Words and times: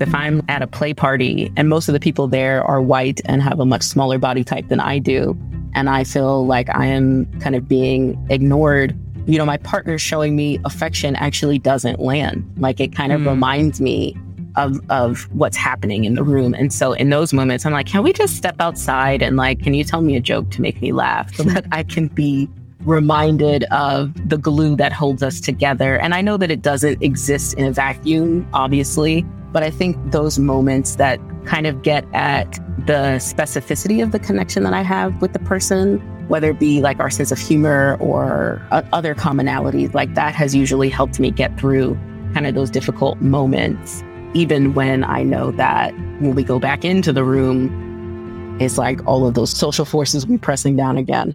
if 0.00 0.14
I'm 0.14 0.42
at 0.48 0.62
a 0.62 0.66
play 0.66 0.94
party 0.94 1.52
and 1.56 1.68
most 1.68 1.88
of 1.88 1.92
the 1.92 2.00
people 2.00 2.28
there 2.28 2.62
are 2.64 2.80
white 2.80 3.20
and 3.24 3.42
have 3.42 3.60
a 3.60 3.66
much 3.66 3.82
smaller 3.82 4.18
body 4.18 4.44
type 4.44 4.68
than 4.68 4.80
I 4.80 4.98
do, 4.98 5.38
and 5.74 5.88
I 5.88 6.04
feel 6.04 6.46
like 6.46 6.68
I 6.74 6.86
am 6.86 7.26
kind 7.40 7.54
of 7.54 7.68
being 7.68 8.24
ignored, 8.30 8.96
you 9.26 9.38
know, 9.38 9.44
my 9.44 9.58
partner 9.58 9.98
showing 9.98 10.36
me 10.36 10.58
affection 10.64 11.14
actually 11.16 11.58
doesn't 11.58 12.00
land. 12.00 12.50
Like 12.56 12.80
it 12.80 12.94
kind 12.94 13.12
of 13.12 13.20
mm. 13.20 13.28
reminds 13.28 13.80
me 13.80 14.16
of 14.56 14.80
of 14.90 15.28
what's 15.32 15.56
happening 15.56 16.04
in 16.04 16.14
the 16.14 16.22
room. 16.22 16.54
And 16.54 16.72
so 16.72 16.92
in 16.92 17.10
those 17.10 17.32
moments, 17.32 17.66
I'm 17.66 17.72
like, 17.72 17.86
can 17.86 18.02
we 18.02 18.12
just 18.12 18.36
step 18.36 18.56
outside 18.60 19.22
and 19.22 19.36
like, 19.36 19.62
can 19.62 19.74
you 19.74 19.84
tell 19.84 20.00
me 20.00 20.16
a 20.16 20.20
joke 20.20 20.50
to 20.52 20.62
make 20.62 20.80
me 20.80 20.92
laugh 20.92 21.34
so 21.34 21.42
that 21.44 21.66
I 21.72 21.82
can 21.82 22.08
be 22.08 22.48
reminded 22.80 23.64
of 23.64 24.12
the 24.28 24.38
glue 24.38 24.76
that 24.76 24.92
holds 24.92 25.22
us 25.22 25.40
together. 25.40 25.98
And 25.98 26.14
I 26.14 26.20
know 26.20 26.36
that 26.36 26.50
it 26.50 26.62
doesn't 26.62 27.02
exist 27.02 27.54
in 27.54 27.66
a 27.66 27.72
vacuum, 27.72 28.48
obviously, 28.52 29.26
but 29.52 29.62
I 29.62 29.70
think 29.70 29.96
those 30.10 30.38
moments 30.38 30.96
that 30.96 31.20
kind 31.44 31.66
of 31.66 31.82
get 31.82 32.04
at 32.12 32.52
the 32.86 33.18
specificity 33.18 34.02
of 34.02 34.12
the 34.12 34.18
connection 34.18 34.62
that 34.64 34.72
I 34.72 34.82
have 34.82 35.20
with 35.20 35.32
the 35.32 35.38
person, 35.40 35.98
whether 36.28 36.50
it 36.50 36.58
be 36.58 36.80
like 36.80 37.00
our 37.00 37.10
sense 37.10 37.32
of 37.32 37.38
humor 37.38 37.96
or 38.00 38.62
other 38.70 39.14
commonalities, 39.14 39.94
like 39.94 40.14
that 40.14 40.34
has 40.34 40.54
usually 40.54 40.88
helped 40.88 41.18
me 41.18 41.30
get 41.30 41.58
through 41.58 41.94
kind 42.34 42.46
of 42.46 42.54
those 42.54 42.70
difficult 42.70 43.20
moments 43.20 44.02
even 44.34 44.74
when 44.74 45.04
I 45.04 45.22
know 45.22 45.52
that 45.52 45.92
when 46.20 46.34
we 46.34 46.44
go 46.44 46.58
back 46.58 46.84
into 46.84 47.12
the 47.12 47.24
room, 47.24 48.56
it's 48.60 48.76
like 48.76 49.04
all 49.06 49.26
of 49.26 49.34
those 49.34 49.50
social 49.50 49.84
forces 49.84 50.26
will 50.26 50.34
be 50.34 50.38
pressing 50.38 50.76
down 50.76 50.96
again. 50.96 51.34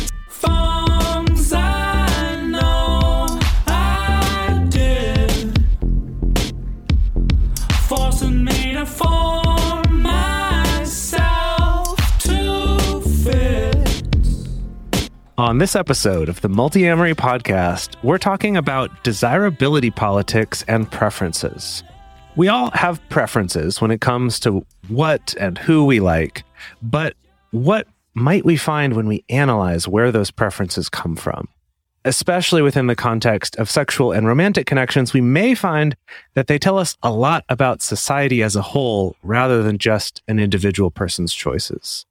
On 15.41 15.57
this 15.57 15.75
episode 15.75 16.29
of 16.29 16.39
the 16.41 16.49
Multiamory 16.49 17.15
podcast, 17.15 17.95
we're 18.03 18.19
talking 18.19 18.55
about 18.55 19.03
desirability 19.03 19.89
politics 19.89 20.63
and 20.67 20.89
preferences. 20.91 21.81
We 22.35 22.47
all 22.47 22.69
have 22.75 23.01
preferences 23.09 23.81
when 23.81 23.89
it 23.89 24.01
comes 24.01 24.39
to 24.41 24.63
what 24.87 25.33
and 25.39 25.57
who 25.57 25.83
we 25.83 25.99
like, 25.99 26.43
but 26.83 27.15
what 27.49 27.87
might 28.13 28.45
we 28.45 28.55
find 28.55 28.93
when 28.93 29.07
we 29.07 29.25
analyze 29.29 29.87
where 29.87 30.11
those 30.11 30.29
preferences 30.29 30.89
come 30.89 31.15
from? 31.15 31.47
Especially 32.05 32.61
within 32.61 32.85
the 32.85 32.95
context 32.95 33.55
of 33.55 33.67
sexual 33.67 34.11
and 34.11 34.27
romantic 34.27 34.67
connections, 34.67 35.11
we 35.11 35.21
may 35.21 35.55
find 35.55 35.95
that 36.35 36.45
they 36.45 36.59
tell 36.59 36.77
us 36.77 36.95
a 37.01 37.11
lot 37.11 37.45
about 37.49 37.81
society 37.81 38.43
as 38.43 38.55
a 38.55 38.61
whole 38.61 39.15
rather 39.23 39.63
than 39.63 39.79
just 39.79 40.21
an 40.27 40.37
individual 40.37 40.91
person's 40.91 41.33
choices. 41.33 42.05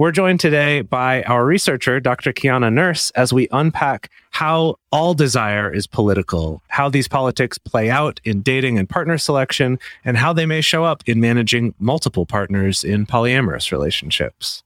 We're 0.00 0.12
joined 0.12 0.40
today 0.40 0.80
by 0.80 1.24
our 1.24 1.44
researcher, 1.44 2.00
Dr. 2.00 2.32
Kiana 2.32 2.72
Nurse, 2.72 3.10
as 3.10 3.34
we 3.34 3.48
unpack 3.52 4.10
how 4.30 4.76
all 4.90 5.12
desire 5.12 5.70
is 5.70 5.86
political, 5.86 6.62
how 6.68 6.88
these 6.88 7.06
politics 7.06 7.58
play 7.58 7.90
out 7.90 8.18
in 8.24 8.40
dating 8.40 8.78
and 8.78 8.88
partner 8.88 9.18
selection, 9.18 9.78
and 10.02 10.16
how 10.16 10.32
they 10.32 10.46
may 10.46 10.62
show 10.62 10.84
up 10.84 11.02
in 11.04 11.20
managing 11.20 11.74
multiple 11.78 12.24
partners 12.24 12.82
in 12.82 13.04
polyamorous 13.04 13.72
relationships. 13.72 14.62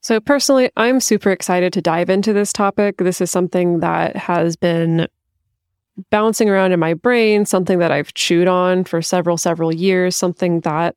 So, 0.00 0.18
personally, 0.18 0.68
I'm 0.76 0.98
super 0.98 1.30
excited 1.30 1.72
to 1.74 1.80
dive 1.80 2.10
into 2.10 2.32
this 2.32 2.52
topic. 2.52 2.96
This 2.96 3.20
is 3.20 3.30
something 3.30 3.78
that 3.78 4.16
has 4.16 4.56
been 4.56 5.06
bouncing 6.10 6.50
around 6.50 6.72
in 6.72 6.80
my 6.80 6.94
brain, 6.94 7.46
something 7.46 7.78
that 7.78 7.92
I've 7.92 8.12
chewed 8.14 8.48
on 8.48 8.82
for 8.82 9.00
several, 9.00 9.36
several 9.36 9.72
years, 9.72 10.16
something 10.16 10.58
that 10.62 10.96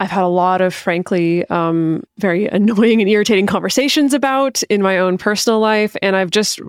I've 0.00 0.10
had 0.10 0.24
a 0.24 0.28
lot 0.28 0.60
of, 0.60 0.74
frankly, 0.74 1.48
um, 1.50 2.02
very 2.18 2.46
annoying 2.52 3.00
and 3.00 3.08
irritating 3.08 3.46
conversations 3.46 4.12
about 4.12 4.62
in 4.64 4.82
my 4.82 4.98
own 4.98 5.18
personal 5.18 5.60
life. 5.60 5.96
And 6.02 6.16
I've 6.16 6.30
just 6.30 6.60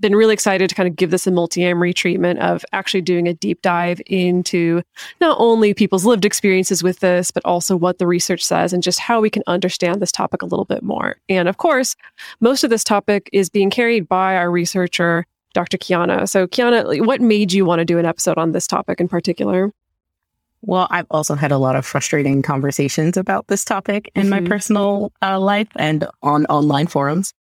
been 0.00 0.14
really 0.14 0.34
excited 0.34 0.68
to 0.68 0.74
kind 0.74 0.88
of 0.88 0.96
give 0.96 1.10
this 1.10 1.26
a 1.26 1.30
multiamory 1.30 1.94
treatment 1.94 2.38
of 2.40 2.64
actually 2.72 3.00
doing 3.00 3.26
a 3.26 3.34
deep 3.34 3.62
dive 3.62 4.00
into 4.06 4.82
not 5.20 5.36
only 5.40 5.72
people's 5.72 6.04
lived 6.04 6.24
experiences 6.24 6.82
with 6.82 7.00
this, 7.00 7.30
but 7.30 7.44
also 7.44 7.74
what 7.74 7.98
the 7.98 8.06
research 8.06 8.44
says 8.44 8.72
and 8.72 8.82
just 8.82 8.98
how 8.98 9.20
we 9.20 9.30
can 9.30 9.42
understand 9.46 10.00
this 10.00 10.12
topic 10.12 10.42
a 10.42 10.46
little 10.46 10.66
bit 10.66 10.82
more. 10.82 11.16
And 11.28 11.48
of 11.48 11.56
course, 11.56 11.96
most 12.40 12.64
of 12.64 12.70
this 12.70 12.84
topic 12.84 13.30
is 13.32 13.48
being 13.48 13.70
carried 13.70 14.08
by 14.08 14.36
our 14.36 14.50
researcher, 14.50 15.26
Dr. 15.54 15.78
Kiana. 15.78 16.28
So, 16.28 16.46
Kiana, 16.46 17.04
what 17.06 17.20
made 17.20 17.52
you 17.52 17.64
want 17.64 17.78
to 17.80 17.84
do 17.84 17.98
an 17.98 18.04
episode 18.04 18.36
on 18.36 18.52
this 18.52 18.66
topic 18.66 19.00
in 19.00 19.08
particular? 19.08 19.72
Well, 20.62 20.88
I've 20.90 21.06
also 21.10 21.34
had 21.34 21.52
a 21.52 21.58
lot 21.58 21.76
of 21.76 21.86
frustrating 21.86 22.42
conversations 22.42 23.16
about 23.16 23.46
this 23.46 23.64
topic 23.64 24.10
in 24.14 24.22
mm-hmm. 24.22 24.30
my 24.30 24.48
personal 24.48 25.12
uh, 25.22 25.38
life 25.38 25.68
and 25.76 26.06
on 26.22 26.46
online 26.46 26.88
forums. 26.88 27.32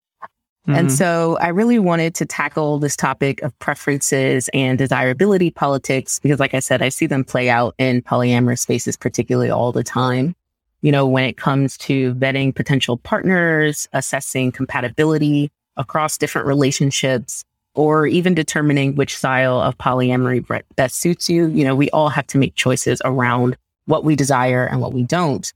Mm-hmm. 0.66 0.78
And 0.78 0.92
so 0.92 1.38
I 1.40 1.48
really 1.48 1.78
wanted 1.78 2.14
to 2.16 2.26
tackle 2.26 2.78
this 2.78 2.96
topic 2.96 3.40
of 3.42 3.56
preferences 3.60 4.50
and 4.52 4.76
desirability 4.76 5.50
politics 5.50 6.18
because, 6.18 6.40
like 6.40 6.54
I 6.54 6.58
said, 6.58 6.82
I 6.82 6.88
see 6.88 7.06
them 7.06 7.24
play 7.24 7.48
out 7.48 7.74
in 7.78 8.02
polyamorous 8.02 8.60
spaces, 8.60 8.96
particularly 8.96 9.50
all 9.50 9.70
the 9.70 9.84
time. 9.84 10.34
You 10.82 10.92
know, 10.92 11.06
when 11.06 11.24
it 11.24 11.36
comes 11.36 11.78
to 11.78 12.14
vetting 12.14 12.54
potential 12.54 12.98
partners, 12.98 13.88
assessing 13.92 14.52
compatibility 14.52 15.50
across 15.76 16.18
different 16.18 16.48
relationships, 16.48 17.44
or 17.76 18.06
even 18.06 18.34
determining 18.34 18.96
which 18.96 19.16
style 19.16 19.60
of 19.60 19.78
polyamory 19.78 20.62
best 20.74 20.98
suits 20.98 21.28
you. 21.30 21.46
You 21.48 21.64
know, 21.64 21.76
we 21.76 21.90
all 21.90 22.08
have 22.08 22.26
to 22.28 22.38
make 22.38 22.54
choices 22.56 23.00
around 23.04 23.56
what 23.84 24.02
we 24.02 24.16
desire 24.16 24.66
and 24.66 24.80
what 24.80 24.92
we 24.92 25.04
don't. 25.04 25.52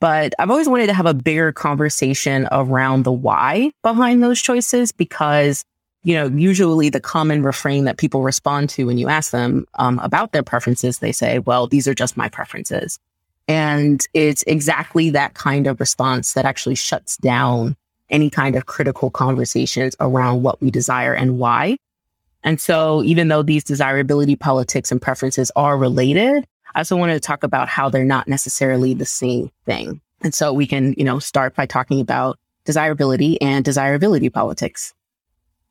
But 0.00 0.34
I've 0.38 0.50
always 0.50 0.68
wanted 0.68 0.88
to 0.88 0.94
have 0.94 1.06
a 1.06 1.14
bigger 1.14 1.52
conversation 1.52 2.48
around 2.52 3.04
the 3.04 3.12
why 3.12 3.70
behind 3.82 4.22
those 4.22 4.42
choices 4.42 4.92
because, 4.92 5.64
you 6.02 6.14
know, 6.14 6.26
usually 6.26 6.90
the 6.90 7.00
common 7.00 7.42
refrain 7.42 7.84
that 7.84 7.96
people 7.96 8.22
respond 8.22 8.68
to 8.70 8.84
when 8.86 8.98
you 8.98 9.08
ask 9.08 9.30
them 9.30 9.64
um, 9.74 9.98
about 10.00 10.32
their 10.32 10.42
preferences, 10.42 10.98
they 10.98 11.12
say, 11.12 11.38
well, 11.38 11.68
these 11.68 11.88
are 11.88 11.94
just 11.94 12.16
my 12.16 12.28
preferences. 12.28 12.98
And 13.46 14.04
it's 14.12 14.42
exactly 14.46 15.10
that 15.10 15.34
kind 15.34 15.66
of 15.66 15.78
response 15.80 16.32
that 16.32 16.44
actually 16.44 16.74
shuts 16.74 17.16
down 17.16 17.76
any 18.10 18.30
kind 18.30 18.56
of 18.56 18.66
critical 18.66 19.10
conversations 19.10 19.96
around 20.00 20.42
what 20.42 20.60
we 20.60 20.70
desire 20.70 21.14
and 21.14 21.38
why. 21.38 21.76
And 22.42 22.60
so 22.60 23.02
even 23.04 23.28
though 23.28 23.42
these 23.42 23.64
desirability 23.64 24.36
politics 24.36 24.92
and 24.92 25.00
preferences 25.00 25.50
are 25.56 25.78
related, 25.78 26.46
I 26.74 26.80
also 26.80 26.96
wanted 26.96 27.14
to 27.14 27.20
talk 27.20 27.42
about 27.42 27.68
how 27.68 27.88
they're 27.88 28.04
not 28.04 28.28
necessarily 28.28 28.94
the 28.94 29.06
same 29.06 29.50
thing. 29.64 30.00
And 30.20 30.34
so 30.34 30.52
we 30.52 30.66
can, 30.66 30.94
you 30.98 31.04
know, 31.04 31.18
start 31.18 31.54
by 31.54 31.66
talking 31.66 32.00
about 32.00 32.38
desirability 32.64 33.40
and 33.40 33.64
desirability 33.64 34.30
politics. 34.30 34.92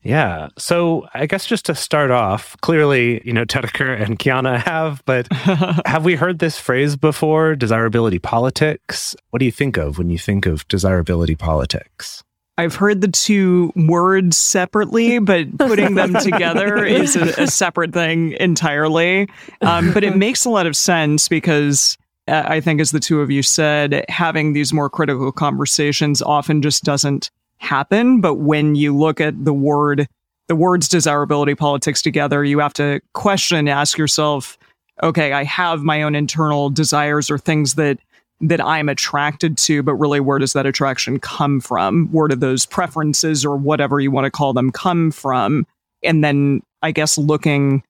Yeah. 0.04 0.50
So 0.58 1.08
I 1.14 1.26
guess 1.26 1.46
just 1.46 1.66
to 1.66 1.76
start 1.76 2.12
off, 2.12 2.58
clearly, 2.62 3.22
you 3.26 3.34
know, 3.34 3.46
Dedeker 3.46 4.00
and 4.00 4.20
Kiana 4.20 4.62
have, 4.62 5.02
but 5.06 5.32
have 5.86 6.04
we 6.04 6.16
heard 6.16 6.40
this 6.40 6.60
phrase 6.60 6.96
before? 6.96 7.56
Desirability 7.56 8.20
politics? 8.20 9.16
What 9.30 9.40
do 9.40 9.46
you 9.46 9.52
think 9.52 9.78
of 9.78 9.98
when 9.98 10.10
you 10.10 10.20
think 10.20 10.46
of 10.46 10.68
desirability 10.68 11.36
politics? 11.36 12.24
I've 12.58 12.76
heard 12.76 13.02
the 13.02 13.08
two 13.08 13.72
words 13.76 14.38
separately, 14.38 15.18
but 15.20 15.58
putting 15.58 15.96
them 15.96 16.14
together 16.22 16.86
is 16.86 17.16
a, 17.16 17.44
a, 17.44 17.48
separate 17.48 17.94
thing 17.94 18.34
entirely. 18.34 19.28
Um, 19.62 19.92
but 19.92 20.04
it 20.04 20.16
makes 20.16 20.46
a 20.46 20.52
lot 20.52 20.68
of 20.68 20.76
sense 20.76 21.28
because 21.28 21.98
uh, 22.28 22.44
I 22.46 22.60
think, 22.60 22.80
as 22.80 22.92
the 22.92 23.00
two 23.00 23.22
of 23.22 23.32
you 23.32 23.42
said, 23.42 24.06
having 24.08 24.54
these 24.54 24.72
more 24.72 24.88
critical 24.88 25.32
conversations 25.32 26.22
often 26.22 26.62
just 26.62 26.84
doesn't 26.84 27.32
happen. 27.64 28.22
But 28.22 28.36
when 28.36 28.76
you 28.76 28.96
look 28.96 29.20
at 29.20 29.46
the 29.46 29.54
word, 29.54 30.08
the 30.48 30.56
words 30.56 30.88
desirability 30.88 31.56
politics 31.56 32.02
together, 32.02 32.44
you 32.44 32.60
have 32.60 32.74
to 32.74 33.02
question 33.14 33.68
ask 33.68 33.98
yourself, 33.98 34.58
okay, 35.02 35.34
I 35.34 35.44
have 35.44 35.84
my 35.84 36.04
own 36.04 36.16
internal 36.16 36.70
desires 36.70 37.32
or 37.32 37.38
things 37.38 37.76
that 37.76 37.98
that 38.42 38.60
I'm 38.60 38.90
attracted 38.90 39.58
to, 39.60 39.84
but 39.84 39.94
really 39.94 40.20
where 40.20 40.38
does 40.38 40.52
that 40.52 40.66
attraction 40.66 41.18
come 41.18 41.62
from? 41.62 42.10
Where 42.12 42.28
do 42.28 42.36
those 42.36 42.66
preferences 42.66 43.46
or 43.46 43.56
whatever 43.56 44.02
you 44.02 44.12
want 44.12 44.26
to 44.26 44.32
call 44.32 44.52
them 44.52 44.70
come 44.70 45.12
from? 45.12 45.66
And 46.04 46.24
then 46.24 46.62
I 46.82 46.92
guess 46.92 47.18
looking 47.18 47.84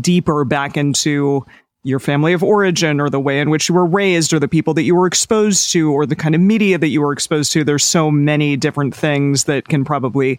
deeper 0.00 0.46
back 0.46 0.78
into 0.78 1.44
your 1.88 1.98
family 1.98 2.34
of 2.34 2.42
origin 2.42 3.00
or 3.00 3.08
the 3.08 3.18
way 3.18 3.40
in 3.40 3.48
which 3.48 3.68
you 3.68 3.74
were 3.74 3.86
raised 3.86 4.32
or 4.32 4.38
the 4.38 4.46
people 4.46 4.74
that 4.74 4.82
you 4.82 4.94
were 4.94 5.06
exposed 5.06 5.72
to 5.72 5.90
or 5.90 6.04
the 6.04 6.14
kind 6.14 6.34
of 6.34 6.40
media 6.40 6.76
that 6.76 6.88
you 6.88 7.00
were 7.00 7.12
exposed 7.12 7.50
to. 7.52 7.64
There's 7.64 7.84
so 7.84 8.10
many 8.10 8.56
different 8.56 8.94
things 8.94 9.44
that 9.44 9.68
can 9.68 9.84
probably 9.84 10.38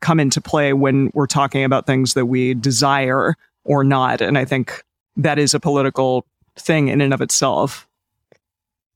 come 0.00 0.18
into 0.18 0.40
play 0.40 0.72
when 0.72 1.10
we're 1.14 1.26
talking 1.26 1.62
about 1.62 1.86
things 1.86 2.14
that 2.14 2.26
we 2.26 2.54
desire 2.54 3.36
or 3.64 3.84
not. 3.84 4.20
And 4.20 4.36
I 4.36 4.44
think 4.44 4.82
that 5.16 5.38
is 5.38 5.54
a 5.54 5.60
political 5.60 6.26
thing 6.56 6.88
in 6.88 7.00
and 7.00 7.14
of 7.14 7.20
itself. 7.20 7.86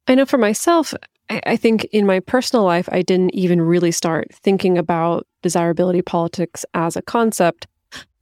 I 0.09 0.17
know 0.17 0.27
for 0.27 0.39
myself, 0.39 0.95
I, 1.31 1.57
think 1.57 1.85
in 1.93 2.05
my 2.05 2.21
personal 2.21 2.65
life, 2.65 2.89
I 2.91 3.03
didn't 3.03 3.35
even 3.35 3.63
really 3.63 3.93
start 3.93 4.29
thinking 4.33 4.77
about 4.77 5.27
desirability 5.43 6.03
politics 6.03 6.65
as 6.75 6.97
a 6.97 7.03
concept 7.03 7.67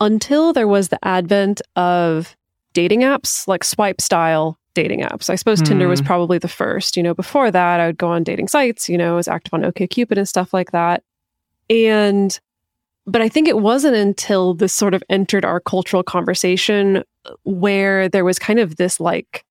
until 0.00 0.52
there 0.52 0.68
was 0.68 0.88
the 0.88 0.98
advent 1.04 1.62
of 1.76 2.36
dating 2.72 3.00
apps, 3.00 3.46
like 3.48 3.64
swipe 3.64 4.00
style 4.00 4.58
dating 4.74 5.00
apps. 5.00 5.28
I 5.28 5.34
suppose 5.34 5.60
mm. 5.60 5.66
Tinder 5.66 5.88
was 5.88 6.00
hmm. 6.00 6.06
probably 6.06 6.38
the 6.38 6.48
first. 6.48 6.96
You 6.96 7.02
know, 7.02 7.14
before 7.14 7.50
that, 7.50 7.80
I 7.80 7.86
would 7.86 7.98
go 7.98 8.08
on 8.08 8.22
dating 8.22 8.48
sites, 8.48 8.88
you 8.88 8.96
know, 8.96 9.14
I 9.14 9.16
was 9.16 9.28
active 9.28 9.52
on 9.54 9.62
OKCupid 9.62 10.16
and 10.16 10.28
stuff 10.28 10.54
like 10.54 10.70
that. 10.72 11.02
And, 11.68 12.38
but 13.06 13.22
I 13.22 13.28
think 13.28 13.48
it 13.48 13.58
wasn't 13.58 13.96
until 13.96 14.54
this 14.54 14.72
sort 14.72 14.94
of 14.94 15.02
entered 15.08 15.44
our 15.44 15.60
cultural 15.60 16.02
conversation 16.02 17.02
where 17.44 18.08
there 18.08 18.24
was 18.24 18.38
kind 18.38 18.58
of 18.58 18.76
this 18.76 19.00
like 19.00 19.44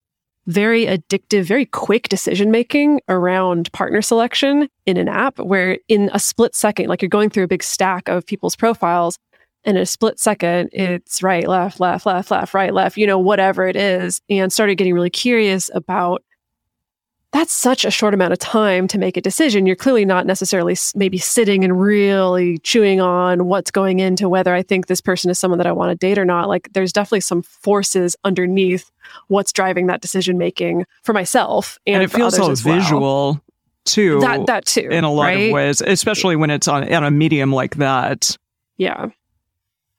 very 0.47 0.85
addictive, 0.85 1.43
very 1.43 1.65
quick 1.65 2.09
decision 2.09 2.49
making 2.49 3.01
around 3.07 3.71
partner 3.71 4.01
selection 4.01 4.67
in 4.85 4.97
an 4.97 5.07
app 5.07 5.37
where 5.39 5.77
in 5.87 6.09
a 6.13 6.19
split 6.19 6.55
second, 6.55 6.87
like 6.87 7.01
you're 7.01 7.09
going 7.09 7.29
through 7.29 7.43
a 7.43 7.47
big 7.47 7.61
stack 7.61 8.09
of 8.09 8.25
people's 8.25 8.55
profiles 8.55 9.17
in 9.65 9.77
a 9.77 9.85
split 9.85 10.19
second, 10.19 10.69
it's 10.71 11.21
right, 11.21 11.47
left, 11.47 11.79
left, 11.79 12.05
left, 12.05 12.31
left, 12.31 12.53
right, 12.53 12.73
left, 12.73 12.97
you 12.97 13.05
know, 13.05 13.19
whatever 13.19 13.67
it 13.67 13.75
is, 13.75 14.21
and 14.29 14.51
started 14.51 14.75
getting 14.75 14.93
really 14.93 15.09
curious 15.09 15.69
about 15.73 16.23
that's 17.31 17.53
such 17.53 17.85
a 17.85 17.91
short 17.91 18.13
amount 18.13 18.33
of 18.33 18.39
time 18.39 18.87
to 18.87 18.97
make 18.97 19.15
a 19.15 19.21
decision. 19.21 19.67
You're 19.67 19.75
clearly 19.75 20.03
not 20.03 20.25
necessarily 20.25 20.75
maybe 20.95 21.19
sitting 21.19 21.63
and 21.63 21.79
really 21.79 22.57
chewing 22.59 23.01
on 23.01 23.45
what's 23.45 23.69
going 23.69 23.99
into 23.99 24.27
whether 24.27 24.53
I 24.53 24.63
think 24.63 24.87
this 24.87 25.01
person 25.01 25.29
is 25.29 25.37
someone 25.37 25.59
that 25.59 25.67
I 25.67 25.71
want 25.71 25.91
to 25.91 25.95
date 25.95 26.17
or 26.17 26.25
not. 26.25 26.47
Like 26.47 26.69
there's 26.73 26.91
definitely 26.91 27.21
some 27.21 27.43
forces 27.43 28.15
underneath 28.23 28.89
what's 29.27 29.53
driving 29.53 29.87
that 29.87 30.01
decision 30.01 30.39
making 30.39 30.85
for 31.03 31.13
myself 31.13 31.77
and, 31.85 31.97
and 31.97 32.03
it 32.03 32.11
feels 32.11 32.35
so 32.35 32.53
visual 32.55 33.01
well. 33.01 33.41
too. 33.85 34.19
That 34.21 34.47
that 34.47 34.65
too 34.65 34.89
in 34.89 35.03
a 35.03 35.11
lot 35.11 35.25
right? 35.25 35.49
of 35.49 35.51
ways, 35.51 35.81
especially 35.81 36.35
when 36.35 36.49
it's 36.49 36.67
on 36.67 36.91
on 36.91 37.03
a 37.03 37.11
medium 37.11 37.53
like 37.53 37.75
that. 37.75 38.35
Yeah. 38.77 39.09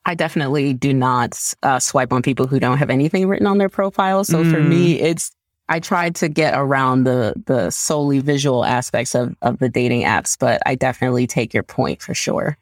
I 0.06 0.14
definitely 0.14 0.72
do 0.72 0.94
not 0.94 1.38
uh, 1.62 1.78
swipe 1.78 2.12
on 2.12 2.22
people 2.22 2.46
who 2.46 2.58
don't 2.58 2.78
have 2.78 2.90
anything 2.90 3.28
written 3.28 3.46
on 3.46 3.58
their 3.58 3.68
profile. 3.68 4.24
So 4.24 4.42
mm. 4.42 4.50
for 4.50 4.60
me, 4.60 4.98
mm. 4.98 5.02
it's 5.02 5.30
I 5.68 5.78
tried 5.78 6.16
to 6.16 6.28
get 6.28 6.54
around 6.56 7.04
the 7.04 7.34
the 7.46 7.70
solely 7.70 8.18
visual 8.18 8.64
aspects 8.64 9.14
of 9.14 9.36
of 9.42 9.58
the 9.58 9.68
dating 9.68 10.02
apps, 10.02 10.36
but 10.38 10.60
I 10.66 10.74
definitely 10.74 11.26
take 11.26 11.54
your 11.54 11.62
point 11.62 12.02
for 12.02 12.14
sure. 12.14 12.56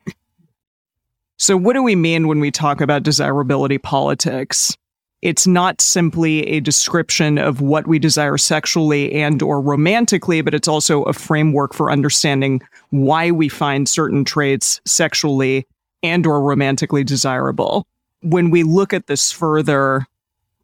So 1.39 1.57
what 1.57 1.75
do 1.75 1.83
we 1.85 1.95
mean 1.95 2.27
when 2.27 2.41
we 2.41 2.51
talk 2.51 2.81
about 2.81 3.05
desirability 3.05 3.79
politics? 3.79 4.77
It's 5.23 5.47
not 5.47 5.81
simply 5.81 6.47
a 6.49 6.61
description 6.61 7.39
of 7.39 7.61
what 7.61 7.87
we 7.87 7.99
desire 7.99 8.37
sexually 8.39 9.13
and 9.13 9.41
or 9.41 9.61
romantically, 9.61 10.43
but 10.43 10.53
it's 10.53 10.69
also 10.69 11.05
a 11.05 11.13
framework 11.13 11.75
for 11.75 11.91
understanding 11.91 12.61
why 12.91 13.31
we 13.31 13.49
find 13.49 13.89
certain 13.89 14.25
traits 14.25 14.81
sexually 14.85 15.67
and 16.03 16.27
or 16.27 16.41
romantically 16.41 17.05
desirable. 17.05 17.87
When 18.23 18.51
we 18.51 18.63
look 18.63 18.93
at 18.93 19.07
this 19.07 19.31
further, 19.31 20.07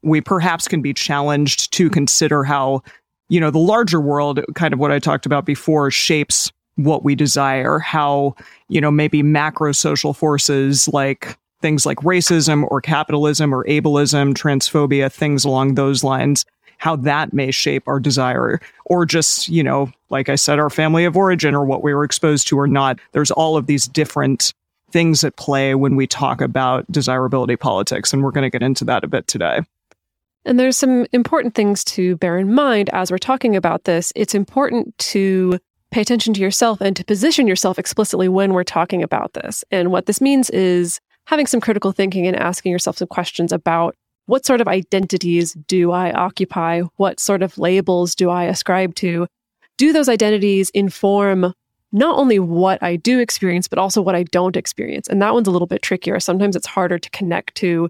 we 0.02 0.20
perhaps 0.20 0.68
can 0.68 0.82
be 0.82 0.92
challenged 0.92 1.72
to 1.74 1.88
consider 1.88 2.44
how, 2.44 2.82
you 3.28 3.40
know, 3.40 3.50
the 3.50 3.58
larger 3.58 4.00
world, 4.00 4.40
kind 4.54 4.74
of 4.74 4.80
what 4.80 4.92
I 4.92 4.98
talked 4.98 5.26
about 5.26 5.44
before, 5.44 5.90
shapes 5.90 6.52
what 6.76 7.04
we 7.04 7.14
desire, 7.14 7.78
how, 7.78 8.34
you 8.68 8.80
know, 8.80 8.90
maybe 8.90 9.22
macro 9.22 9.72
social 9.72 10.12
forces 10.12 10.88
like 10.88 11.36
things 11.62 11.86
like 11.86 11.98
racism 11.98 12.66
or 12.70 12.80
capitalism 12.80 13.54
or 13.54 13.64
ableism, 13.64 14.34
transphobia, 14.34 15.10
things 15.10 15.44
along 15.44 15.74
those 15.74 16.04
lines, 16.04 16.44
how 16.78 16.96
that 16.96 17.32
may 17.32 17.50
shape 17.50 17.88
our 17.88 18.00
desire. 18.00 18.60
Or 18.86 19.06
just, 19.06 19.48
you 19.48 19.62
know, 19.62 19.90
like 20.10 20.28
I 20.28 20.34
said, 20.34 20.58
our 20.58 20.68
family 20.68 21.04
of 21.04 21.16
origin 21.16 21.54
or 21.54 21.64
what 21.64 21.82
we 21.82 21.94
were 21.94 22.04
exposed 22.04 22.48
to 22.48 22.58
or 22.58 22.66
not. 22.66 22.98
There's 23.12 23.30
all 23.30 23.56
of 23.56 23.66
these 23.66 23.86
different 23.86 24.52
things 24.94 25.24
at 25.24 25.36
play 25.36 25.74
when 25.74 25.96
we 25.96 26.06
talk 26.06 26.40
about 26.40 26.90
desirability 26.90 27.56
politics. 27.56 28.12
And 28.12 28.22
we're 28.22 28.30
going 28.30 28.48
to 28.48 28.50
get 28.50 28.62
into 28.62 28.84
that 28.84 29.02
a 29.02 29.08
bit 29.08 29.26
today. 29.26 29.60
And 30.44 30.60
there's 30.60 30.76
some 30.76 31.04
important 31.12 31.56
things 31.56 31.82
to 31.84 32.16
bear 32.18 32.38
in 32.38 32.54
mind 32.54 32.90
as 32.92 33.10
we're 33.10 33.18
talking 33.18 33.56
about 33.56 33.84
this. 33.84 34.12
It's 34.14 34.36
important 34.36 34.96
to 34.98 35.58
pay 35.90 36.00
attention 36.00 36.32
to 36.34 36.40
yourself 36.40 36.80
and 36.80 36.94
to 36.94 37.04
position 37.04 37.48
yourself 37.48 37.76
explicitly 37.76 38.28
when 38.28 38.52
we're 38.52 38.62
talking 38.62 39.02
about 39.02 39.32
this. 39.32 39.64
And 39.72 39.90
what 39.90 40.06
this 40.06 40.20
means 40.20 40.48
is 40.50 41.00
having 41.26 41.48
some 41.48 41.60
critical 41.60 41.90
thinking 41.90 42.28
and 42.28 42.36
asking 42.36 42.70
yourself 42.70 42.98
some 42.98 43.08
questions 43.08 43.50
about 43.50 43.96
what 44.26 44.46
sort 44.46 44.60
of 44.60 44.68
identities 44.68 45.54
do 45.66 45.90
I 45.90 46.12
occupy? 46.12 46.82
What 46.98 47.18
sort 47.18 47.42
of 47.42 47.58
labels 47.58 48.14
do 48.14 48.30
I 48.30 48.44
ascribe 48.44 48.94
to? 48.96 49.26
Do 49.76 49.92
those 49.92 50.08
identities 50.08 50.70
inform 50.70 51.52
not 51.94 52.18
only 52.18 52.40
what 52.40 52.82
I 52.82 52.96
do 52.96 53.20
experience, 53.20 53.68
but 53.68 53.78
also 53.78 54.02
what 54.02 54.16
I 54.16 54.24
don't 54.24 54.56
experience. 54.56 55.06
And 55.06 55.22
that 55.22 55.32
one's 55.32 55.46
a 55.46 55.52
little 55.52 55.68
bit 55.68 55.80
trickier. 55.80 56.18
Sometimes 56.18 56.56
it's 56.56 56.66
harder 56.66 56.98
to 56.98 57.10
connect 57.10 57.54
to. 57.56 57.88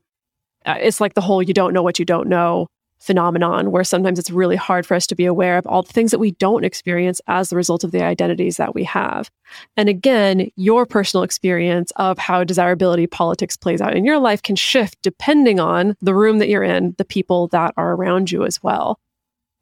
Uh, 0.67 0.77
it's 0.79 1.01
like 1.01 1.15
the 1.15 1.23
whole 1.23 1.43
you 1.43 1.55
don't 1.55 1.73
know 1.73 1.83
what 1.83 1.99
you 1.99 2.05
don't 2.05 2.29
know 2.29 2.69
phenomenon, 3.01 3.71
where 3.71 3.85
sometimes 3.85 4.19
it's 4.19 4.31
really 4.31 4.56
hard 4.56 4.87
for 4.87 4.95
us 4.95 5.06
to 5.06 5.15
be 5.15 5.25
aware 5.25 5.59
of 5.59 5.67
all 5.67 5.83
the 5.83 5.93
things 5.93 6.11
that 6.11 6.19
we 6.19 6.33
don't 6.33 6.65
experience 6.65 7.21
as 7.27 7.49
the 7.49 7.56
result 7.56 7.83
of 7.83 7.93
the 7.93 8.03
identities 8.03 8.56
that 8.59 8.75
we 8.75 8.85
have. 8.85 9.31
And 9.77 9.89
again, 9.89 10.51
your 10.56 10.87
personal 10.87 11.23
experience 11.23 11.91
of 11.97 12.19
how 12.19 12.45
desirability 12.45 13.06
politics 13.06 13.56
plays 13.56 13.81
out 13.81 13.95
in 13.95 14.05
your 14.05 14.19
life 14.19 14.43
can 14.43 14.56
shift 14.56 14.99
depending 15.03 15.61
on 15.61 15.97
the 16.01 16.15
room 16.15 16.39
that 16.39 16.49
you're 16.49 16.62
in, 16.62 16.95
the 16.99 17.05
people 17.05 17.49
that 17.49 17.75
are 17.77 17.95
around 17.95 18.31
you 18.31 18.45
as 18.45 18.62
well. 18.62 18.99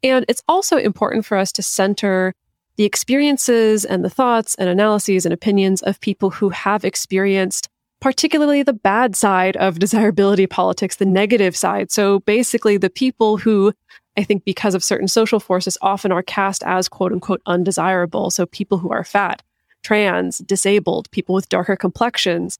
And 0.03 0.25
it's 0.27 0.43
also 0.47 0.77
important 0.77 1.25
for 1.25 1.37
us 1.37 1.51
to 1.53 1.63
center 1.63 2.33
the 2.75 2.83
experiences 2.83 3.85
and 3.85 4.03
the 4.03 4.09
thoughts 4.09 4.55
and 4.55 4.69
analyses 4.69 5.25
and 5.25 5.33
opinions 5.33 5.81
of 5.83 5.99
people 6.01 6.29
who 6.29 6.49
have 6.49 6.83
experienced 6.83 7.69
particularly 8.01 8.63
the 8.63 8.73
bad 8.73 9.15
side 9.15 9.55
of 9.57 9.79
desirability 9.79 10.45
politics, 10.45 10.97
the 10.97 11.05
negative 11.05 11.55
side. 11.55 11.89
So 11.91 12.19
basically, 12.19 12.77
the 12.77 12.89
people 12.89 13.37
who 13.37 13.73
I 14.17 14.23
think 14.23 14.43
because 14.43 14.75
of 14.75 14.83
certain 14.83 15.07
social 15.07 15.39
forces 15.39 15.77
often 15.81 16.11
are 16.11 16.21
cast 16.21 16.63
as 16.63 16.87
quote 16.87 17.11
unquote 17.11 17.41
undesirable. 17.45 18.29
So 18.29 18.45
people 18.45 18.77
who 18.77 18.91
are 18.91 19.03
fat, 19.03 19.41
trans, 19.83 20.39
disabled, 20.39 21.09
people 21.11 21.33
with 21.33 21.49
darker 21.49 21.75
complexions. 21.75 22.59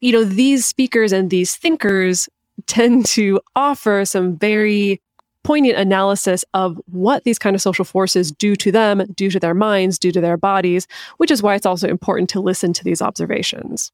You 0.00 0.12
know, 0.12 0.24
these 0.24 0.66
speakers 0.66 1.12
and 1.12 1.30
these 1.30 1.56
thinkers 1.56 2.28
tend 2.66 3.06
to 3.06 3.40
offer 3.54 4.04
some 4.04 4.36
very 4.36 5.00
poignant 5.44 5.76
analysis 5.76 6.44
of 6.54 6.80
what 6.86 7.24
these 7.24 7.38
kind 7.38 7.56
of 7.56 7.62
social 7.62 7.84
forces 7.84 8.30
do 8.32 8.56
to 8.56 8.70
them, 8.70 9.04
do 9.14 9.30
to 9.30 9.40
their 9.40 9.54
minds, 9.54 9.98
do 9.98 10.12
to 10.12 10.20
their 10.20 10.36
bodies, 10.36 10.86
which 11.16 11.30
is 11.30 11.42
why 11.42 11.54
it's 11.54 11.66
also 11.66 11.88
important 11.88 12.30
to 12.30 12.40
listen 12.40 12.72
to 12.72 12.84
these 12.84 13.02
observations. 13.02 13.92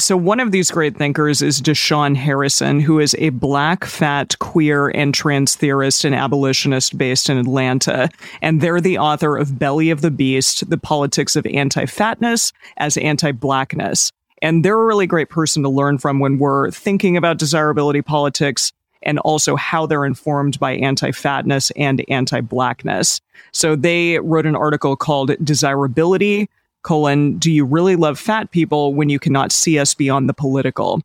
So, 0.00 0.16
one 0.16 0.40
of 0.40 0.50
these 0.50 0.72
great 0.72 0.96
thinkers 0.96 1.40
is 1.40 1.62
Da'Shaun 1.62 2.16
Harrison, 2.16 2.80
who 2.80 2.98
is 2.98 3.14
a 3.20 3.28
black, 3.28 3.84
fat, 3.84 4.36
queer, 4.40 4.88
and 4.88 5.14
trans 5.14 5.54
theorist 5.54 6.04
and 6.04 6.14
abolitionist 6.14 6.98
based 6.98 7.30
in 7.30 7.38
Atlanta. 7.38 8.08
And 8.42 8.60
they're 8.60 8.80
the 8.80 8.98
author 8.98 9.36
of 9.36 9.56
Belly 9.56 9.90
of 9.90 10.00
the 10.00 10.10
Beast 10.10 10.68
The 10.68 10.78
Politics 10.78 11.36
of 11.36 11.46
Anti 11.46 11.86
Fatness 11.86 12.52
as 12.76 12.96
Anti 12.96 13.32
Blackness. 13.32 14.10
And 14.42 14.64
they're 14.64 14.78
a 14.78 14.84
really 14.84 15.06
great 15.06 15.30
person 15.30 15.62
to 15.62 15.68
learn 15.68 15.98
from 15.98 16.18
when 16.18 16.38
we're 16.38 16.72
thinking 16.72 17.16
about 17.16 17.38
desirability 17.38 18.02
politics 18.02 18.72
and 19.04 19.18
also 19.20 19.56
how 19.56 19.86
they're 19.86 20.04
informed 20.04 20.58
by 20.58 20.72
anti 20.72 21.12
fatness 21.12 21.70
and 21.76 22.04
anti 22.08 22.40
blackness. 22.40 23.20
So 23.52 23.76
they 23.76 24.18
wrote 24.18 24.46
an 24.46 24.56
article 24.56 24.96
called 24.96 25.32
Desirability, 25.44 26.48
colon, 26.82 27.38
do 27.38 27.50
you 27.50 27.64
really 27.64 27.96
love 27.96 28.18
fat 28.18 28.50
people 28.50 28.94
when 28.94 29.08
you 29.08 29.18
cannot 29.18 29.52
see 29.52 29.78
us 29.78 29.94
beyond 29.94 30.28
the 30.28 30.34
political? 30.34 31.02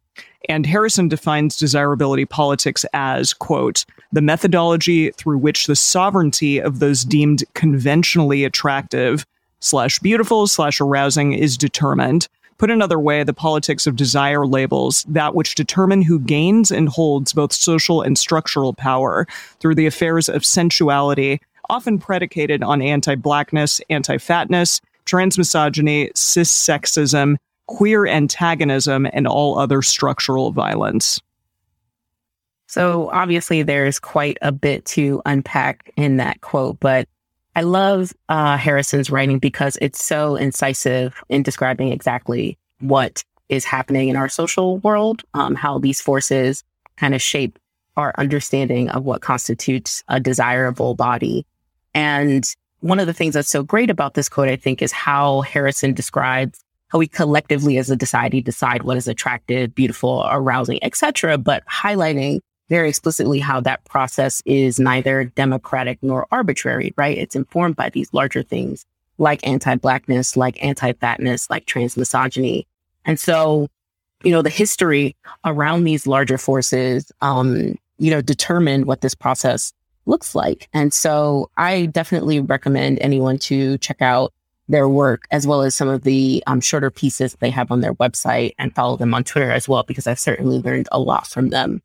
And 0.47 0.65
Harrison 0.65 1.07
defines 1.07 1.57
desirability 1.57 2.25
politics 2.25 2.85
as, 2.93 3.33
quote, 3.33 3.85
the 4.11 4.21
methodology 4.21 5.11
through 5.11 5.37
which 5.37 5.67
the 5.67 5.75
sovereignty 5.75 6.59
of 6.59 6.79
those 6.79 7.03
deemed 7.03 7.43
conventionally 7.53 8.43
attractive 8.43 9.25
slash 9.59 9.99
beautiful 9.99 10.47
slash 10.47 10.79
arousing 10.79 11.33
is 11.33 11.57
determined 11.57 12.27
Put 12.59 12.69
another 12.69 12.99
way, 12.99 13.23
the 13.23 13.33
politics 13.33 13.87
of 13.87 13.95
desire 13.95 14.45
labels 14.45 15.05
that 15.07 15.33
which 15.33 15.55
determine 15.55 16.01
who 16.01 16.19
gains 16.19 16.71
and 16.71 16.89
holds 16.89 17.31
both 17.31 17.53
social 17.53 18.01
and 18.01 18.17
structural 18.17 18.73
power 18.73 19.25
through 19.61 19.75
the 19.75 19.85
affairs 19.85 20.27
of 20.27 20.45
sensuality, 20.45 21.39
often 21.69 21.97
predicated 21.97 22.61
on 22.61 22.81
anti 22.81 23.15
blackness, 23.15 23.79
anti 23.89 24.17
fatness, 24.17 24.81
transmisogyny, 25.05 26.09
cis 26.17 26.51
sexism, 26.51 27.37
queer 27.67 28.05
antagonism, 28.05 29.07
and 29.13 29.25
all 29.25 29.57
other 29.57 29.81
structural 29.81 30.51
violence. 30.51 31.21
So 32.67 33.09
obviously, 33.13 33.63
there's 33.63 33.99
quite 33.99 34.37
a 34.41 34.51
bit 34.51 34.83
to 34.87 35.21
unpack 35.25 35.93
in 35.95 36.17
that 36.17 36.41
quote, 36.41 36.77
but 36.81 37.07
I 37.55 37.61
love 37.61 38.13
uh, 38.29 38.57
Harrison's 38.57 39.09
writing 39.09 39.39
because 39.39 39.77
it's 39.81 40.03
so 40.03 40.35
incisive 40.35 41.21
in 41.29 41.43
describing 41.43 41.91
exactly 41.91 42.57
what 42.79 43.23
is 43.49 43.65
happening 43.65 44.09
in 44.09 44.15
our 44.15 44.29
social 44.29 44.77
world, 44.79 45.23
um, 45.33 45.55
how 45.55 45.79
these 45.79 45.99
forces 45.99 46.63
kind 46.97 47.15
of 47.15 47.21
shape 47.21 47.57
our 47.97 48.13
understanding 48.17 48.89
of 48.89 49.03
what 49.03 49.21
constitutes 49.21 50.03
a 50.07 50.19
desirable 50.19 50.95
body. 50.95 51.45
And 51.93 52.45
one 52.79 52.99
of 52.99 53.07
the 53.07 53.13
things 53.13 53.33
that's 53.33 53.49
so 53.49 53.63
great 53.63 53.89
about 53.89 54.13
this 54.13 54.29
quote, 54.29 54.47
I 54.47 54.55
think, 54.55 54.81
is 54.81 54.91
how 54.91 55.41
Harrison 55.41 55.93
describes 55.93 56.63
how 56.89 56.99
we 56.99 57.07
collectively 57.07 57.77
as 57.77 57.89
a 57.89 57.97
society 57.99 58.41
decide 58.41 58.83
what 58.83 58.97
is 58.97 59.07
attractive, 59.07 59.75
beautiful, 59.75 60.25
arousing, 60.29 60.79
etc., 60.83 61.37
but 61.37 61.63
highlighting 61.67 62.39
very 62.69 62.89
explicitly 62.89 63.39
how 63.39 63.59
that 63.61 63.83
process 63.85 64.41
is 64.45 64.79
neither 64.79 65.25
democratic 65.25 65.97
nor 66.01 66.27
arbitrary, 66.31 66.93
right? 66.95 67.17
It's 67.17 67.35
informed 67.35 67.75
by 67.75 67.89
these 67.89 68.13
larger 68.13 68.43
things 68.43 68.85
like 69.17 69.45
anti-blackness, 69.45 70.37
like 70.37 70.63
anti-fatness, 70.63 71.49
like 71.49 71.65
trans 71.65 71.97
misogyny. 71.97 72.67
And 73.05 73.19
so, 73.19 73.67
you 74.23 74.31
know, 74.31 74.41
the 74.41 74.49
history 74.49 75.15
around 75.43 75.83
these 75.83 76.07
larger 76.07 76.37
forces, 76.37 77.11
um, 77.21 77.75
you 77.97 78.11
know, 78.11 78.21
determine 78.21 78.85
what 78.85 79.01
this 79.01 79.15
process 79.15 79.73
looks 80.05 80.35
like. 80.35 80.69
And 80.73 80.93
so 80.93 81.49
I 81.57 81.87
definitely 81.87 82.39
recommend 82.39 82.99
anyone 83.01 83.37
to 83.39 83.77
check 83.79 84.01
out 84.01 84.33
their 84.69 84.87
work 84.87 85.23
as 85.31 85.47
well 85.47 85.63
as 85.63 85.75
some 85.75 85.89
of 85.89 86.03
the 86.03 86.43
um, 86.47 86.61
shorter 86.61 86.91
pieces 86.91 87.35
they 87.39 87.49
have 87.49 87.71
on 87.71 87.81
their 87.81 87.95
website 87.95 88.53
and 88.59 88.73
follow 88.75 88.95
them 88.95 89.13
on 89.13 89.23
Twitter 89.23 89.51
as 89.51 89.67
well, 89.67 89.83
because 89.83 90.05
I've 90.07 90.19
certainly 90.19 90.59
learned 90.59 90.87
a 90.91 90.99
lot 90.99 91.27
from 91.27 91.49
them. 91.49 91.81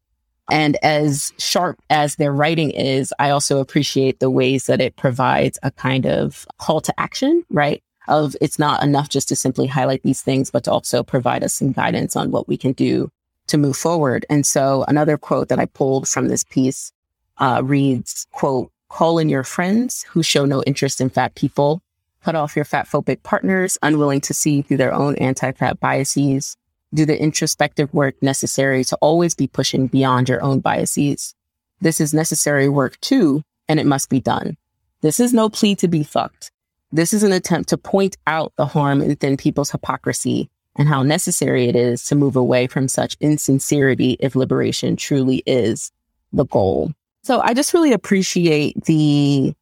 And 0.50 0.76
as 0.82 1.32
sharp 1.38 1.80
as 1.88 2.16
their 2.16 2.32
writing 2.32 2.70
is, 2.70 3.14
I 3.18 3.30
also 3.30 3.60
appreciate 3.60 4.20
the 4.20 4.30
ways 4.30 4.66
that 4.66 4.80
it 4.80 4.96
provides 4.96 5.58
a 5.62 5.70
kind 5.70 6.06
of 6.06 6.46
call 6.58 6.80
to 6.82 7.00
action, 7.00 7.44
right? 7.50 7.82
Of 8.08 8.36
it's 8.40 8.58
not 8.58 8.82
enough 8.82 9.08
just 9.08 9.28
to 9.28 9.36
simply 9.36 9.66
highlight 9.66 10.02
these 10.02 10.20
things, 10.20 10.50
but 10.50 10.64
to 10.64 10.70
also 10.72 11.02
provide 11.02 11.42
us 11.42 11.54
some 11.54 11.72
guidance 11.72 12.14
on 12.14 12.30
what 12.30 12.46
we 12.46 12.58
can 12.58 12.72
do 12.72 13.10
to 13.46 13.58
move 13.58 13.76
forward. 13.76 14.26
And 14.28 14.46
so 14.46 14.84
another 14.88 15.16
quote 15.16 15.48
that 15.48 15.58
I 15.58 15.66
pulled 15.66 16.08
from 16.08 16.28
this 16.28 16.44
piece 16.44 16.92
uh, 17.38 17.62
reads, 17.64 18.26
quote, 18.32 18.70
call 18.88 19.18
in 19.18 19.28
your 19.28 19.44
friends 19.44 20.04
who 20.10 20.22
show 20.22 20.44
no 20.44 20.62
interest 20.64 21.00
in 21.00 21.08
fat 21.08 21.34
people, 21.34 21.82
cut 22.22 22.34
off 22.34 22.56
your 22.56 22.64
fat 22.64 22.86
phobic 22.86 23.22
partners 23.22 23.78
unwilling 23.82 24.20
to 24.22 24.34
see 24.34 24.62
through 24.62 24.76
their 24.76 24.94
own 24.94 25.16
anti-fat 25.16 25.80
biases, 25.80 26.56
do 26.94 27.04
the 27.04 27.20
introspective 27.20 27.92
work 27.92 28.14
necessary 28.22 28.84
to 28.84 28.96
always 28.96 29.34
be 29.34 29.46
pushing 29.46 29.86
beyond 29.88 30.28
your 30.28 30.42
own 30.42 30.60
biases. 30.60 31.34
This 31.80 32.00
is 32.00 32.14
necessary 32.14 32.68
work 32.68 32.98
too, 33.00 33.42
and 33.68 33.80
it 33.80 33.86
must 33.86 34.08
be 34.08 34.20
done. 34.20 34.56
This 35.00 35.20
is 35.20 35.34
no 35.34 35.50
plea 35.50 35.74
to 35.76 35.88
be 35.88 36.02
fucked. 36.02 36.50
This 36.92 37.12
is 37.12 37.22
an 37.22 37.32
attempt 37.32 37.68
to 37.70 37.76
point 37.76 38.16
out 38.26 38.52
the 38.56 38.66
harm 38.66 39.00
within 39.00 39.36
people's 39.36 39.70
hypocrisy 39.70 40.48
and 40.76 40.88
how 40.88 41.02
necessary 41.02 41.68
it 41.68 41.76
is 41.76 42.04
to 42.06 42.14
move 42.14 42.36
away 42.36 42.66
from 42.66 42.88
such 42.88 43.16
insincerity 43.20 44.16
if 44.20 44.36
liberation 44.36 44.96
truly 44.96 45.42
is 45.46 45.90
the 46.32 46.46
goal. 46.46 46.92
So 47.22 47.40
I 47.40 47.54
just 47.54 47.74
really 47.74 47.92
appreciate 47.92 48.84
the 48.84 49.54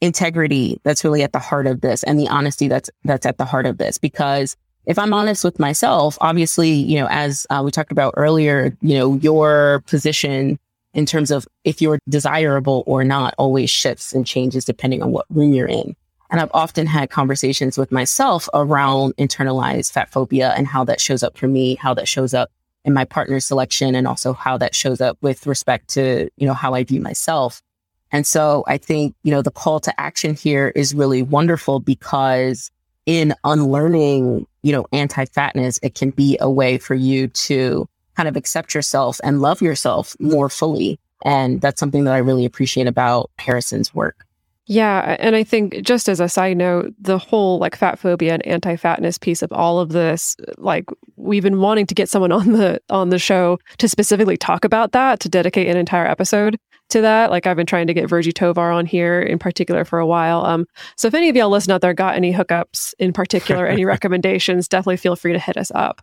integrity 0.00 0.80
that's 0.82 1.04
really 1.04 1.22
at 1.22 1.32
the 1.32 1.38
heart 1.38 1.66
of 1.66 1.80
this 1.80 2.02
and 2.04 2.18
the 2.18 2.28
honesty 2.28 2.68
that's 2.68 2.90
that's 3.04 3.26
at 3.26 3.36
the 3.36 3.44
heart 3.44 3.66
of 3.66 3.78
this 3.78 3.98
because 3.98 4.56
if 4.90 4.98
I'm 4.98 5.14
honest 5.14 5.44
with 5.44 5.60
myself, 5.60 6.18
obviously, 6.20 6.70
you 6.70 6.98
know, 6.98 7.06
as 7.08 7.46
uh, 7.48 7.62
we 7.64 7.70
talked 7.70 7.92
about 7.92 8.12
earlier, 8.16 8.76
you 8.80 8.98
know, 8.98 9.14
your 9.14 9.84
position 9.86 10.58
in 10.94 11.06
terms 11.06 11.30
of 11.30 11.46
if 11.62 11.80
you're 11.80 12.00
desirable 12.08 12.82
or 12.88 13.04
not 13.04 13.32
always 13.38 13.70
shifts 13.70 14.12
and 14.12 14.26
changes 14.26 14.64
depending 14.64 15.00
on 15.00 15.12
what 15.12 15.26
room 15.30 15.52
you're 15.52 15.68
in. 15.68 15.94
And 16.28 16.40
I've 16.40 16.50
often 16.52 16.88
had 16.88 17.08
conversations 17.08 17.78
with 17.78 17.92
myself 17.92 18.48
around 18.52 19.16
internalized 19.16 19.92
fat 19.92 20.10
phobia 20.10 20.54
and 20.56 20.66
how 20.66 20.82
that 20.82 21.00
shows 21.00 21.22
up 21.22 21.38
for 21.38 21.46
me, 21.46 21.76
how 21.76 21.94
that 21.94 22.08
shows 22.08 22.34
up 22.34 22.50
in 22.84 22.92
my 22.92 23.04
partner 23.04 23.38
selection, 23.38 23.94
and 23.94 24.08
also 24.08 24.32
how 24.32 24.58
that 24.58 24.74
shows 24.74 25.00
up 25.00 25.18
with 25.20 25.46
respect 25.46 25.86
to, 25.90 26.28
you 26.36 26.48
know, 26.48 26.54
how 26.54 26.74
I 26.74 26.82
view 26.82 27.00
myself. 27.00 27.62
And 28.10 28.26
so 28.26 28.64
I 28.66 28.76
think, 28.76 29.14
you 29.22 29.30
know, 29.30 29.42
the 29.42 29.52
call 29.52 29.78
to 29.80 30.00
action 30.00 30.34
here 30.34 30.72
is 30.74 30.96
really 30.96 31.22
wonderful 31.22 31.78
because 31.78 32.72
in 33.06 33.34
unlearning, 33.44 34.46
you 34.62 34.72
know, 34.72 34.86
anti-fatness, 34.92 35.80
it 35.82 35.94
can 35.94 36.10
be 36.10 36.36
a 36.40 36.50
way 36.50 36.78
for 36.78 36.94
you 36.94 37.28
to 37.28 37.88
kind 38.16 38.28
of 38.28 38.36
accept 38.36 38.74
yourself 38.74 39.20
and 39.24 39.40
love 39.40 39.62
yourself 39.62 40.16
more 40.20 40.48
fully. 40.48 40.98
And 41.24 41.60
that's 41.60 41.80
something 41.80 42.04
that 42.04 42.14
I 42.14 42.18
really 42.18 42.44
appreciate 42.44 42.86
about 42.86 43.30
Harrison's 43.38 43.94
work. 43.94 44.26
Yeah. 44.66 45.16
And 45.18 45.34
I 45.34 45.42
think 45.42 45.82
just 45.82 46.08
as 46.08 46.20
a 46.20 46.28
side 46.28 46.56
note, 46.56 46.94
the 47.00 47.18
whole 47.18 47.58
like 47.58 47.74
fat 47.74 47.98
phobia 47.98 48.34
and 48.34 48.46
anti-fatness 48.46 49.18
piece 49.18 49.42
of 49.42 49.52
all 49.52 49.80
of 49.80 49.88
this, 49.88 50.36
like 50.58 50.84
we've 51.16 51.42
been 51.42 51.60
wanting 51.60 51.86
to 51.86 51.94
get 51.94 52.08
someone 52.08 52.30
on 52.30 52.52
the 52.52 52.80
on 52.88 53.08
the 53.08 53.18
show 53.18 53.58
to 53.78 53.88
specifically 53.88 54.36
talk 54.36 54.64
about 54.64 54.92
that, 54.92 55.18
to 55.20 55.28
dedicate 55.28 55.66
an 55.66 55.76
entire 55.76 56.06
episode 56.06 56.56
to 56.90 57.00
that. 57.00 57.30
Like 57.30 57.46
I've 57.46 57.56
been 57.56 57.66
trying 57.66 57.86
to 57.86 57.94
get 57.94 58.08
Virgie 58.08 58.32
Tovar 58.32 58.70
on 58.70 58.86
here 58.86 59.20
in 59.20 59.38
particular 59.38 59.84
for 59.84 59.98
a 59.98 60.06
while. 60.06 60.44
Um, 60.44 60.66
so 60.96 61.08
if 61.08 61.14
any 61.14 61.28
of 61.28 61.36
y'all 61.36 61.50
listen 61.50 61.72
out 61.72 61.80
there 61.80 61.94
got 61.94 62.14
any 62.14 62.32
hookups 62.32 62.94
in 62.98 63.12
particular, 63.12 63.66
any 63.66 63.84
recommendations, 63.86 64.68
definitely 64.68 64.96
feel 64.96 65.16
free 65.16 65.32
to 65.32 65.38
hit 65.38 65.56
us 65.56 65.70
up. 65.74 66.02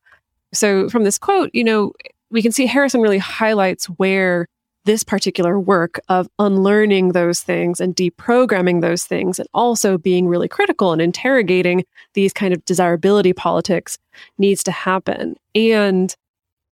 So 0.53 0.89
from 0.89 1.03
this 1.03 1.17
quote, 1.17 1.49
you 1.53 1.63
know, 1.63 1.93
we 2.29 2.41
can 2.41 2.51
see 2.51 2.65
Harrison 2.65 3.01
really 3.01 3.17
highlights 3.17 3.85
where 3.85 4.47
this 4.87 5.03
particular 5.03 5.59
work 5.59 5.99
of 6.07 6.29
unlearning 6.39 7.09
those 7.09 7.41
things 7.41 7.81
and 7.81 7.93
deprogramming 7.93 8.81
those 8.81 9.03
things 9.03 9.37
and 9.37 9.47
also 9.53 9.97
being 9.97 10.27
really 10.27 10.47
critical 10.47 10.93
and 10.93 11.01
interrogating 11.01 11.83
these 12.13 12.31
kind 12.31 12.53
of 12.53 12.63
desirability 12.63 13.33
politics 13.33 13.97
needs 14.37 14.63
to 14.63 14.71
happen. 14.71 15.35
And 15.53 16.15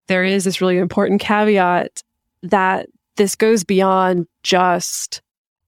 there 0.09 0.25
is 0.25 0.45
this 0.45 0.61
really 0.61 0.76
important 0.76 1.23
caveat 1.23 2.02
that 2.42 2.87
this 3.16 3.37
goes 3.37 3.64
beyond 3.64 4.26
just 4.42 5.23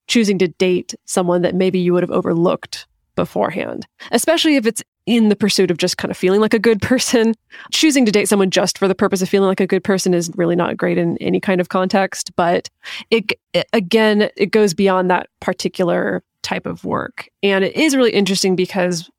choosing 0.06 0.38
to 0.38 0.48
date 0.48 0.94
someone 1.04 1.42
that 1.42 1.54
maybe 1.54 1.78
you 1.78 1.92
would 1.92 2.02
have 2.02 2.10
overlooked 2.10 2.86
beforehand, 3.14 3.86
especially 4.10 4.56
if 4.56 4.66
it's 4.66 4.82
in 5.06 5.28
the 5.28 5.36
pursuit 5.36 5.70
of 5.70 5.76
just 5.76 5.98
kind 5.98 6.10
of 6.10 6.16
feeling 6.16 6.40
like 6.40 6.54
a 6.54 6.58
good 6.58 6.80
person. 6.80 7.34
Choosing 7.72 8.06
to 8.06 8.12
date 8.12 8.28
someone 8.28 8.50
just 8.50 8.78
for 8.78 8.88
the 8.88 8.94
purpose 8.94 9.20
of 9.22 9.28
feeling 9.28 9.48
like 9.48 9.60
a 9.60 9.66
good 9.66 9.84
person 9.84 10.14
is 10.14 10.30
really 10.34 10.56
not 10.56 10.76
great 10.76 10.98
in 10.98 11.18
any 11.18 11.40
kind 11.40 11.60
of 11.60 11.68
context, 11.68 12.34
but 12.36 12.70
it, 13.10 13.32
it 13.52 13.66
again, 13.72 14.30
it 14.36 14.46
goes 14.46 14.72
beyond 14.72 15.10
that 15.10 15.28
particular 15.40 16.22
type 16.42 16.66
of 16.66 16.84
work. 16.84 17.28
And 17.42 17.64
it 17.64 17.76
is 17.76 17.94
really 17.94 18.12
interesting 18.12 18.56
because, 18.56 19.10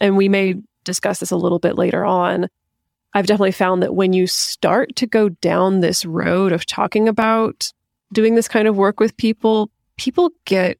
and 0.00 0.16
we 0.16 0.28
may 0.28 0.54
discuss 0.84 1.20
this 1.20 1.30
a 1.30 1.36
little 1.36 1.58
bit 1.58 1.76
later 1.76 2.04
on, 2.04 2.48
I've 3.14 3.26
definitely 3.26 3.52
found 3.52 3.82
that 3.82 3.94
when 3.94 4.12
you 4.12 4.26
start 4.26 4.96
to 4.96 5.06
go 5.06 5.28
down 5.28 5.80
this 5.80 6.04
road 6.04 6.52
of 6.52 6.66
talking 6.66 7.08
about 7.08 7.72
doing 8.12 8.34
this 8.34 8.48
kind 8.48 8.68
of 8.68 8.76
work 8.76 9.00
with 9.00 9.16
people, 9.16 9.70
people 9.96 10.30
get 10.44 10.78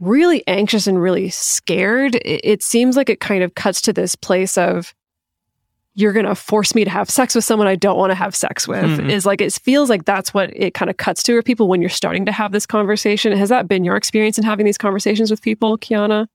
really 0.00 0.42
anxious 0.46 0.86
and 0.86 1.00
really 1.00 1.28
scared. 1.30 2.18
It, 2.24 2.62
seems 2.62 2.96
like 2.96 3.08
it 3.08 3.20
kind 3.20 3.44
of 3.44 3.54
cuts 3.54 3.80
to 3.82 3.92
this 3.92 4.16
place 4.16 4.58
of, 4.58 4.94
you're 5.94 6.14
going 6.14 6.26
to 6.26 6.34
force 6.34 6.74
me 6.74 6.84
to 6.84 6.90
have 6.90 7.10
sex 7.10 7.34
with 7.34 7.44
someone 7.44 7.68
I 7.68 7.76
don't 7.76 7.98
want 7.98 8.12
to 8.12 8.14
have 8.14 8.34
sex 8.34 8.66
with 8.66 8.82
mm-hmm. 8.82 9.10
is 9.10 9.26
like, 9.26 9.42
it 9.42 9.52
feels 9.52 9.90
like 9.90 10.06
that's 10.06 10.32
what 10.32 10.50
it 10.56 10.72
kind 10.72 10.90
of 10.90 10.96
cuts 10.96 11.22
to 11.24 11.36
for 11.36 11.42
people 11.42 11.68
when 11.68 11.82
you're 11.82 11.90
starting 11.90 12.24
to 12.24 12.32
have 12.32 12.50
this 12.50 12.64
conversation. 12.64 13.36
Has 13.36 13.50
that 13.50 13.68
been 13.68 13.84
your 13.84 13.96
experience 13.96 14.38
in 14.38 14.44
having 14.44 14.64
these 14.64 14.78
conversations 14.78 15.30
with 15.30 15.42
people, 15.42 15.76
Kiana? 15.76 16.28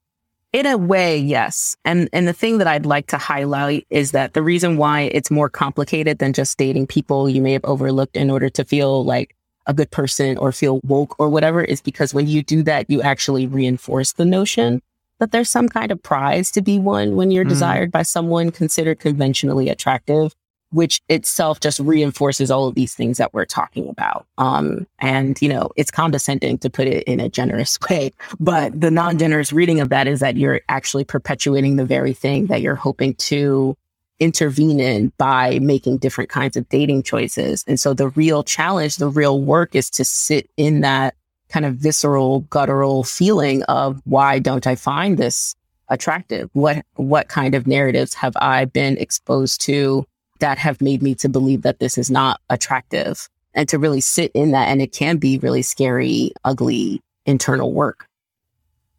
In 0.53 0.65
a 0.65 0.77
way, 0.77 1.17
yes. 1.17 1.75
And 1.83 2.09
and 2.13 2.27
the 2.27 2.33
thing 2.33 2.57
that 2.59 2.67
I'd 2.67 2.85
like 2.85 3.07
to 3.07 3.17
highlight 3.17 3.85
is 3.89 4.11
that 4.11 4.33
the 4.33 4.41
reason 4.41 4.77
why 4.77 5.01
it's 5.01 5.29
more 5.29 5.49
complicated 5.49 6.19
than 6.19 6.33
just 6.33 6.57
dating 6.57 6.87
people 6.87 7.29
you 7.29 7.41
may 7.41 7.53
have 7.53 7.65
overlooked 7.65 8.15
in 8.15 8.31
order 8.31 8.49
to 8.49 8.63
feel 8.63 9.03
like 9.03 9.35
a 9.65 9.73
good 9.73 9.91
person 9.91 10.37
or 10.37 10.51
feel 10.53 10.79
woke 10.83 11.19
or 11.19 11.29
whatever 11.29 11.61
is 11.61 11.81
because 11.81 12.13
when 12.13 12.27
you 12.27 12.41
do 12.41 12.63
that, 12.63 12.89
you 12.89 13.01
actually 13.01 13.45
reinforce 13.45 14.13
the 14.13 14.25
notion 14.25 14.81
that 15.19 15.31
there's 15.31 15.49
some 15.49 15.67
kind 15.67 15.91
of 15.91 16.01
prize 16.01 16.51
to 16.51 16.61
be 16.61 16.79
won 16.79 17.15
when 17.15 17.31
you're 17.31 17.45
mm. 17.45 17.49
desired 17.49 17.91
by 17.91 18.03
someone 18.03 18.51
considered 18.51 18.99
conventionally 18.99 19.67
attractive, 19.67 20.33
which 20.71 21.01
itself 21.07 21.59
just 21.59 21.79
reinforces 21.79 22.51
all 22.51 22.67
of 22.67 22.75
these 22.75 22.93
things 22.93 23.17
that 23.17 23.33
we're 23.33 23.45
talking 23.45 23.88
about. 23.89 24.25
Um, 24.38 24.86
and, 25.00 25.41
you 25.41 25.50
know, 25.50 25.71
it's 25.75 25.91
condescending 25.91 26.57
to 26.59 26.69
put 26.69 26.88
it 26.88 27.03
in 27.03 27.19
a 27.19 27.29
generous 27.29 27.79
way, 27.89 28.12
but 28.39 28.79
the 28.79 28.91
non 28.91 29.17
generous 29.17 29.53
reading 29.53 29.79
of 29.79 29.89
that 29.89 30.07
is 30.07 30.19
that 30.19 30.38
you're 30.38 30.62
actually 30.69 31.03
perpetuating 31.03 31.75
the 31.75 31.86
very 31.86 32.13
thing 32.13 32.47
that 32.47 32.62
you're 32.62 32.75
hoping 32.75 33.15
to 33.15 33.75
intervene 34.19 34.79
in 34.79 35.12
by 35.17 35.59
making 35.59 35.97
different 35.97 36.29
kinds 36.29 36.57
of 36.57 36.67
dating 36.69 37.03
choices. 37.03 37.63
And 37.67 37.79
so 37.79 37.93
the 37.93 38.09
real 38.09 38.43
challenge, 38.43 38.97
the 38.97 39.09
real 39.09 39.41
work 39.41 39.75
is 39.75 39.89
to 39.91 40.03
sit 40.03 40.50
in 40.57 40.81
that 40.81 41.15
kind 41.50 41.65
of 41.65 41.75
visceral, 41.75 42.41
guttural 42.41 43.03
feeling 43.03 43.63
of 43.63 44.01
why 44.05 44.39
don't 44.39 44.67
I 44.67 44.75
find 44.75 45.17
this 45.17 45.55
attractive? 45.89 46.50
What, 46.53 46.83
what 46.95 47.29
kind 47.29 47.55
of 47.55 47.67
narratives 47.67 48.13
have 48.15 48.36
I 48.38 48.65
been 48.65 48.97
exposed 48.97 49.62
to 49.62 50.05
that 50.39 50.58
have 50.58 50.82
made 50.82 51.01
me 51.01 51.15
to 51.15 51.29
believe 51.29 51.62
that 51.63 51.79
this 51.79 51.98
is 51.98 52.10
not 52.10 52.41
attractive 52.50 53.29
and 53.53 53.67
to 53.70 53.79
really 53.79 54.01
sit 54.01 54.32
in 54.34 54.51
that. 54.51 54.67
And 54.67 54.82
it 54.82 54.91
can 54.91 55.17
be 55.17 55.38
really 55.39 55.62
scary, 55.62 56.32
ugly 56.44 57.01
internal 57.25 57.74
work. 57.74 58.08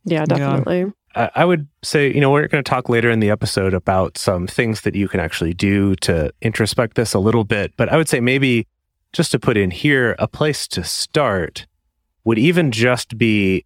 Yeah, 0.05 0.25
definitely. 0.25 0.81
Yeah. 0.81 0.91
I, 1.15 1.43
I 1.43 1.45
would 1.45 1.67
say, 1.83 2.13
you 2.13 2.21
know, 2.21 2.31
we're 2.31 2.49
going 2.49 2.63
to 2.63 2.69
talk 2.69 2.89
later 2.89 3.11
in 3.11 3.21
the 3.21 3.31
episode 3.31 3.75
about 3.75 4.19
some 4.19 4.47
things 4.47 4.83
that 4.83 4.95
you 4.95 5.09
can 5.09 5.21
actually 5.21 5.55
do 5.55 5.95
to 5.97 6.33
introspect 6.41 6.97
this 6.97 7.15
a 7.15 7.19
little 7.19 7.45
bit. 7.45 7.73
But 7.77 7.91
I 7.91 7.97
would 7.97 8.09
say 8.09 8.21
maybe 8.21 8.67
just 9.13 9.31
to 9.33 9.39
put 9.39 9.57
in 9.57 9.71
here, 9.71 10.15
a 10.19 10.29
place 10.29 10.69
to 10.69 10.85
start 10.85 11.67
would 12.25 12.39
even 12.39 12.71
just 12.71 13.17
be 13.17 13.65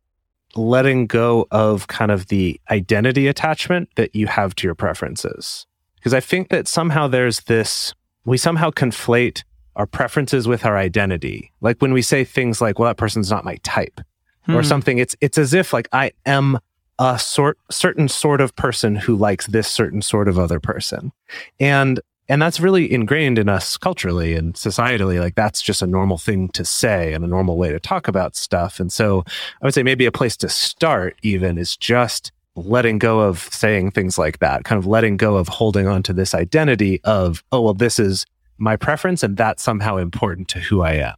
letting 0.54 1.06
go 1.06 1.46
of 1.50 1.88
kind 1.88 2.10
of 2.10 2.28
the 2.28 2.60
identity 2.70 3.26
attachment 3.26 3.88
that 3.96 4.14
you 4.14 4.26
have 4.26 4.54
to 4.56 4.66
your 4.66 4.74
preferences. 4.74 5.66
Because 6.02 6.14
I 6.14 6.18
think 6.18 6.48
that 6.48 6.66
somehow 6.66 7.06
there's 7.06 7.42
this, 7.42 7.94
we 8.24 8.36
somehow 8.36 8.70
conflate 8.70 9.44
our 9.76 9.86
preferences 9.86 10.48
with 10.48 10.66
our 10.66 10.76
identity. 10.76 11.52
Like 11.60 11.80
when 11.80 11.92
we 11.92 12.02
say 12.02 12.24
things 12.24 12.60
like, 12.60 12.80
well, 12.80 12.88
that 12.88 12.96
person's 12.96 13.30
not 13.30 13.44
my 13.44 13.54
type 13.62 14.00
hmm. 14.46 14.56
or 14.56 14.64
something, 14.64 14.98
it's, 14.98 15.14
it's 15.20 15.38
as 15.38 15.54
if 15.54 15.72
like 15.72 15.88
I 15.92 16.10
am 16.26 16.58
a 16.98 17.20
sort, 17.20 17.56
certain 17.70 18.08
sort 18.08 18.40
of 18.40 18.56
person 18.56 18.96
who 18.96 19.14
likes 19.14 19.46
this 19.46 19.68
certain 19.68 20.02
sort 20.02 20.26
of 20.26 20.40
other 20.40 20.58
person. 20.58 21.12
And 21.60 22.00
and 22.28 22.40
that's 22.40 22.60
really 22.60 22.90
ingrained 22.90 23.38
in 23.38 23.48
us 23.48 23.76
culturally 23.76 24.34
and 24.34 24.54
societally 24.54 25.20
like 25.20 25.34
that's 25.34 25.60
just 25.60 25.82
a 25.82 25.86
normal 25.86 26.16
thing 26.16 26.48
to 26.50 26.64
say 26.64 27.12
and 27.12 27.24
a 27.24 27.28
normal 27.28 27.56
way 27.56 27.70
to 27.70 27.80
talk 27.80 28.08
about 28.08 28.36
stuff 28.36 28.78
and 28.78 28.92
so 28.92 29.24
i 29.60 29.66
would 29.66 29.74
say 29.74 29.82
maybe 29.82 30.06
a 30.06 30.12
place 30.12 30.36
to 30.36 30.48
start 30.48 31.16
even 31.22 31.58
is 31.58 31.76
just 31.76 32.30
letting 32.54 32.98
go 32.98 33.20
of 33.20 33.38
saying 33.50 33.90
things 33.90 34.18
like 34.18 34.38
that 34.40 34.64
kind 34.64 34.78
of 34.78 34.86
letting 34.86 35.16
go 35.16 35.36
of 35.36 35.48
holding 35.48 35.86
on 35.86 36.02
to 36.02 36.12
this 36.12 36.34
identity 36.34 37.00
of 37.04 37.42
oh 37.52 37.60
well 37.60 37.74
this 37.74 37.98
is 37.98 38.26
my 38.58 38.76
preference 38.76 39.22
and 39.22 39.36
that's 39.36 39.62
somehow 39.62 39.96
important 39.96 40.48
to 40.48 40.58
who 40.58 40.82
i 40.82 40.92
am 40.92 41.14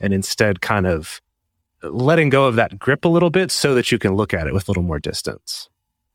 and 0.00 0.12
instead 0.12 0.60
kind 0.60 0.86
of 0.86 1.20
letting 1.82 2.28
go 2.28 2.46
of 2.46 2.56
that 2.56 2.78
grip 2.78 3.04
a 3.04 3.08
little 3.08 3.30
bit 3.30 3.50
so 3.50 3.74
that 3.74 3.92
you 3.92 3.98
can 3.98 4.14
look 4.14 4.34
at 4.34 4.46
it 4.46 4.54
with 4.54 4.66
a 4.66 4.70
little 4.70 4.82
more 4.82 4.98
distance 4.98 5.68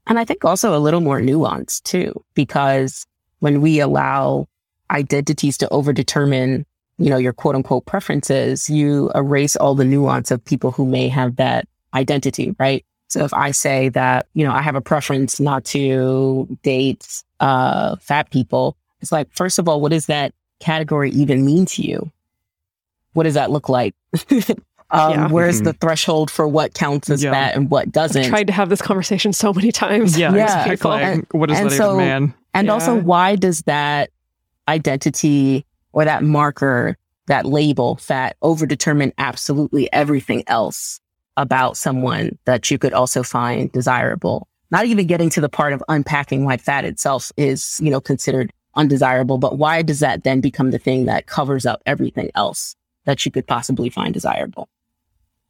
and 0.08 0.20
i 0.20 0.26
think 0.26 0.44
also 0.44 0.76
a 0.76 0.80
little 0.80 1.02
more 1.02 1.22
nuance 1.22 1.80
too 1.80 2.14
because 2.34 3.06
when 3.40 3.62
we 3.62 3.80
allow 3.80 4.48
identities 4.92 5.58
to 5.58 5.68
overdetermine, 5.68 6.66
you 6.98 7.10
know, 7.10 7.18
your 7.18 7.34
quote 7.34 7.56
unquote 7.56 7.86
preferences, 7.86 8.70
you 8.70 9.12
erase 9.16 9.56
all 9.56 9.76
the 9.76 9.86
nuance 9.86 10.32
of 10.32 10.44
people 10.44 10.72
who 10.72 10.86
may 10.86 11.08
have 11.08 11.38
that 11.38 11.68
identity, 11.94 12.56
right? 12.60 12.86
So 13.10 13.26
if 13.26 13.34
I 13.34 13.52
say 13.52 13.90
that, 13.90 14.28
you 14.34 14.46
know, 14.46 14.54
I 14.54 14.62
have 14.62 14.76
a 14.76 14.82
preference 14.82 15.40
not 15.40 15.66
to 15.66 16.48
date 16.62 17.24
uh, 17.40 17.96
fat 17.98 18.30
people, 18.30 18.78
it's 19.02 19.12
like, 19.12 19.28
first 19.34 19.60
of 19.60 19.68
all, 19.68 19.82
what 19.82 19.92
does 19.92 20.06
that 20.06 20.34
category 20.60 21.10
even 21.12 21.46
mean 21.46 21.66
to 21.66 21.82
you? 21.82 22.12
What 23.14 23.24
does 23.24 23.34
that 23.34 23.52
look 23.52 23.68
like? 23.68 23.96
Um, 24.92 25.12
yeah. 25.12 25.28
Where's 25.28 25.58
mm-hmm. 25.58 25.66
the 25.66 25.74
threshold 25.74 26.32
for 26.32 26.48
what 26.48 26.74
counts 26.74 27.12
as 27.12 27.24
yeah. 27.24 27.32
fat 27.32 27.56
and 27.56 27.70
what 27.70 27.92
doesn't? 27.92 28.24
I've 28.24 28.30
tried 28.30 28.48
to 28.48 28.54
have 28.54 28.70
this 28.70 28.82
conversation 28.82 29.34
so 29.34 29.54
many 29.54 29.72
times. 29.72 30.18
Yeah, 30.18 30.34
yeah. 30.34 30.66
exactly. 30.66 31.04
And, 31.04 31.28
what 31.30 31.52
is 31.52 31.60
that 31.60 31.72
so, 31.74 31.98
man? 31.98 32.34
And 32.56 32.66
yeah. 32.66 32.74
also, 32.74 32.96
why 33.00 33.36
does 33.36 33.62
that 33.68 34.10
identity 34.68 35.64
or 35.94 36.06
that 36.06 36.24
marker, 36.24 36.98
that 37.28 37.46
label, 37.46 37.98
fat, 37.98 38.36
overdetermine 38.42 39.14
absolutely 39.20 39.94
everything 39.94 40.44
else 40.48 41.00
about 41.40 41.78
someone 41.78 42.38
that 42.46 42.70
you 42.70 42.78
could 42.78 42.94
also 42.94 43.24
find 43.24 43.72
desirable? 43.72 44.48
Not 44.70 44.86
even 44.86 45.08
getting 45.08 45.32
to 45.32 45.42
the 45.42 45.50
part 45.50 45.74
of 45.74 45.84
unpacking 45.90 46.46
why 46.46 46.58
fat 46.58 46.86
itself 46.86 47.32
is, 47.38 47.80
you 47.82 47.90
know, 47.90 48.00
considered 48.00 48.52
undesirable, 48.76 49.40
but 49.40 49.58
why 49.58 49.82
does 49.82 50.00
that 50.02 50.24
then 50.24 50.42
become 50.42 50.70
the 50.70 50.78
thing 50.78 51.06
that 51.06 51.26
covers 51.26 51.66
up 51.66 51.82
everything 51.88 52.30
else 52.36 52.76
that 53.06 53.26
you 53.26 53.32
could 53.32 53.48
possibly 53.48 53.90
find 53.90 54.14
desirable? 54.14 54.70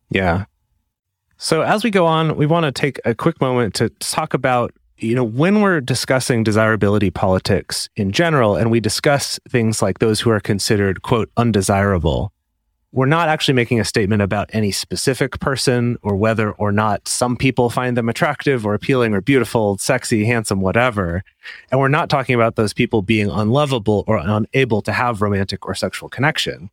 Yeah. 0.09 0.45
So 1.37 1.61
as 1.61 1.83
we 1.83 1.89
go 1.89 2.05
on, 2.05 2.37
we 2.37 2.45
want 2.45 2.65
to 2.65 2.71
take 2.71 2.99
a 3.03 3.13
quick 3.13 3.41
moment 3.41 3.73
to 3.75 3.89
talk 3.89 4.33
about 4.33 4.73
you 5.01 5.15
know, 5.15 5.23
when 5.23 5.61
we're 5.61 5.79
discussing 5.79 6.43
desirability 6.43 7.09
politics 7.09 7.89
in 7.95 8.11
general, 8.11 8.55
and 8.55 8.69
we 8.69 8.79
discuss 8.79 9.39
things 9.49 9.81
like 9.81 9.99
those 9.99 10.19
who 10.19 10.29
are 10.29 10.41
considered, 10.41 11.01
quote, 11.01 11.31
undesirable, 11.37 12.33
we're 12.91 13.05
not 13.05 13.29
actually 13.29 13.53
making 13.53 13.79
a 13.79 13.85
statement 13.85 14.21
about 14.21 14.49
any 14.51 14.71
specific 14.71 15.39
person 15.39 15.97
or 16.01 16.15
whether 16.15 16.51
or 16.53 16.71
not 16.71 17.07
some 17.07 17.37
people 17.37 17.69
find 17.69 17.95
them 17.95 18.09
attractive 18.09 18.65
or 18.65 18.73
appealing 18.73 19.13
or 19.13 19.21
beautiful, 19.21 19.77
sexy, 19.77 20.25
handsome, 20.25 20.59
whatever. 20.59 21.23
And 21.71 21.79
we're 21.79 21.87
not 21.87 22.09
talking 22.09 22.33
about 22.33 22.55
those 22.55 22.73
people 22.73 23.01
being 23.03 23.29
unlovable 23.29 24.03
or 24.07 24.17
unable 24.17 24.81
to 24.81 24.91
have 24.91 25.21
romantic 25.21 25.67
or 25.67 25.75
sexual 25.75 26.09
connection, 26.09 26.71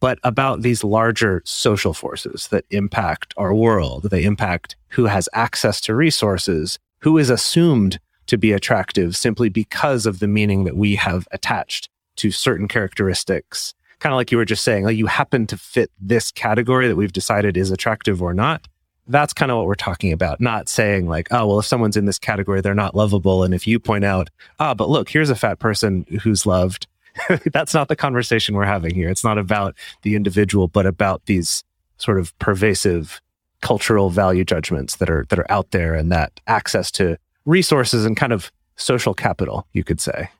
but 0.00 0.18
about 0.24 0.62
these 0.62 0.84
larger 0.84 1.42
social 1.44 1.92
forces 1.92 2.48
that 2.48 2.64
impact 2.70 3.34
our 3.36 3.54
world. 3.54 4.04
They 4.10 4.24
impact 4.24 4.74
who 4.88 5.04
has 5.04 5.28
access 5.34 5.82
to 5.82 5.94
resources, 5.94 6.78
who 7.00 7.18
is 7.18 7.28
assumed 7.28 8.00
to 8.26 8.38
be 8.38 8.52
attractive 8.52 9.16
simply 9.16 9.50
because 9.50 10.06
of 10.06 10.18
the 10.18 10.28
meaning 10.28 10.64
that 10.64 10.76
we 10.76 10.96
have 10.96 11.28
attached 11.30 11.90
to 12.16 12.30
certain 12.30 12.68
characteristics. 12.68 13.74
Kind 14.00 14.12
of 14.12 14.16
like 14.16 14.30
you 14.30 14.38
were 14.38 14.44
just 14.44 14.64
saying, 14.64 14.84
like 14.84 14.96
you 14.96 15.06
happen 15.06 15.46
to 15.48 15.56
fit 15.56 15.90
this 16.00 16.30
category 16.30 16.88
that 16.88 16.96
we've 16.96 17.12
decided 17.12 17.56
is 17.56 17.70
attractive 17.70 18.22
or 18.22 18.32
not. 18.32 18.66
That's 19.06 19.32
kind 19.32 19.50
of 19.50 19.56
what 19.56 19.66
we're 19.66 19.74
talking 19.74 20.12
about, 20.12 20.40
not 20.40 20.68
saying 20.68 21.08
like, 21.08 21.28
oh, 21.30 21.46
well, 21.46 21.58
if 21.58 21.66
someone's 21.66 21.96
in 21.96 22.04
this 22.04 22.18
category, 22.18 22.60
they're 22.60 22.74
not 22.74 22.94
lovable. 22.94 23.42
And 23.42 23.54
if 23.54 23.66
you 23.66 23.80
point 23.80 24.04
out, 24.04 24.28
ah, 24.60 24.70
oh, 24.70 24.74
but 24.74 24.90
look, 24.90 25.08
here's 25.08 25.30
a 25.30 25.34
fat 25.34 25.58
person 25.58 26.04
who's 26.22 26.44
loved. 26.44 26.86
That's 27.52 27.74
not 27.74 27.88
the 27.88 27.96
conversation 27.96 28.54
we're 28.54 28.66
having 28.66 28.94
here. 28.94 29.08
It's 29.08 29.24
not 29.24 29.38
about 29.38 29.74
the 30.02 30.14
individual, 30.14 30.68
but 30.68 30.86
about 30.86 31.24
these 31.24 31.64
sort 31.96 32.18
of 32.18 32.38
pervasive 32.38 33.20
cultural 33.60 34.10
value 34.10 34.44
judgments 34.44 34.96
that 34.96 35.10
are 35.10 35.26
that 35.30 35.38
are 35.38 35.50
out 35.50 35.72
there 35.72 35.94
and 35.94 36.12
that 36.12 36.38
access 36.46 36.90
to 36.92 37.18
resources 37.44 38.04
and 38.04 38.16
kind 38.16 38.32
of 38.32 38.52
social 38.76 39.14
capital, 39.14 39.66
you 39.72 39.82
could 39.82 40.00
say. 40.00 40.30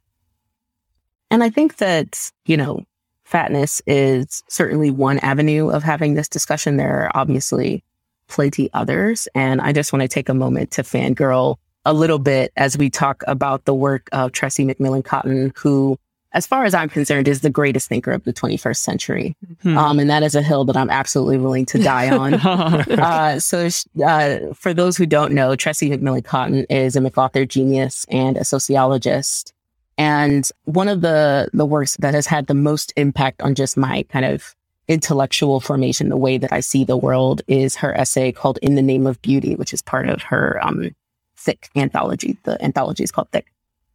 And 1.30 1.42
I 1.42 1.50
think 1.50 1.76
that, 1.76 2.30
you 2.46 2.56
know, 2.56 2.84
fatness 3.28 3.82
is 3.86 4.42
certainly 4.48 4.90
one 4.90 5.18
avenue 5.18 5.68
of 5.68 5.82
having 5.82 6.14
this 6.14 6.28
discussion. 6.28 6.78
There 6.78 7.04
are 7.04 7.10
obviously 7.14 7.84
plenty 8.26 8.70
others. 8.72 9.28
And 9.34 9.60
I 9.60 9.72
just 9.72 9.92
want 9.92 10.02
to 10.02 10.08
take 10.08 10.28
a 10.28 10.34
moment 10.34 10.70
to 10.72 10.82
fangirl 10.82 11.56
a 11.84 11.92
little 11.92 12.18
bit 12.18 12.52
as 12.56 12.78
we 12.78 12.88
talk 12.88 13.22
about 13.26 13.66
the 13.66 13.74
work 13.74 14.08
of 14.12 14.32
Tressie 14.32 14.66
McMillan 14.66 15.04
Cottom, 15.04 15.52
who 15.56 15.98
as 16.32 16.46
far 16.46 16.64
as 16.64 16.74
I'm 16.74 16.90
concerned, 16.90 17.26
is 17.26 17.40
the 17.40 17.50
greatest 17.50 17.88
thinker 17.88 18.12
of 18.12 18.24
the 18.24 18.34
21st 18.34 18.76
century. 18.76 19.34
Hmm. 19.62 19.78
Um, 19.78 19.98
and 19.98 20.10
that 20.10 20.22
is 20.22 20.34
a 20.34 20.42
hill 20.42 20.64
that 20.66 20.76
I'm 20.76 20.90
absolutely 20.90 21.38
willing 21.38 21.64
to 21.66 21.78
die 21.78 22.10
on. 22.10 22.34
uh, 22.90 23.40
so, 23.40 23.68
uh, 24.04 24.38
for 24.52 24.74
those 24.74 24.96
who 24.98 25.06
don't 25.06 25.32
know, 25.32 25.50
Tressie 25.50 25.90
McMillan 25.90 26.24
Cottom 26.24 26.66
is 26.68 26.96
a 26.96 27.00
MacArthur 27.00 27.46
genius 27.46 28.04
and 28.10 28.36
a 28.36 28.44
sociologist. 28.44 29.54
And 29.98 30.48
one 30.64 30.86
of 30.88 31.00
the, 31.00 31.50
the 31.52 31.66
works 31.66 31.96
that 31.98 32.14
has 32.14 32.26
had 32.26 32.46
the 32.46 32.54
most 32.54 32.92
impact 32.96 33.42
on 33.42 33.56
just 33.56 33.76
my 33.76 34.04
kind 34.04 34.24
of 34.24 34.54
intellectual 34.86 35.60
formation, 35.60 36.08
the 36.08 36.16
way 36.16 36.38
that 36.38 36.52
I 36.52 36.60
see 36.60 36.84
the 36.84 36.96
world, 36.96 37.42
is 37.48 37.74
her 37.76 37.94
essay 37.94 38.32
called 38.32 38.58
In 38.62 38.76
the 38.76 38.82
Name 38.82 39.06
of 39.06 39.20
Beauty, 39.20 39.56
which 39.56 39.74
is 39.74 39.82
part 39.82 40.08
of 40.08 40.22
her 40.22 40.58
um, 40.62 40.90
Thick 41.36 41.68
anthology. 41.76 42.38
The 42.44 42.62
anthology 42.64 43.02
is 43.02 43.10
called 43.10 43.28
Thick. 43.32 43.52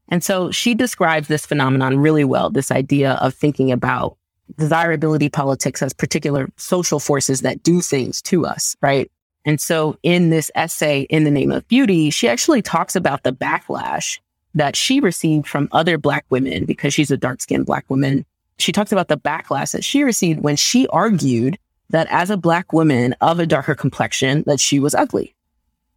And 0.10 0.24
so 0.24 0.52
she 0.52 0.76
describes 0.76 1.30
this 1.30 1.46
phenomenon 1.46 1.98
really 1.98 2.26
well, 2.26 2.50
this 2.50 2.70
idea 2.70 3.14
of 3.14 3.34
thinking 3.34 3.72
about 3.72 4.18
desirability 4.58 5.30
politics 5.30 5.82
as 5.82 5.94
particular 5.94 6.50
social 6.58 7.00
forces 7.00 7.42
that 7.42 7.64
do 7.64 7.82
things 7.82 8.22
to 8.24 8.46
us, 8.46 8.76
right? 8.82 9.10
And 9.46 9.60
so 9.60 9.98
in 10.04 10.30
this 10.30 10.52
essay, 10.54 11.02
In 11.10 11.24
the 11.24 11.32
Name 11.32 11.52
of 11.52 11.68
Beauty, 11.68 12.10
she 12.10 12.28
actually 12.28 12.62
talks 12.62 12.96
about 12.96 13.24
the 13.24 13.34
backlash 13.34 14.20
that 14.54 14.76
she 14.76 15.00
received 15.00 15.48
from 15.48 15.68
other 15.72 15.98
Black 15.98 16.26
women 16.30 16.66
because 16.66 16.94
she's 16.94 17.12
a 17.12 17.18
dark 17.18 17.42
skinned 17.42 17.66
Black 17.66 17.90
woman. 17.90 18.26
She 18.58 18.72
talks 18.72 18.92
about 18.92 19.08
the 19.08 19.18
backlash 19.18 19.72
that 19.72 19.84
she 19.84 20.04
received 20.04 20.42
when 20.42 20.56
she 20.56 20.88
argued 20.88 21.58
that 21.90 22.08
as 22.10 22.30
a 22.30 22.38
Black 22.38 22.74
woman 22.74 23.16
of 23.22 23.40
a 23.40 23.46
darker 23.46 23.76
complexion, 23.76 24.44
that 24.48 24.60
she 24.60 24.80
was 24.80 24.96
ugly. 24.96 25.36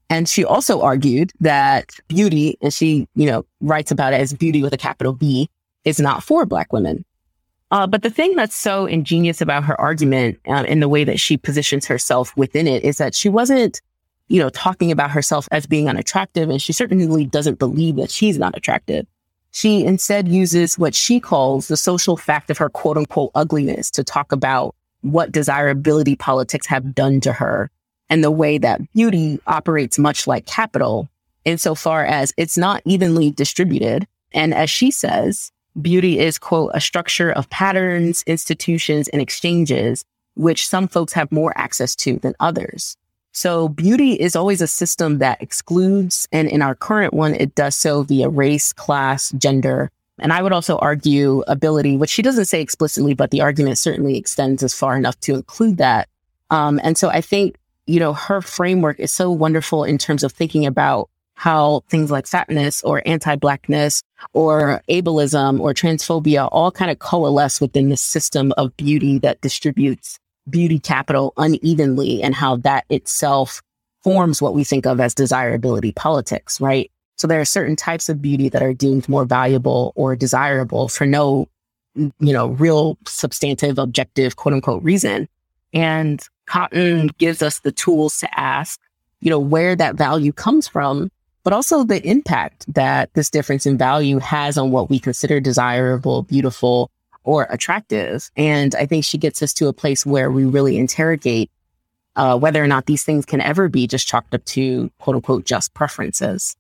And 0.09 0.29
she 0.29 0.45
also 0.45 0.83
argued 0.83 1.33
that 1.41 1.91
beauty, 2.09 2.57
and 2.61 2.73
she, 2.73 3.09
you 3.15 3.27
know, 3.27 3.45
writes 3.61 3.91
about 3.91 4.13
it 4.13 4.21
as 4.21 4.33
beauty 4.33 4.63
with 4.63 4.73
a 4.73 4.79
capital 4.79 5.13
B, 5.13 5.51
is 5.85 5.99
not 5.99 6.23
for 6.23 6.47
Black 6.47 6.73
women. 6.73 7.05
Uh, 7.71 7.87
but 7.87 8.03
the 8.03 8.11
thing 8.11 8.37
that's 8.37 8.55
so 8.55 8.87
ingenious 8.87 9.41
about 9.41 9.65
her 9.65 9.81
argument 9.81 10.39
um, 10.47 10.65
in 10.67 10.81
the 10.81 10.89
way 10.89 11.03
that 11.03 11.19
she 11.19 11.37
positions 11.37 11.87
herself 11.87 12.37
within 12.37 12.69
it 12.69 12.85
is 12.85 12.99
that 12.99 13.15
she 13.15 13.29
wasn't, 13.29 13.81
you 14.29 14.41
know, 14.41 14.49
talking 14.51 14.91
about 14.91 15.11
herself 15.11 15.49
as 15.53 15.67
being 15.67 15.89
unattractive. 15.89 16.51
And 16.51 16.61
she 16.61 16.73
certainly 16.73 17.27
doesn't 17.27 17.59
believe 17.59 17.97
that 17.97 18.11
she's 18.11 18.39
not 18.39 18.57
attractive. 18.57 19.07
She 19.53 19.85
instead 19.85 20.29
uses 20.29 20.79
what 20.79 20.95
she 20.95 21.21
calls 21.21 21.69
the 21.69 21.77
social 21.77 22.17
fact 22.17 22.51
of 22.51 22.59
her 22.59 22.69
quote 22.69 22.99
unquote 22.99 23.31
ugliness 23.35 23.91
to 23.93 24.05
talk 24.05 24.33
about 24.33 24.75
what 25.01 25.33
desirability 25.33 26.17
politics 26.17 26.67
have 26.67 26.95
done 26.95 27.21
to 27.21 27.33
her 27.33 27.71
and 28.11 28.23
the 28.23 28.31
way 28.31 28.59
that 28.59 28.81
beauty 28.93 29.41
operates 29.47 29.99
much 29.99 30.27
like 30.27 30.47
capital 30.47 31.09
insofar 31.45 32.05
as 32.05 32.35
it's 32.37 32.59
not 32.59 32.83
evenly 32.85 33.31
distributed. 33.31 34.07
And 34.33 34.53
as 34.53 34.69
she 34.69 34.91
says, 34.91 35.53
beauty 35.81 36.19
is, 36.19 36.39
quote, 36.39 36.73
a 36.75 36.81
structure 36.81 37.31
of 37.31 37.49
patterns, 37.51 38.25
institutions, 38.27 39.09
and 39.09 39.23
exchanges, 39.23 40.05
which 40.35 40.67
some 40.67 40.89
folks 40.89 41.13
have 41.13 41.31
more 41.33 41.53
access 41.57 41.95
to 41.97 42.19
than 42.19 42.35
others. 42.41 42.97
So 43.37 43.69
beauty 43.69 44.15
is 44.15 44.35
always 44.35 44.63
a 44.63 44.67
system 44.67 45.19
that 45.19 45.43
excludes. 45.43 46.27
And 46.33 46.49
in 46.49 46.63
our 46.63 46.75
current 46.75 47.13
one, 47.13 47.35
it 47.35 47.55
does 47.55 47.77
so 47.77 48.03
via 48.03 48.31
race, 48.31 48.73
class, 48.73 49.31
gender. 49.33 49.91
And 50.19 50.33
I 50.33 50.41
would 50.41 50.55
also 50.55 50.79
argue 50.79 51.45
ability, 51.47 51.99
which 51.99 52.09
she 52.09 52.23
doesn't 52.23 52.47
say 52.47 52.63
explicitly, 52.63 53.13
but 53.13 53.33
the 53.33 53.43
argument 53.43 53.77
certainly 53.77 54.17
extends 54.17 54.63
as 54.63 54.73
far 54.73 54.97
enough 54.97 55.21
to 55.21 55.35
include 55.35 55.77
that. 55.77 56.09
Um, 56.49 56.81
and 56.83 56.97
so 56.97 57.11
I 57.11 57.21
think, 57.21 57.57
you 57.87 58.01
know, 58.01 58.15
her 58.15 58.41
framework 58.41 58.99
is 58.99 59.13
so 59.13 59.31
wonderful 59.31 59.85
in 59.85 59.99
terms 59.99 60.25
of 60.25 60.33
thinking 60.33 60.65
about 60.65 61.11
how 61.35 61.83
things 61.91 62.11
like 62.11 62.27
fatness 62.27 62.83
or 62.85 63.03
anti-blackness 63.05 64.03
or 64.33 64.81
ableism 64.89 65.61
or 65.61 65.75
transphobia 65.75 66.49
all 66.51 66.71
kind 66.71 66.91
of 66.91 67.01
coalesce 67.01 67.61
within 67.61 67.91
this 67.91 68.01
system 68.01 68.55
of 68.57 68.75
beauty 68.79 69.19
that 69.19 69.43
distributes 69.43 70.19
beauty 70.49 70.79
capital 70.79 71.33
unevenly 71.37 72.23
and 72.23 72.35
how 72.35 72.57
that 72.57 72.85
itself 72.89 73.63
forms 74.03 74.41
what 74.41 74.55
we 74.55 74.65
think 74.65 74.87
of 74.87 75.01
as 75.01 75.15
desirability 75.15 75.93
politics, 75.93 76.61
right? 76.61 76.91
So 77.17 77.27
there 77.27 77.41
are 77.41 77.47
certain 77.47 77.77
types 77.77 78.09
of 78.09 78.23
beauty 78.23 78.49
that 78.51 78.63
are 78.63 78.75
deemed 78.75 79.09
more 79.09 79.25
valuable 79.25 79.93
or 79.97 80.15
desirable 80.15 80.89
for 80.89 81.07
no, 81.07 81.49
you 81.95 82.13
know, 82.21 82.49
real 82.49 82.99
substantive, 83.07 83.79
objective, 83.79 84.37
quote 84.37 84.55
unquote 84.55 84.83
reason. 84.83 85.29
And 85.73 86.23
Cottom 86.47 87.09
gives 87.19 87.43
us 87.43 87.61
the 87.61 87.73
tools 87.73 88.19
to 88.19 88.39
ask, 88.39 88.81
you 89.21 89.31
know, 89.31 89.39
where 89.39 89.75
that 89.75 89.97
value 89.97 90.33
comes 90.33 90.69
from, 90.69 91.11
but 91.43 91.53
also 91.53 91.85
the 91.85 92.07
impact 92.07 92.73
that 92.75 93.13
this 93.15 93.31
difference 93.31 93.67
in 93.67 93.79
value 93.79 94.19
has 94.19 94.57
on 94.59 94.71
what 94.71 94.91
we 94.91 94.99
consider 94.99 95.41
desirable, 95.41 96.23
beautiful, 96.23 96.91
or 97.27 97.47
attractive. 97.51 98.31
And 98.37 98.75
I 98.77 98.87
think 98.87 99.05
she 99.05 99.19
gets 99.19 99.43
us 99.43 99.53
to 99.55 99.67
a 99.67 99.73
place 99.73 100.07
where 100.07 100.31
we 100.31 100.45
really 100.47 100.79
interrogate 100.79 101.51
uh, 102.15 102.39
whether 102.39 102.65
or 102.65 102.67
not 102.67 102.87
these 102.87 103.05
things 103.05 103.27
can 103.27 103.43
ever 103.43 103.69
be 103.69 103.87
just 103.87 104.09
chalked 104.09 104.35
up 104.35 104.45
to 104.47 104.91
quote 104.99 105.17
unquote 105.17 105.45
just 105.45 105.75
preferences. 105.75 106.57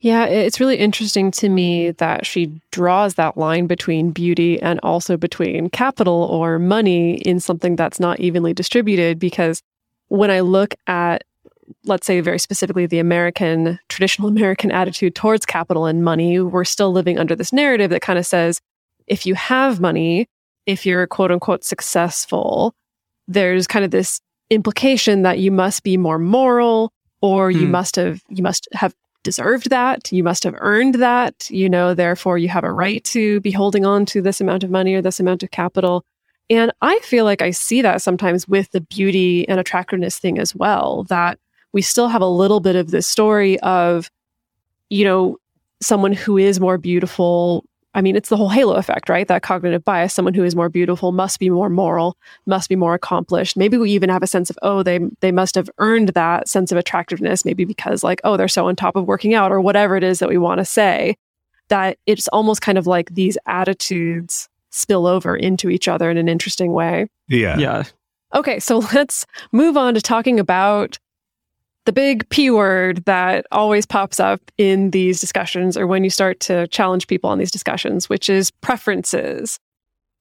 Yeah, 0.00 0.26
it's 0.26 0.60
really 0.60 0.76
interesting 0.76 1.30
to 1.32 1.48
me 1.48 1.92
that 1.92 2.24
she 2.26 2.60
draws 2.70 3.14
that 3.14 3.36
line 3.36 3.66
between 3.66 4.12
beauty 4.12 4.60
and 4.62 4.78
also 4.82 5.16
between 5.16 5.70
capital 5.70 6.24
or 6.24 6.58
money 6.58 7.16
in 7.16 7.40
something 7.40 7.74
that's 7.74 7.98
not 7.98 8.20
evenly 8.20 8.52
distributed. 8.52 9.18
Because 9.18 9.60
when 10.08 10.30
I 10.30 10.40
look 10.40 10.74
at, 10.86 11.24
let's 11.84 12.06
say, 12.06 12.20
very 12.20 12.38
specifically, 12.38 12.86
the 12.86 13.00
American, 13.00 13.78
traditional 13.88 14.28
American 14.36 14.70
attitude 14.70 15.14
towards 15.16 15.46
capital 15.46 15.86
and 15.86 16.04
money, 16.04 16.38
we're 16.40 16.64
still 16.64 16.92
living 16.92 17.18
under 17.18 17.34
this 17.34 17.52
narrative 17.52 17.90
that 17.90 18.02
kind 18.02 18.18
of 18.18 18.26
says 18.26 18.60
if 19.08 19.26
you 19.26 19.34
have 19.34 19.80
money, 19.80 20.28
if 20.66 20.86
you're 20.86 21.06
quote 21.06 21.30
unquote 21.30 21.64
successful, 21.64 22.74
there's 23.26 23.66
kind 23.66 23.84
of 23.84 23.90
this 23.90 24.20
implication 24.50 25.22
that 25.22 25.38
you 25.38 25.50
must 25.50 25.82
be 25.82 25.96
more 25.96 26.18
moral 26.18 26.92
or 27.20 27.50
you 27.50 27.66
hmm. 27.66 27.72
must 27.72 27.96
have 27.96 28.22
you 28.28 28.42
must 28.42 28.68
have 28.72 28.94
deserved 29.24 29.68
that 29.68 30.10
you 30.12 30.22
must 30.22 30.44
have 30.44 30.54
earned 30.58 30.94
that 30.96 31.50
you 31.50 31.68
know 31.68 31.92
therefore 31.92 32.38
you 32.38 32.48
have 32.48 32.64
a 32.64 32.72
right 32.72 33.04
to 33.04 33.40
be 33.40 33.50
holding 33.50 33.84
on 33.84 34.06
to 34.06 34.22
this 34.22 34.40
amount 34.40 34.64
of 34.64 34.70
money 34.70 34.94
or 34.94 35.02
this 35.02 35.20
amount 35.20 35.42
of 35.42 35.50
capital 35.50 36.04
and 36.48 36.72
i 36.80 36.98
feel 37.00 37.24
like 37.24 37.42
i 37.42 37.50
see 37.50 37.82
that 37.82 38.00
sometimes 38.00 38.48
with 38.48 38.70
the 38.70 38.80
beauty 38.80 39.46
and 39.48 39.60
attractiveness 39.60 40.18
thing 40.18 40.38
as 40.38 40.54
well 40.54 41.02
that 41.04 41.38
we 41.72 41.82
still 41.82 42.08
have 42.08 42.22
a 42.22 42.26
little 42.26 42.60
bit 42.60 42.76
of 42.76 42.90
this 42.90 43.06
story 43.06 43.58
of 43.60 44.10
you 44.88 45.04
know 45.04 45.36
someone 45.80 46.12
who 46.12 46.38
is 46.38 46.60
more 46.60 46.78
beautiful 46.78 47.64
I 47.94 48.02
mean, 48.02 48.16
it's 48.16 48.28
the 48.28 48.36
whole 48.36 48.50
halo 48.50 48.74
effect, 48.74 49.08
right? 49.08 49.26
That 49.26 49.42
cognitive 49.42 49.84
bias. 49.84 50.12
Someone 50.12 50.34
who 50.34 50.44
is 50.44 50.54
more 50.54 50.68
beautiful 50.68 51.10
must 51.10 51.38
be 51.40 51.48
more 51.48 51.70
moral, 51.70 52.16
must 52.46 52.68
be 52.68 52.76
more 52.76 52.94
accomplished. 52.94 53.56
Maybe 53.56 53.76
we 53.76 53.90
even 53.92 54.10
have 54.10 54.22
a 54.22 54.26
sense 54.26 54.50
of, 54.50 54.58
oh, 54.62 54.82
they 54.82 55.00
they 55.20 55.32
must 55.32 55.54
have 55.54 55.70
earned 55.78 56.10
that 56.10 56.48
sense 56.48 56.70
of 56.70 56.78
attractiveness, 56.78 57.44
maybe 57.44 57.64
because 57.64 58.04
like, 58.04 58.20
oh, 58.24 58.36
they're 58.36 58.48
so 58.48 58.68
on 58.68 58.76
top 58.76 58.94
of 58.94 59.06
working 59.06 59.34
out 59.34 59.52
or 59.52 59.60
whatever 59.60 59.96
it 59.96 60.04
is 60.04 60.18
that 60.18 60.28
we 60.28 60.38
want 60.38 60.58
to 60.58 60.64
say. 60.64 61.16
That 61.68 61.98
it's 62.06 62.28
almost 62.28 62.62
kind 62.62 62.78
of 62.78 62.86
like 62.86 63.14
these 63.14 63.36
attitudes 63.46 64.48
spill 64.70 65.06
over 65.06 65.36
into 65.36 65.70
each 65.70 65.88
other 65.88 66.10
in 66.10 66.16
an 66.16 66.28
interesting 66.28 66.72
way. 66.72 67.06
Yeah. 67.28 67.58
Yeah. 67.58 67.84
Okay, 68.34 68.60
so 68.60 68.78
let's 68.94 69.26
move 69.52 69.76
on 69.76 69.94
to 69.94 70.00
talking 70.00 70.38
about 70.38 70.98
the 71.84 71.92
big 71.92 72.28
P 72.28 72.50
word 72.50 73.04
that 73.06 73.46
always 73.50 73.86
pops 73.86 74.20
up 74.20 74.40
in 74.58 74.90
these 74.90 75.20
discussions 75.20 75.76
or 75.76 75.86
when 75.86 76.04
you 76.04 76.10
start 76.10 76.40
to 76.40 76.66
challenge 76.68 77.06
people 77.06 77.30
on 77.30 77.38
these 77.38 77.50
discussions, 77.50 78.08
which 78.08 78.28
is 78.28 78.50
preferences. 78.50 79.58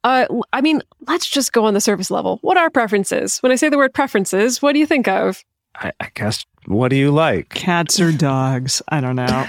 Uh, 0.03 0.25
I 0.53 0.61
mean, 0.61 0.81
let's 1.07 1.27
just 1.27 1.51
go 1.51 1.65
on 1.65 1.73
the 1.73 1.81
surface 1.81 2.09
level. 2.09 2.39
What 2.41 2.57
are 2.57 2.69
preferences? 2.69 3.39
When 3.39 3.51
I 3.51 3.55
say 3.55 3.67
the 3.69 3.77
word 3.77 3.93
preferences, 3.93 4.61
what 4.61 4.73
do 4.73 4.79
you 4.79 4.85
think 4.85 5.07
of? 5.07 5.43
I, 5.75 5.91
I 5.99 6.09
guess, 6.13 6.45
what 6.65 6.89
do 6.89 6.95
you 6.95 7.11
like? 7.11 7.49
Cats 7.49 7.99
or 7.99 8.11
dogs? 8.11 8.81
I 8.87 9.01
don't 9.01 9.15
know. 9.15 9.45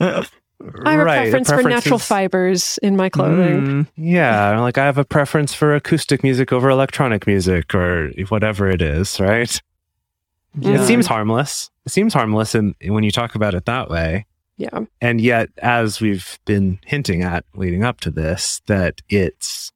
I 0.84 0.92
have 0.92 1.06
right, 1.06 1.18
a 1.18 1.30
preference 1.30 1.50
for 1.50 1.62
natural 1.62 1.98
fibers 2.00 2.78
in 2.78 2.96
my 2.96 3.08
clothing. 3.08 3.60
Mm, 3.60 3.86
yeah, 3.96 4.58
like 4.58 4.76
I 4.76 4.84
have 4.84 4.98
a 4.98 5.04
preference 5.04 5.54
for 5.54 5.74
acoustic 5.74 6.24
music 6.24 6.52
over 6.52 6.68
electronic 6.68 7.26
music 7.28 7.74
or 7.74 8.10
whatever 8.28 8.68
it 8.68 8.82
is, 8.82 9.20
right? 9.20 9.60
Yeah. 10.60 10.82
It 10.82 10.86
seems 10.86 11.06
harmless. 11.06 11.70
It 11.86 11.92
seems 11.92 12.14
harmless 12.14 12.54
and 12.54 12.74
when 12.84 13.04
you 13.04 13.10
talk 13.10 13.34
about 13.34 13.54
it 13.54 13.64
that 13.66 13.90
way. 13.90 14.26
Yeah. 14.56 14.80
And 15.00 15.20
yet, 15.20 15.50
as 15.58 16.00
we've 16.00 16.38
been 16.44 16.80
hinting 16.84 17.22
at 17.22 17.44
leading 17.54 17.84
up 17.84 18.00
to 18.00 18.10
this, 18.10 18.60
that 18.66 19.00
it's 19.08 19.70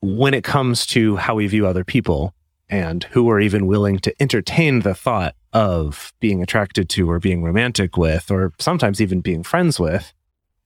when 0.00 0.34
it 0.34 0.44
comes 0.44 0.86
to 0.86 1.16
how 1.16 1.34
we 1.34 1.46
view 1.46 1.66
other 1.66 1.84
people 1.84 2.34
and 2.70 3.04
who 3.04 3.28
are 3.30 3.38
even 3.38 3.66
willing 3.66 3.98
to 3.98 4.14
entertain 4.20 4.80
the 4.80 4.94
thought 4.94 5.34
of 5.52 6.12
being 6.20 6.42
attracted 6.42 6.88
to 6.88 7.10
or 7.10 7.18
being 7.20 7.42
romantic 7.42 7.96
with, 7.96 8.30
or 8.30 8.52
sometimes 8.58 9.00
even 9.00 9.20
being 9.20 9.42
friends 9.42 9.78
with, 9.78 10.12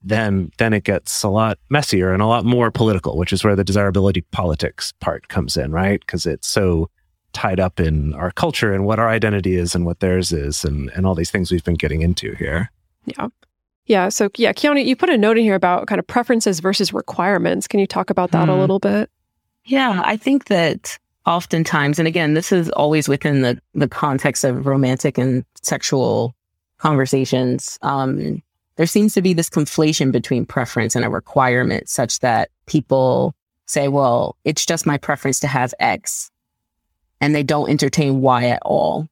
then 0.01 0.51
then 0.57 0.71
it 0.71 0.85
gets 0.85 1.23
a 1.23 1.29
lot 1.29 1.59
messier 1.69 2.13
and 2.13 2.21
a 2.21 2.27
lot 2.27 2.45
more 2.45 2.71
political, 2.71 3.17
which 3.17 3.33
is 3.33 3.43
where 3.43 3.55
the 3.55 3.63
desirability 3.65 4.21
politics 4.31 4.93
part 5.01 5.27
comes 5.27 5.57
in, 5.57 5.71
right? 5.71 5.99
Because 5.99 6.25
it's 6.25 6.47
so 6.47 6.89
tied 7.33 7.59
up 7.59 7.79
in 7.79 8.13
our 8.13 8.31
culture 8.31 8.73
and 8.73 8.85
what 8.85 8.99
our 8.99 9.09
identity 9.09 9.55
is 9.55 9.75
and 9.75 9.85
what 9.85 9.99
theirs 9.99 10.31
is 10.31 10.63
and, 10.63 10.89
and 10.95 11.05
all 11.05 11.15
these 11.15 11.31
things 11.31 11.51
we've 11.51 11.63
been 11.63 11.75
getting 11.75 12.01
into 12.01 12.33
here. 12.35 12.71
Yeah. 13.05 13.27
Yeah. 13.85 14.09
So, 14.09 14.29
yeah, 14.35 14.53
Kiana, 14.53 14.85
you 14.85 14.95
put 14.95 15.09
a 15.09 15.17
note 15.17 15.37
in 15.37 15.43
here 15.43 15.55
about 15.55 15.87
kind 15.87 15.97
of 15.99 16.05
preferences 16.05 16.59
versus 16.59 16.93
requirements. 16.93 17.67
Can 17.67 17.79
you 17.79 17.87
talk 17.87 18.09
about 18.09 18.31
that 18.31 18.45
hmm. 18.45 18.51
a 18.51 18.59
little 18.59 18.79
bit? 18.79 19.09
Yeah. 19.65 20.01
I 20.05 20.15
think 20.15 20.45
that 20.45 20.97
oftentimes, 21.25 21.99
and 21.99 22.07
again, 22.07 22.33
this 22.33 22.51
is 22.51 22.69
always 22.71 23.07
within 23.07 23.41
the, 23.41 23.59
the 23.73 23.87
context 23.87 24.43
of 24.43 24.65
romantic 24.65 25.17
and 25.17 25.43
sexual 25.61 26.35
conversations, 26.77 27.77
um, 27.81 28.41
there 28.77 28.85
seems 28.85 29.13
to 29.13 29.21
be 29.21 29.33
this 29.33 29.49
conflation 29.49 30.11
between 30.11 30.45
preference 30.45 30.95
and 30.95 31.03
a 31.03 31.09
requirement 31.09 31.89
such 31.89 32.19
that 32.19 32.49
people 32.65 33.35
say, 33.65 33.87
well, 33.87 34.37
it's 34.45 34.65
just 34.65 34.85
my 34.85 34.97
preference 34.97 35.39
to 35.41 35.47
have 35.47 35.73
X 35.79 36.31
and 37.21 37.35
they 37.35 37.43
don't 37.43 37.69
entertain 37.69 38.21
why 38.21 38.45
at 38.45 38.61
all. 38.63 39.07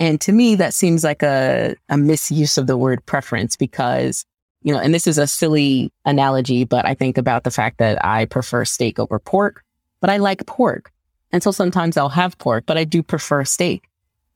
And 0.00 0.20
to 0.22 0.32
me, 0.32 0.54
that 0.56 0.74
seems 0.74 1.04
like 1.04 1.22
a, 1.22 1.76
a 1.88 1.96
misuse 1.96 2.58
of 2.58 2.66
the 2.66 2.76
word 2.76 3.04
preference 3.06 3.56
because, 3.56 4.24
you 4.62 4.72
know, 4.72 4.80
and 4.80 4.92
this 4.92 5.06
is 5.06 5.18
a 5.18 5.26
silly 5.26 5.92
analogy, 6.04 6.64
but 6.64 6.84
I 6.84 6.94
think 6.94 7.16
about 7.16 7.44
the 7.44 7.50
fact 7.50 7.78
that 7.78 8.04
I 8.04 8.24
prefer 8.24 8.64
steak 8.64 8.98
over 8.98 9.18
pork, 9.18 9.62
but 10.00 10.10
I 10.10 10.16
like 10.16 10.44
pork. 10.46 10.90
And 11.32 11.42
so 11.42 11.50
sometimes 11.50 11.96
I'll 11.96 12.08
have 12.08 12.38
pork, 12.38 12.64
but 12.66 12.76
I 12.76 12.84
do 12.84 13.02
prefer 13.02 13.44
steak. 13.44 13.88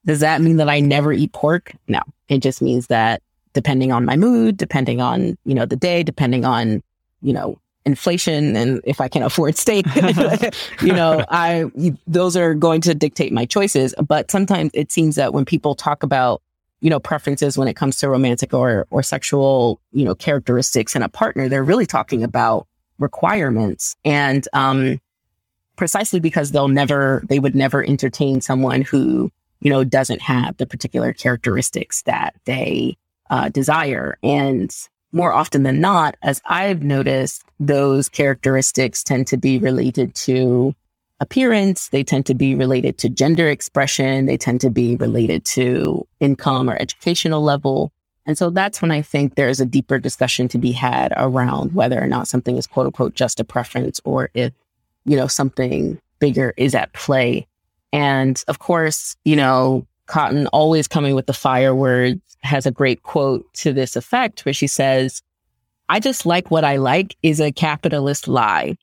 Does 0.04 0.20
that 0.20 0.40
mean 0.40 0.57
that 0.57 0.68
I 0.68 0.81
never 0.81 1.12
eat 1.12 1.33
pork? 1.33 1.72
No, 1.88 2.00
it 2.28 2.38
just 2.38 2.62
means 2.62 2.87
that 2.87 3.22
depending 3.52 3.92
on 3.92 4.04
my 4.04 4.16
mood, 4.16 4.57
depending 4.57 5.00
on, 5.00 5.37
you 5.44 5.54
know, 5.54 5.66
the 5.66 5.76
day, 5.76 6.02
depending 6.02 6.44
on, 6.44 6.83
you 7.20 7.33
know, 7.33 7.59
inflation 7.88 8.55
and 8.55 8.81
if 8.85 9.01
I 9.01 9.09
can 9.09 9.22
afford 9.22 9.57
steak, 9.57 9.87
you 10.83 10.92
know, 10.92 11.24
I, 11.31 11.64
those 12.07 12.37
are 12.37 12.55
going 12.55 12.81
to 12.83 12.94
dictate 12.94 13.33
my 13.33 13.46
choices. 13.46 13.94
But 14.07 14.31
sometimes 14.31 14.70
it 14.74 14.92
seems 14.92 15.16
that 15.16 15.33
when 15.33 15.44
people 15.44 15.74
talk 15.74 16.03
about, 16.03 16.42
you 16.81 16.90
know, 16.90 17.01
preferences 17.01 17.57
when 17.59 17.66
it 17.66 17.74
comes 17.74 17.96
to 17.98 18.09
romantic 18.09 18.53
or, 18.53 18.87
or 18.90 19.03
sexual, 19.03 19.81
you 19.92 20.05
know, 20.05 20.14
characteristics 20.14 20.94
in 20.94 21.03
a 21.03 21.09
partner, 21.09 21.48
they're 21.48 21.64
really 21.64 21.87
talking 21.87 22.22
about 22.22 22.66
requirements. 22.98 23.96
And, 24.05 24.46
um, 24.53 25.01
precisely 25.77 26.20
because 26.20 26.51
they'll 26.53 26.68
never, 26.68 27.22
they 27.29 27.38
would 27.38 27.55
never 27.55 27.85
entertain 27.85 28.40
someone 28.40 28.83
who, 28.83 29.31
you 29.61 29.70
know, 29.70 29.83
doesn't 29.85 30.20
have 30.20 30.57
the 30.59 30.66
particular 30.66 31.12
characteristics 31.12 32.03
that 32.03 32.35
they, 32.44 32.96
uh, 33.31 33.48
desire. 33.48 34.18
And 34.22 34.74
more 35.12 35.33
often 35.33 35.62
than 35.62 35.81
not, 35.81 36.16
as 36.23 36.40
I've 36.47 36.83
noticed, 36.83 37.44
those 37.59 38.09
characteristics 38.09 39.03
tend 39.03 39.27
to 39.29 39.37
be 39.37 39.59
related 39.59 40.14
to 40.16 40.75
appearance. 41.21 41.88
They 41.88 42.05
tend 42.05 42.27
to 42.27 42.35
be 42.35 42.55
related 42.55 42.99
to 42.99 43.09
gender 43.09 43.49
expression. 43.49 44.27
They 44.27 44.37
tend 44.37 44.61
to 44.61 44.71
be 44.71 44.97
related 44.97 45.44
to 45.47 46.07
income 46.21 46.71
or 46.71 46.81
educational 46.81 47.42
level. 47.42 47.92
And 48.27 48.37
so 48.37 48.51
that's 48.51 48.83
when 48.83 48.90
I 48.90 49.03
think 49.03 49.35
there's 49.35 49.61
a 49.61 49.66
deeper 49.66 49.99
discussion 49.99 50.49
to 50.49 50.59
be 50.59 50.73
had 50.73 51.12
around 51.16 51.75
whether 51.75 52.01
or 52.01 52.07
not 52.07 52.29
something 52.29 52.57
is 52.57 52.66
quote 52.66 52.87
unquote 52.87 53.14
just 53.14 53.40
a 53.40 53.44
preference 53.44 54.01
or 54.05 54.31
if, 54.35 54.53
you 55.07 55.16
know, 55.16 55.27
something 55.27 55.99
bigger 56.21 56.53
is 56.57 56.75
at 56.75 56.92
play 56.92 57.47
And 57.92 58.42
of 58.49 58.59
course, 58.59 59.16
you 59.25 59.37
know, 59.37 59.87
Cottom 60.09 60.49
always 60.53 60.88
coming 60.88 61.14
with 61.14 61.27
the 61.27 61.33
fire 61.33 61.75
words 61.75 62.21
has 62.40 62.66
a 62.66 62.71
great 62.71 63.03
quote 63.03 63.44
to 63.55 63.73
this 63.73 63.94
effect 63.94 64.44
where 64.44 64.55
she 64.55 64.66
says, 64.66 65.23
I 65.88 66.01
just 66.01 66.27
like 66.27 66.51
what 66.51 66.64
I 66.64 66.77
like 66.77 67.16
is 67.23 67.40
a 67.40 67.53
capitalist 67.53 68.27
lie. 68.27 68.77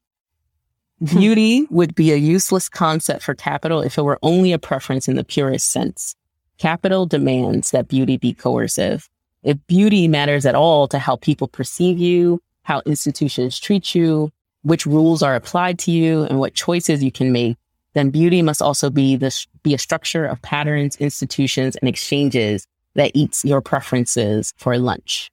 Beauty 1.03 1.67
would 1.69 1.93
be 1.93 2.11
a 2.11 2.15
useless 2.15 2.69
concept 2.69 3.23
for 3.23 3.33
capital 3.33 3.81
if 3.81 3.97
it 3.97 4.03
were 4.03 4.19
only 4.21 4.53
a 4.53 4.59
preference 4.59 5.07
in 5.07 5.15
the 5.15 5.23
purest 5.23 5.71
sense. 5.71 6.15
Capital 6.57 7.05
demands 7.05 7.71
that 7.71 7.89
beauty 7.89 8.15
be 8.15 8.33
coercive. 8.33 9.09
If 9.43 9.57
beauty 9.67 10.07
matters 10.07 10.45
at 10.45 10.55
all 10.55 10.87
to 10.87 10.99
how 10.99 11.17
people 11.17 11.47
perceive 11.47 11.97
you, 11.97 12.41
how 12.63 12.81
institutions 12.85 13.59
treat 13.59 13.93
you, 13.93 14.31
which 14.61 14.85
rules 14.85 15.21
are 15.21 15.35
applied 15.35 15.79
to 15.79 15.91
you, 15.91 16.23
and 16.23 16.39
what 16.39 16.53
choices 16.53 17.03
you 17.03 17.11
can 17.11 17.31
make, 17.31 17.57
then 17.95 18.11
beauty 18.11 18.41
must 18.41 18.61
also 18.61 18.89
be 18.89 19.15
this 19.15 19.47
be 19.63 19.73
a 19.73 19.79
structure 19.79 20.25
of 20.25 20.41
patterns, 20.41 20.95
institutions, 20.97 21.75
and 21.77 21.89
exchanges 21.89 22.67
that 22.93 23.11
eats 23.15 23.43
your 23.43 23.61
preferences 23.61 24.53
for 24.57 24.77
lunch. 24.77 25.31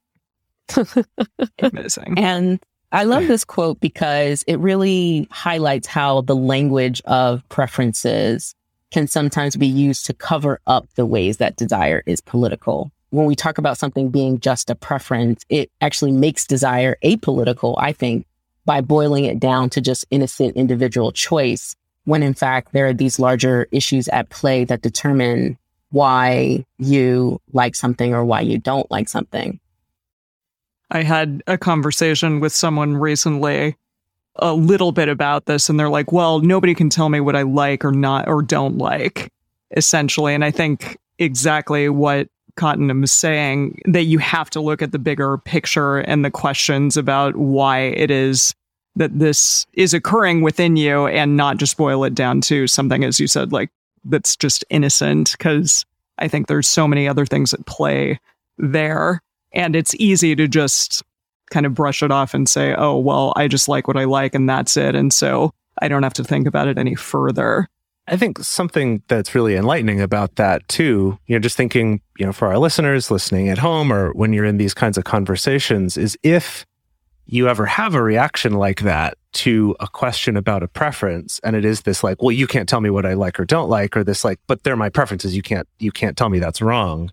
Amazing. 1.58 2.14
And 2.16 2.64
I 2.92 3.04
love 3.04 3.26
this 3.26 3.44
quote 3.44 3.80
because 3.80 4.44
it 4.46 4.58
really 4.58 5.26
highlights 5.30 5.86
how 5.86 6.22
the 6.22 6.36
language 6.36 7.02
of 7.04 7.46
preferences 7.48 8.54
can 8.90 9.06
sometimes 9.06 9.56
be 9.56 9.66
used 9.66 10.06
to 10.06 10.14
cover 10.14 10.60
up 10.66 10.86
the 10.94 11.06
ways 11.06 11.38
that 11.38 11.56
desire 11.56 12.02
is 12.06 12.20
political. 12.20 12.92
When 13.10 13.26
we 13.26 13.34
talk 13.34 13.58
about 13.58 13.78
something 13.78 14.10
being 14.10 14.40
just 14.40 14.70
a 14.70 14.74
preference, 14.74 15.44
it 15.48 15.70
actually 15.80 16.12
makes 16.12 16.46
desire 16.46 16.96
apolitical, 17.02 17.74
I 17.78 17.92
think, 17.92 18.26
by 18.64 18.80
boiling 18.80 19.24
it 19.24 19.40
down 19.40 19.70
to 19.70 19.80
just 19.80 20.04
innocent 20.10 20.56
individual 20.56 21.12
choice, 21.12 21.74
when 22.04 22.22
in 22.22 22.34
fact 22.34 22.72
there 22.72 22.86
are 22.86 22.92
these 22.92 23.18
larger 23.18 23.68
issues 23.72 24.08
at 24.08 24.28
play 24.30 24.64
that 24.64 24.82
determine 24.82 25.58
why 25.90 26.64
you 26.78 27.40
like 27.52 27.74
something 27.74 28.14
or 28.14 28.24
why 28.24 28.40
you 28.40 28.58
don't 28.58 28.90
like 28.90 29.08
something. 29.08 29.60
I 30.90 31.02
had 31.02 31.42
a 31.46 31.56
conversation 31.56 32.40
with 32.40 32.52
someone 32.52 32.96
recently 32.96 33.76
a 34.36 34.54
little 34.54 34.92
bit 34.92 35.08
about 35.08 35.46
this 35.46 35.68
and 35.68 35.78
they're 35.78 35.88
like, 35.88 36.12
well, 36.12 36.40
nobody 36.40 36.74
can 36.74 36.88
tell 36.88 37.08
me 37.08 37.20
what 37.20 37.36
I 37.36 37.42
like 37.42 37.84
or 37.84 37.92
not 37.92 38.28
or 38.28 38.42
don't 38.42 38.78
like, 38.78 39.30
essentially. 39.76 40.34
And 40.34 40.44
I 40.44 40.50
think 40.50 40.98
exactly 41.18 41.88
what 41.88 42.28
Cottom 42.56 43.00
was 43.00 43.12
saying 43.12 43.80
that 43.86 44.04
you 44.04 44.18
have 44.18 44.50
to 44.50 44.60
look 44.60 44.82
at 44.82 44.92
the 44.92 44.98
bigger 44.98 45.38
picture 45.38 45.98
and 45.98 46.24
the 46.24 46.30
questions 46.30 46.96
about 46.96 47.36
why 47.36 47.80
it 47.80 48.10
is 48.10 48.54
that 48.96 49.18
this 49.18 49.66
is 49.72 49.94
occurring 49.94 50.42
within 50.42 50.76
you 50.76 51.06
and 51.06 51.36
not 51.36 51.56
just 51.56 51.76
boil 51.76 52.04
it 52.04 52.14
down 52.14 52.40
to 52.42 52.66
something, 52.66 53.04
as 53.04 53.18
you 53.18 53.26
said, 53.26 53.52
like 53.52 53.70
that's 54.04 54.36
just 54.36 54.64
innocent. 54.70 55.34
Cause 55.38 55.84
I 56.18 56.28
think 56.28 56.46
there's 56.46 56.68
so 56.68 56.86
many 56.86 57.08
other 57.08 57.26
things 57.26 57.54
at 57.54 57.66
play 57.66 58.20
there. 58.58 59.20
And 59.54 59.74
it's 59.74 59.94
easy 59.96 60.34
to 60.36 60.48
just 60.48 61.02
kind 61.50 61.66
of 61.66 61.74
brush 61.74 62.02
it 62.02 62.10
off 62.10 62.34
and 62.34 62.48
say, 62.48 62.74
oh, 62.76 62.98
well, 62.98 63.32
I 63.36 63.48
just 63.48 63.68
like 63.68 63.86
what 63.86 63.96
I 63.96 64.04
like 64.04 64.34
and 64.34 64.48
that's 64.48 64.76
it. 64.76 64.94
And 64.94 65.12
so 65.12 65.52
I 65.80 65.88
don't 65.88 66.02
have 66.02 66.14
to 66.14 66.24
think 66.24 66.46
about 66.46 66.68
it 66.68 66.78
any 66.78 66.94
further. 66.94 67.68
I 68.08 68.16
think 68.16 68.40
something 68.40 69.02
that's 69.08 69.34
really 69.34 69.54
enlightening 69.54 70.00
about 70.00 70.36
that 70.36 70.66
too, 70.68 71.18
you 71.26 71.36
know, 71.36 71.40
just 71.40 71.56
thinking, 71.56 72.00
you 72.18 72.26
know, 72.26 72.32
for 72.32 72.48
our 72.48 72.58
listeners 72.58 73.10
listening 73.10 73.48
at 73.48 73.58
home 73.58 73.92
or 73.92 74.12
when 74.12 74.32
you're 74.32 74.44
in 74.44 74.56
these 74.56 74.74
kinds 74.74 74.98
of 74.98 75.04
conversations 75.04 75.96
is 75.96 76.18
if 76.22 76.66
you 77.26 77.48
ever 77.48 77.66
have 77.66 77.94
a 77.94 78.02
reaction 78.02 78.54
like 78.54 78.80
that 78.80 79.16
to 79.32 79.74
a 79.80 79.88
question 79.88 80.36
about 80.36 80.62
a 80.62 80.68
preference 80.68 81.40
and 81.42 81.56
it 81.56 81.64
is 81.64 81.82
this 81.82 82.04
like, 82.04 82.20
well, 82.22 82.32
you 82.32 82.46
can't 82.46 82.68
tell 82.68 82.80
me 82.80 82.90
what 82.90 83.06
I 83.06 83.14
like 83.14 83.40
or 83.40 83.44
don't 83.44 83.70
like, 83.70 83.96
or 83.96 84.04
this 84.04 84.24
like, 84.24 84.38
but 84.46 84.62
they're 84.62 84.76
my 84.76 84.90
preferences. 84.90 85.34
You 85.34 85.42
can't, 85.42 85.68
you 85.78 85.90
can't 85.90 86.16
tell 86.16 86.28
me 86.28 86.38
that's 86.38 86.60
wrong. 86.60 87.10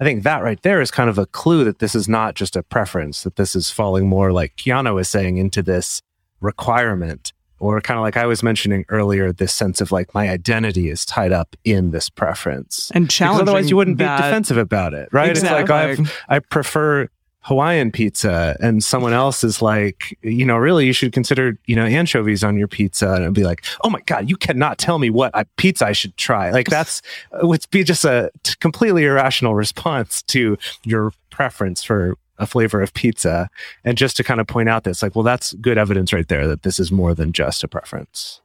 I 0.00 0.04
think 0.04 0.22
that 0.22 0.42
right 0.42 0.62
there 0.62 0.80
is 0.80 0.90
kind 0.90 1.10
of 1.10 1.18
a 1.18 1.26
clue 1.26 1.64
that 1.64 1.80
this 1.80 1.94
is 1.94 2.08
not 2.08 2.34
just 2.34 2.54
a 2.54 2.62
preference, 2.62 3.24
that 3.24 3.36
this 3.36 3.56
is 3.56 3.70
falling 3.70 4.08
more 4.08 4.32
like 4.32 4.56
Kiana 4.56 4.94
was 4.94 5.08
saying 5.08 5.38
into 5.38 5.60
this 5.60 6.02
requirement, 6.40 7.32
or 7.58 7.80
kind 7.80 7.98
of 7.98 8.02
like 8.02 8.16
I 8.16 8.24
was 8.24 8.44
mentioning 8.44 8.84
earlier, 8.88 9.32
this 9.32 9.52
sense 9.52 9.80
of 9.80 9.90
like 9.90 10.14
my 10.14 10.28
identity 10.28 10.88
is 10.88 11.04
tied 11.04 11.32
up 11.32 11.56
in 11.64 11.90
this 11.90 12.08
preference. 12.08 12.92
And 12.94 13.10
challenging. 13.10 13.42
otherwise, 13.42 13.70
you 13.70 13.76
wouldn't 13.76 13.98
that. 13.98 14.18
be 14.18 14.22
defensive 14.22 14.56
about 14.56 14.94
it, 14.94 15.08
right? 15.10 15.30
Exactly. 15.30 15.62
It's 15.62 16.00
like 16.00 16.10
i 16.28 16.36
I 16.36 16.38
prefer 16.38 17.08
Hawaiian 17.48 17.90
pizza 17.90 18.58
and 18.60 18.84
someone 18.84 19.14
else 19.14 19.42
is 19.42 19.62
like, 19.62 20.16
you 20.20 20.44
know, 20.44 20.58
really 20.58 20.84
you 20.84 20.92
should 20.92 21.12
consider, 21.12 21.58
you 21.64 21.74
know, 21.74 21.86
anchovies 21.86 22.44
on 22.44 22.58
your 22.58 22.68
pizza 22.68 23.10
and 23.14 23.22
it'd 23.22 23.32
be 23.32 23.42
like, 23.42 23.64
oh 23.84 23.88
my 23.88 24.02
God, 24.02 24.28
you 24.28 24.36
cannot 24.36 24.76
tell 24.76 24.98
me 24.98 25.08
what 25.08 25.32
pizza 25.56 25.86
I 25.86 25.92
should 25.92 26.14
try. 26.18 26.50
Like 26.50 26.68
that's 26.68 27.00
uh, 27.32 27.46
would 27.46 27.64
be 27.70 27.84
just 27.84 28.04
a 28.04 28.30
completely 28.60 29.04
irrational 29.04 29.54
response 29.54 30.20
to 30.24 30.58
your 30.84 31.10
preference 31.30 31.82
for 31.82 32.16
a 32.36 32.46
flavor 32.46 32.82
of 32.82 32.92
pizza. 32.92 33.48
And 33.82 33.96
just 33.96 34.18
to 34.18 34.24
kind 34.24 34.42
of 34.42 34.46
point 34.46 34.68
out 34.68 34.84
this, 34.84 35.02
like, 35.02 35.16
well, 35.16 35.22
that's 35.22 35.54
good 35.54 35.78
evidence 35.78 36.12
right 36.12 36.28
there 36.28 36.46
that 36.48 36.64
this 36.64 36.78
is 36.78 36.92
more 36.92 37.14
than 37.14 37.32
just 37.32 37.64
a 37.64 37.68
preference. 37.68 38.42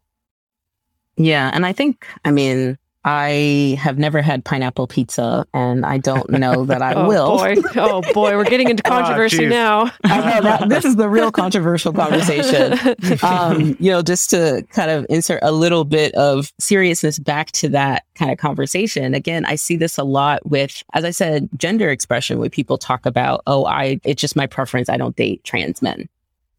Yeah. 1.18 1.52
And 1.54 1.66
I 1.66 1.74
think, 1.74 2.08
I 2.24 2.32
mean, 2.32 2.78
I 3.06 3.78
have 3.80 3.98
never 3.98 4.22
had 4.22 4.46
pineapple 4.46 4.88
pizza, 4.88 5.46
and 5.54 5.86
I 5.86 5.98
don't 5.98 6.30
know 6.32 6.66
that 6.66 6.82
I 6.82 6.94
oh, 6.94 7.08
will. 7.08 7.38
Boy. 7.38 7.56
Oh 7.76 8.02
boy, 8.14 8.36
we're 8.38 8.46
getting 8.46 8.70
into 8.70 8.84
Oh, 8.86 8.90
controversy 8.90 9.40
geez. 9.40 9.50
now. 9.50 9.92
I 10.06 10.20
know 10.20 10.42
that 10.42 10.70
this 10.70 10.86
is 10.86 10.96
the 10.96 11.10
real 11.10 11.32
controversial 11.32 11.92
conversation. 12.04 12.78
Um, 13.24 13.76
you 13.80 13.92
know, 13.92 14.02
just 14.02 14.30
to 14.30 14.66
kind 14.72 14.90
of 14.90 15.06
insert 15.10 15.40
a 15.44 15.52
little 15.52 15.84
bit 15.84 16.14
of 16.16 16.52
seriousness 16.60 17.20
back 17.20 17.52
to 17.54 17.70
that 17.70 18.04
kind 18.16 18.32
of 18.32 18.38
conversation. 18.38 19.14
Again, 19.14 19.46
I 19.46 19.56
see 19.56 19.76
this 19.76 19.98
a 19.98 20.04
lot 20.04 20.46
with, 20.46 20.84
as 20.94 21.04
I 21.04 21.12
said, 21.12 21.50
gender 21.58 21.90
expression, 21.90 22.40
when 22.40 22.50
people 22.50 22.78
talk 22.78 23.06
about, 23.06 23.42
oh, 23.48 23.66
I, 23.66 24.00
it's 24.04 24.22
just 24.22 24.36
my 24.36 24.48
preference. 24.48 24.90
I 24.90 24.98
don't 24.98 25.16
date 25.16 25.44
trans 25.44 25.82
men. 25.82 26.08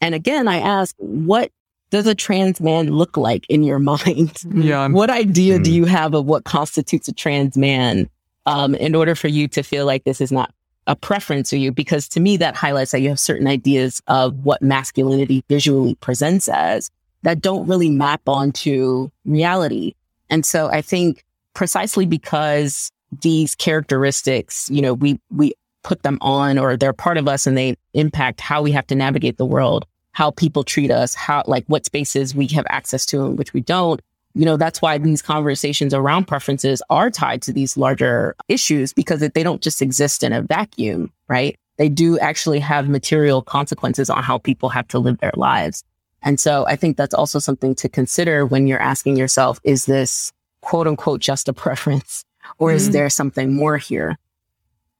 And 0.00 0.14
again, 0.14 0.48
I 0.48 0.58
ask, 0.58 0.94
what 0.98 1.50
does 1.94 2.06
a 2.08 2.14
trans 2.14 2.60
man 2.60 2.88
look 2.88 3.16
like 3.16 3.46
in 3.48 3.62
your 3.62 3.78
mind? 3.90 4.32
Yeah. 4.52 4.88
What 4.88 5.10
idea 5.10 5.58
do 5.60 5.70
Mm. 5.70 5.74
you 5.74 5.84
have 5.84 6.12
of 6.14 6.24
what 6.26 6.42
constitutes 6.44 7.06
a 7.08 7.12
trans 7.12 7.56
man 7.56 8.08
um, 8.46 8.74
in 8.74 8.94
order 8.96 9.14
for 9.14 9.28
you 9.28 9.46
to 9.48 9.62
feel 9.62 9.86
like 9.86 10.02
this 10.04 10.20
is 10.20 10.32
not 10.32 10.52
a 10.88 10.96
preference 10.96 11.50
for 11.50 11.56
you? 11.56 11.70
Because 11.72 12.08
to 12.08 12.20
me, 12.20 12.36
that 12.38 12.56
highlights 12.56 12.90
that 12.90 13.00
you 13.00 13.08
have 13.10 13.20
certain 13.20 13.46
ideas 13.46 14.02
of 14.08 14.34
what 14.44 14.60
masculinity 14.60 15.44
visually 15.48 15.94
presents 15.96 16.48
as 16.48 16.90
that 17.22 17.40
don't 17.40 17.66
really 17.66 17.90
map 17.90 18.28
onto 18.28 19.08
reality. 19.24 19.94
And 20.30 20.44
so 20.44 20.68
I 20.68 20.82
think 20.82 21.24
precisely 21.54 22.06
because 22.06 22.90
these 23.22 23.54
characteristics, 23.54 24.68
you 24.70 24.82
know, 24.82 24.94
we, 24.94 25.20
we 25.30 25.52
put 25.84 26.02
them 26.02 26.18
on 26.20 26.58
or 26.58 26.76
they're 26.76 26.92
part 26.92 27.18
of 27.18 27.28
us 27.28 27.46
and 27.46 27.56
they 27.56 27.76
impact 27.94 28.40
how 28.40 28.62
we 28.62 28.72
have 28.72 28.86
to 28.88 28.94
navigate 28.96 29.38
the 29.38 29.46
world, 29.46 29.86
how 30.14 30.30
people 30.30 30.64
treat 30.64 30.90
us, 30.90 31.14
how, 31.14 31.42
like 31.46 31.64
what 31.66 31.84
spaces 31.84 32.34
we 32.34 32.46
have 32.48 32.64
access 32.70 33.04
to 33.06 33.24
and 33.24 33.36
which 33.36 33.52
we 33.52 33.60
don't. 33.60 34.00
You 34.34 34.44
know, 34.44 34.56
that's 34.56 34.80
why 34.80 34.96
these 34.98 35.22
conversations 35.22 35.92
around 35.92 36.24
preferences 36.26 36.82
are 36.88 37.10
tied 37.10 37.42
to 37.42 37.52
these 37.52 37.76
larger 37.76 38.34
issues 38.48 38.92
because 38.92 39.20
they 39.20 39.42
don't 39.42 39.60
just 39.60 39.82
exist 39.82 40.22
in 40.24 40.32
a 40.32 40.40
vacuum, 40.42 41.12
right? 41.28 41.56
They 41.76 41.88
do 41.88 42.18
actually 42.20 42.60
have 42.60 42.88
material 42.88 43.42
consequences 43.42 44.08
on 44.08 44.22
how 44.22 44.38
people 44.38 44.68
have 44.70 44.88
to 44.88 44.98
live 44.98 45.18
their 45.18 45.32
lives. 45.36 45.84
And 46.22 46.40
so 46.40 46.64
I 46.66 46.76
think 46.76 46.96
that's 46.96 47.14
also 47.14 47.38
something 47.38 47.74
to 47.76 47.88
consider 47.88 48.46
when 48.46 48.66
you're 48.66 48.80
asking 48.80 49.16
yourself, 49.16 49.60
is 49.62 49.84
this 49.86 50.32
quote 50.62 50.86
unquote 50.86 51.20
just 51.20 51.48
a 51.48 51.52
preference 51.52 52.24
or 52.58 52.72
is 52.72 52.88
Mhm. 52.88 52.92
there 52.92 53.10
something 53.10 53.52
more 53.54 53.78
here? 53.78 54.16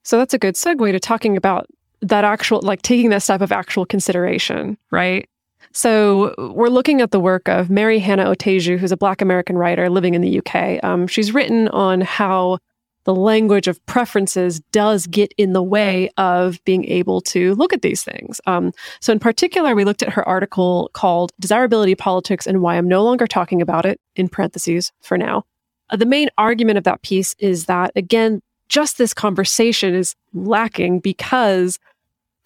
So 0.03 0.19
that's 0.19 0.35
a 0.35 0.39
good 0.39 0.55
segue 0.55 0.93
to 0.93 1.01
talking 1.01 1.37
about 1.37 1.67
that 2.09 2.25
actual, 2.25 2.61
like 2.63 2.83
taking 2.83 3.11
that 3.11 3.23
step 3.23 3.41
of 3.41 3.53
actual 3.53 3.87
consideration, 3.87 4.79
right? 4.91 5.29
So 5.73 6.35
we're 6.55 6.69
looking 6.69 7.01
at 7.01 7.11
the 7.11 7.19
work 7.19 7.49
of 7.49 7.69
Mary 7.69 7.99
Hannah 7.99 8.27
Oteju, 8.27 8.79
who's 8.79 8.93
a 8.93 8.97
Black 8.97 9.21
American 9.21 9.59
writer 9.59 9.91
living 9.91 10.15
in 10.15 10.21
the 10.21 10.39
UK. 10.39 10.83
Um, 10.85 11.07
she's 11.07 11.33
written 11.33 11.69
on 11.69 12.01
how 12.01 12.59
the 13.05 13.15
language 13.15 13.69
of 13.69 13.85
preferences 13.87 14.61
does 14.73 15.07
get 15.07 15.33
in 15.37 15.53
the 15.53 15.63
way 15.63 16.11
of 16.17 16.63
being 16.65 16.85
able 16.87 17.21
to 17.21 17.55
look 17.55 17.73
at 17.73 17.83
these 17.83 18.03
things. 18.03 18.41
Um, 18.47 18.73
so, 19.01 19.13
in 19.13 19.19
particular, 19.19 19.75
we 19.75 19.85
looked 19.85 20.03
at 20.03 20.13
her 20.13 20.27
article 20.27 20.91
called 20.95 21.33
Desirability 21.41 21.95
Politics 21.95 22.47
and 22.47 22.63
Why 22.63 22.77
I'm 22.77 22.89
No 22.89 23.03
Longer 23.03 23.27
Talking 23.27 23.61
About 23.61 23.85
It, 23.85 24.01
in 24.17 24.29
parentheses 24.29 24.93
for 25.03 25.19
now. 25.19 25.45
Uh, 25.91 25.97
the 25.97 26.07
main 26.07 26.31
argument 26.39 26.79
of 26.79 26.85
that 26.85 27.03
piece 27.03 27.35
is 27.39 27.67
that, 27.67 27.93
again, 27.95 28.41
just 28.69 28.97
this 28.97 29.13
conversation 29.13 29.95
is 29.95 30.15
lacking 30.33 31.01
because 31.01 31.79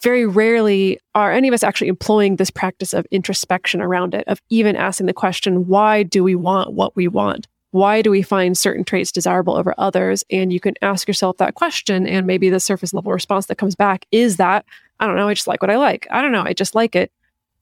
very 0.03 0.27
rarely 0.27 0.99
are 1.15 1.33
any 1.33 1.49
of 1.49 1.55
us 1.55 1.63
actually 1.63 1.89
employing 1.89 2.37
this 2.37 2.51
practice 2.51 2.93
of 2.93 3.07
introspection 3.11 3.81
around 3.81 4.15
it, 4.15 4.25
of 4.29 4.41
even 4.49 4.77
asking 4.77 5.07
the 5.07 5.13
question, 5.13 5.67
why 5.67 6.03
do 6.03 6.23
we 6.23 6.35
want 6.35 6.73
what 6.73 6.95
we 6.95 7.09
want? 7.09 7.47
Why 7.71 8.01
do 8.01 8.11
we 8.11 8.23
find 8.23 8.57
certain 8.57 8.85
traits 8.85 9.13
desirable 9.13 9.57
over 9.57 9.75
others? 9.77 10.25
And 10.31 10.53
you 10.53 10.61
can 10.61 10.75
ask 10.81 11.07
yourself 11.07 11.37
that 11.37 11.55
question, 11.55 12.07
and 12.07 12.27
maybe 12.27 12.49
the 12.49 12.61
surface 12.61 12.95
level 12.95 13.13
response 13.13 13.47
that 13.47 13.59
comes 13.59 13.75
back 13.75 14.07
is 14.11 14.37
that, 14.37 14.65
I 15.01 15.07
don't 15.07 15.17
know, 15.17 15.29
I 15.29 15.35
just 15.35 15.47
like 15.47 15.63
what 15.63 15.71
I 15.71 15.77
like. 15.77 16.07
I 16.11 16.23
don't 16.23 16.33
know, 16.33 16.45
I 16.45 16.55
just 16.55 16.75
like 16.75 16.97
it. 16.97 17.13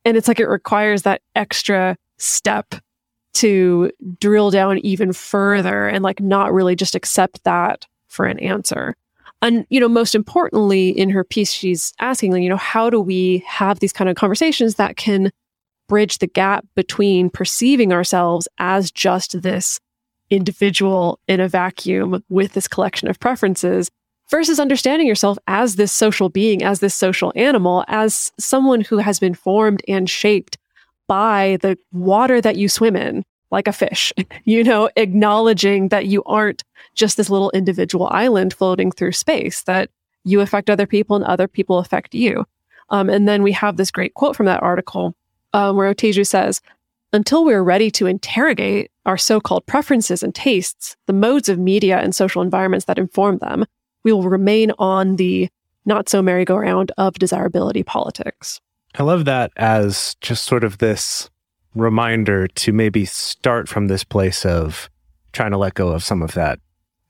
And 0.04 0.16
it's 0.16 0.28
like 0.28 0.38
it 0.38 0.48
requires 0.48 1.02
that 1.02 1.22
extra 1.34 1.96
step 2.18 2.76
to 3.34 3.90
drill 4.20 4.50
down 4.50 4.78
even 4.78 5.12
further 5.12 5.88
and 5.88 6.02
like 6.02 6.20
not 6.20 6.52
really 6.52 6.76
just 6.76 6.94
accept 6.94 7.42
that 7.44 7.86
for 8.06 8.24
an 8.24 8.38
answer. 8.38 8.94
And, 9.42 9.66
you 9.68 9.80
know, 9.80 9.88
most 9.88 10.14
importantly, 10.14 10.88
in 10.88 11.10
her 11.10 11.22
piece, 11.22 11.52
she's 11.52 11.92
asking, 12.00 12.42
you 12.42 12.48
know, 12.48 12.56
how 12.56 12.90
do 12.90 13.00
we 13.00 13.44
have 13.46 13.78
these 13.78 13.92
kind 13.92 14.08
of 14.08 14.16
conversations 14.16 14.76
that 14.76 14.96
can 14.96 15.30
bridge 15.88 16.18
the 16.18 16.26
gap 16.26 16.64
between 16.74 17.30
perceiving 17.30 17.92
ourselves 17.92 18.48
as 18.58 18.90
just 18.90 19.40
this 19.42 19.78
individual 20.30 21.20
in 21.28 21.40
a 21.40 21.48
vacuum 21.48 22.22
with 22.28 22.52
this 22.54 22.66
collection 22.66 23.08
of 23.08 23.20
preferences 23.20 23.88
versus 24.30 24.58
understanding 24.58 25.06
yourself 25.06 25.38
as 25.46 25.76
this 25.76 25.92
social 25.92 26.28
being, 26.28 26.64
as 26.64 26.80
this 26.80 26.94
social 26.94 27.32
animal, 27.36 27.84
as 27.86 28.32
someone 28.38 28.80
who 28.80 28.98
has 28.98 29.20
been 29.20 29.34
formed 29.34 29.82
and 29.86 30.10
shaped 30.10 30.58
by 31.06 31.58
the 31.62 31.78
water 31.92 32.40
that 32.40 32.56
you 32.56 32.68
swim 32.68 32.96
in, 32.96 33.22
like 33.50 33.68
a 33.68 33.72
fish, 33.72 34.12
you 34.44 34.64
know, 34.64 34.88
acknowledging 34.96 35.88
that 35.88 36.06
you 36.06 36.22
aren't 36.24 36.64
just 36.94 37.16
this 37.16 37.30
little 37.30 37.50
individual 37.50 38.08
island 38.10 38.54
floating 38.54 38.90
through 38.90 39.12
space, 39.12 39.62
that 39.62 39.90
you 40.24 40.40
affect 40.40 40.70
other 40.70 40.86
people 40.86 41.16
and 41.16 41.24
other 41.24 41.46
people 41.46 41.78
affect 41.78 42.14
you. 42.14 42.44
Um, 42.90 43.08
and 43.08 43.28
then 43.28 43.42
we 43.42 43.52
have 43.52 43.76
this 43.76 43.90
great 43.90 44.14
quote 44.14 44.36
from 44.36 44.46
that 44.46 44.62
article 44.62 45.14
um, 45.52 45.76
where 45.76 45.92
Oteju 45.92 46.26
says, 46.26 46.60
until 47.12 47.44
we're 47.44 47.62
ready 47.62 47.90
to 47.92 48.06
interrogate 48.06 48.90
our 49.06 49.16
so 49.16 49.40
called 49.40 49.64
preferences 49.66 50.22
and 50.22 50.34
tastes, 50.34 50.96
the 51.06 51.12
modes 51.12 51.48
of 51.48 51.58
media 51.58 51.98
and 51.98 52.14
social 52.14 52.42
environments 52.42 52.86
that 52.86 52.98
inform 52.98 53.38
them, 53.38 53.64
we 54.04 54.12
will 54.12 54.28
remain 54.28 54.72
on 54.78 55.16
the 55.16 55.48
not 55.84 56.08
so 56.08 56.20
merry-go-round 56.20 56.92
of 56.98 57.14
desirability 57.14 57.82
politics. 57.82 58.60
I 58.96 59.02
love 59.02 59.24
that 59.26 59.52
as 59.56 60.16
just 60.20 60.44
sort 60.44 60.64
of 60.64 60.78
this 60.78 61.30
reminder 61.76 62.48
to 62.48 62.72
maybe 62.72 63.04
start 63.04 63.68
from 63.68 63.86
this 63.86 64.02
place 64.02 64.44
of 64.44 64.90
trying 65.32 65.50
to 65.52 65.58
let 65.58 65.74
go 65.74 65.88
of 65.88 66.02
some 66.02 66.22
of 66.22 66.32
that 66.32 66.58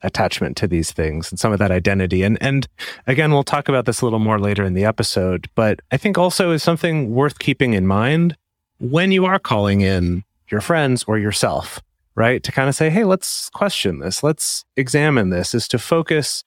attachment 0.03 0.57
to 0.59 0.67
these 0.67 0.93
things 0.93 1.31
and 1.31 1.39
some 1.39 1.53
of 1.53 1.59
that 1.59 1.71
identity. 1.71 2.23
And 2.23 2.37
and 2.43 2.69
again, 3.07 3.33
we'll 3.33 3.45
talk 3.45 3.69
about 3.69 3.87
this 3.87 4.01
a 4.01 4.05
little 4.05 4.19
more 4.19 4.39
later 4.39 4.65
in 4.65 4.75
the 4.75 4.85
episode, 4.85 5.49
but 5.55 5.81
I 5.91 5.97
think 5.97 6.19
also 6.19 6.51
is 6.51 6.63
something 6.63 7.15
worth 7.15 7.39
keeping 7.39 7.73
in 7.73 7.87
mind 7.87 8.37
when 8.79 9.13
you 9.13 9.25
are 9.25 9.39
calling 9.39 9.81
in 9.81 10.25
your 10.51 10.61
friends 10.61 11.05
or 11.05 11.19
yourself, 11.19 11.81
right? 12.15 12.43
To 12.43 12.53
kind 12.53 12.69
of 12.69 12.75
say, 12.75 12.91
hey, 12.91 13.05
let's 13.05 13.49
question 13.51 14.01
this, 14.01 14.23
let's 14.23 14.65
examine 14.77 15.31
this, 15.31 15.55
is 15.55 15.67
to 15.69 15.79
focus 15.79 16.45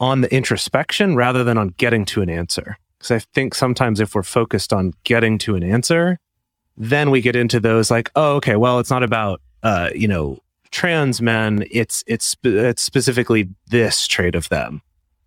on 0.00 0.20
the 0.20 0.34
introspection 0.34 1.14
rather 1.14 1.44
than 1.44 1.56
on 1.56 1.68
getting 1.76 2.04
to 2.06 2.22
an 2.22 2.28
answer. 2.28 2.76
Because 2.98 3.10
I 3.10 3.18
think 3.32 3.54
sometimes 3.54 4.00
if 4.00 4.14
we're 4.14 4.22
focused 4.22 4.72
on 4.72 4.92
getting 5.04 5.38
to 5.38 5.54
an 5.54 5.62
answer, 5.62 6.18
then 6.76 7.10
we 7.10 7.20
get 7.20 7.36
into 7.36 7.60
those 7.60 7.90
like, 7.90 8.10
oh, 8.16 8.36
okay, 8.36 8.56
well, 8.56 8.78
it's 8.78 8.90
not 8.90 9.02
about, 9.02 9.40
uh, 9.62 9.90
you 9.94 10.08
know, 10.08 10.38
trans 10.70 11.20
men. 11.20 11.64
It's, 11.70 12.02
it's, 12.06 12.36
it's 12.42 12.82
specifically 12.82 13.48
this 13.68 14.06
trait 14.06 14.34
of 14.34 14.48
them. 14.48 14.82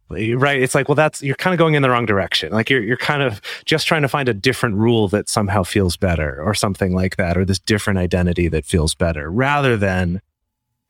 Right. 0.08 0.62
It's 0.62 0.76
like, 0.76 0.88
well, 0.88 0.96
that's, 0.96 1.24
you're 1.24 1.36
kind 1.36 1.54
of 1.54 1.58
going 1.58 1.74
in 1.74 1.82
the 1.82 1.90
wrong 1.90 2.06
direction. 2.06 2.52
Like 2.52 2.70
you're, 2.70 2.84
you're 2.84 2.96
kind 2.96 3.24
of 3.24 3.42
just 3.66 3.88
trying 3.88 4.04
to 4.04 4.08
find 4.08 4.30
a 4.30 4.36
different 4.36 4.76
rule 4.76 5.08
that 5.08 5.28
somehow 5.28 5.64
feels 5.64 5.98
better 5.98 6.42
or 6.44 6.54
something 6.54 6.94
like 6.94 7.16
that, 7.16 7.38
or 7.38 7.44
this 7.44 7.58
different 7.58 7.98
identity 7.98 8.48
that 8.50 8.66
feels 8.66 8.94
better 8.94 9.32
rather 9.32 9.76
than 9.78 10.22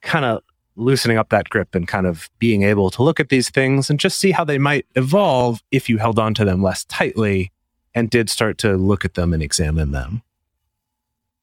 kind 0.02 0.26
of 0.26 0.44
loosening 0.76 1.18
up 1.18 1.30
that 1.30 1.50
grip 1.50 1.74
and 1.76 1.88
kind 1.88 2.06
of 2.06 2.30
being 2.40 2.64
able 2.64 2.90
to 2.92 3.04
look 3.04 3.22
at 3.22 3.30
these 3.30 3.50
things 3.50 3.90
and 3.90 4.02
just 4.02 4.20
see 4.20 4.32
how 4.32 4.44
they 4.44 4.58
might 4.58 4.86
evolve 4.96 5.64
if 5.72 5.88
you 5.88 5.98
held 5.98 6.20
on 6.20 6.34
to 6.34 6.44
them 6.44 6.62
less 6.62 6.84
tightly 6.84 7.54
and 7.94 8.10
did 8.10 8.30
start 8.30 8.58
to 8.58 8.76
look 8.76 9.06
at 9.06 9.14
them 9.14 9.34
and 9.34 9.42
examine 9.42 9.92
them. 9.92 10.22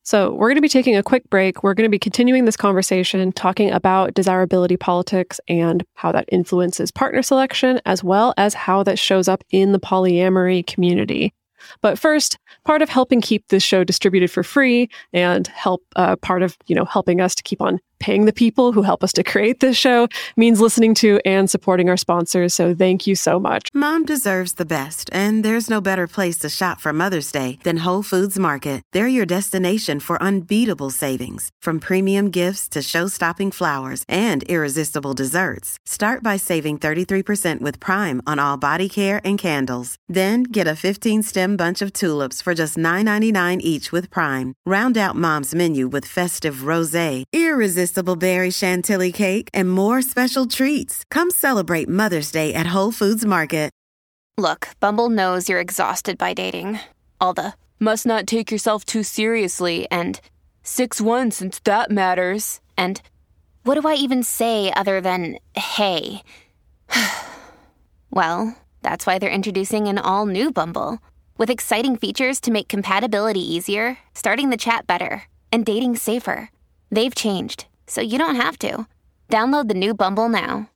So, 0.04 0.32
we're 0.32 0.48
going 0.48 0.56
to 0.56 0.62
be 0.62 0.68
taking 0.68 0.96
a 0.96 1.02
quick 1.02 1.28
break. 1.30 1.62
We're 1.62 1.74
going 1.74 1.86
to 1.86 1.90
be 1.90 1.98
continuing 1.98 2.44
this 2.44 2.56
conversation, 2.56 3.32
talking 3.32 3.70
about 3.70 4.14
desirability 4.14 4.76
politics 4.76 5.40
and 5.48 5.84
how 5.94 6.12
that 6.12 6.24
influences 6.32 6.90
partner 6.90 7.22
selection, 7.22 7.80
as 7.86 8.02
well 8.02 8.34
as 8.36 8.54
how 8.54 8.82
that 8.82 8.98
shows 8.98 9.28
up 9.28 9.44
in 9.50 9.72
the 9.72 9.80
polyamory 9.80 10.66
community. 10.66 11.32
But 11.80 11.98
first, 11.98 12.38
part 12.64 12.82
of 12.82 12.88
helping 12.88 13.20
keep 13.20 13.48
this 13.48 13.62
show 13.62 13.84
distributed 13.84 14.30
for 14.30 14.42
free 14.42 14.88
and 15.12 15.46
help 15.46 15.82
uh, 15.96 16.16
part 16.16 16.42
of 16.42 16.56
you 16.66 16.74
know 16.74 16.84
helping 16.84 17.20
us 17.20 17.34
to 17.36 17.42
keep 17.42 17.60
on 17.60 17.80
paying 18.02 18.24
the 18.26 18.32
people 18.32 18.72
who 18.72 18.82
help 18.82 19.02
us 19.02 19.12
to 19.14 19.22
create 19.22 19.60
this 19.60 19.76
show 19.76 20.08
means 20.36 20.60
listening 20.60 20.92
to 20.96 21.20
and 21.24 21.48
supporting 21.48 21.88
our 21.88 21.96
sponsors. 21.96 22.52
So 22.52 22.74
thank 22.74 23.06
you 23.06 23.14
so 23.14 23.38
much. 23.38 23.68
Mom 23.72 24.04
deserves 24.04 24.54
the 24.54 24.66
best, 24.66 25.08
and 25.12 25.44
there's 25.44 25.70
no 25.70 25.80
better 25.80 26.06
place 26.06 26.36
to 26.38 26.48
shop 26.50 26.80
for 26.80 26.92
Mother's 26.92 27.32
Day 27.32 27.58
than 27.62 27.84
Whole 27.84 28.02
Foods 28.02 28.38
Market. 28.38 28.82
They're 28.92 29.06
your 29.06 29.24
destination 29.24 30.00
for 30.00 30.22
unbeatable 30.22 30.90
savings, 30.90 31.48
from 31.62 31.78
premium 31.78 32.30
gifts 32.30 32.68
to 32.70 32.82
show-stopping 32.82 33.52
flowers 33.52 34.04
and 34.08 34.42
irresistible 34.44 35.14
desserts. 35.14 35.78
Start 35.86 36.22
by 36.22 36.36
saving 36.36 36.78
33% 36.78 37.60
with 37.60 37.78
Prime 37.78 38.20
on 38.26 38.38
all 38.38 38.56
body 38.56 38.88
care 38.88 39.20
and 39.24 39.38
candles. 39.38 39.96
Then 40.08 40.42
get 40.42 40.66
a 40.66 40.80
15-stem 40.86 41.56
bunch 41.56 41.80
of 41.80 41.92
tulips 41.92 42.42
for 42.42 42.52
just 42.54 42.76
$9.99 42.76 43.60
each 43.60 43.92
with 43.92 44.10
Prime. 44.10 44.52
Round 44.66 44.98
out 44.98 45.16
Mom's 45.16 45.54
menu 45.54 45.86
with 45.88 46.04
festive 46.04 46.66
rosé, 46.70 47.24
irresistible 47.32 47.91
irresistible 47.92 48.16
berry 48.16 48.50
chantilly 48.50 49.12
cake, 49.12 49.48
and 49.52 49.70
more 49.70 50.02
special 50.02 50.46
treats. 50.46 51.04
Come 51.10 51.30
celebrate 51.30 51.88
Mother's 51.88 52.32
Day 52.32 52.54
at 52.54 52.74
Whole 52.74 52.92
Foods 52.92 53.24
Market. 53.24 53.70
Look, 54.38 54.68
Bumble 54.80 55.10
knows 55.10 55.48
you're 55.48 55.60
exhausted 55.60 56.16
by 56.18 56.34
dating. 56.34 56.80
All 57.20 57.34
the 57.34 57.52
must 57.78 58.06
not 58.06 58.26
take 58.26 58.50
yourself 58.50 58.84
too 58.84 59.02
seriously 59.02 59.86
and 59.90 60.20
6 60.62 61.00
1 61.00 61.30
since 61.30 61.60
that 61.64 61.90
matters. 61.90 62.60
And 62.76 63.00
what 63.64 63.80
do 63.80 63.88
I 63.88 63.94
even 63.94 64.22
say 64.22 64.72
other 64.72 65.00
than 65.02 65.38
hey? 65.54 66.22
well, 68.10 68.56
that's 68.82 69.06
why 69.06 69.18
they're 69.18 69.38
introducing 69.38 69.88
an 69.88 69.98
all 69.98 70.26
new 70.26 70.50
Bumble 70.50 70.98
with 71.38 71.50
exciting 71.50 71.98
features 71.98 72.40
to 72.40 72.50
make 72.50 72.68
compatibility 72.68 73.54
easier, 73.54 73.98
starting 74.14 74.50
the 74.50 74.56
chat 74.56 74.86
better, 74.86 75.24
and 75.52 75.66
dating 75.66 75.96
safer. 75.96 76.48
They've 76.90 77.14
changed 77.14 77.66
so 77.86 78.00
you 78.00 78.18
don't 78.18 78.36
have 78.36 78.58
to. 78.58 78.86
Download 79.28 79.68
the 79.68 79.74
new 79.74 79.94
Bumble 79.94 80.28
now. 80.28 80.68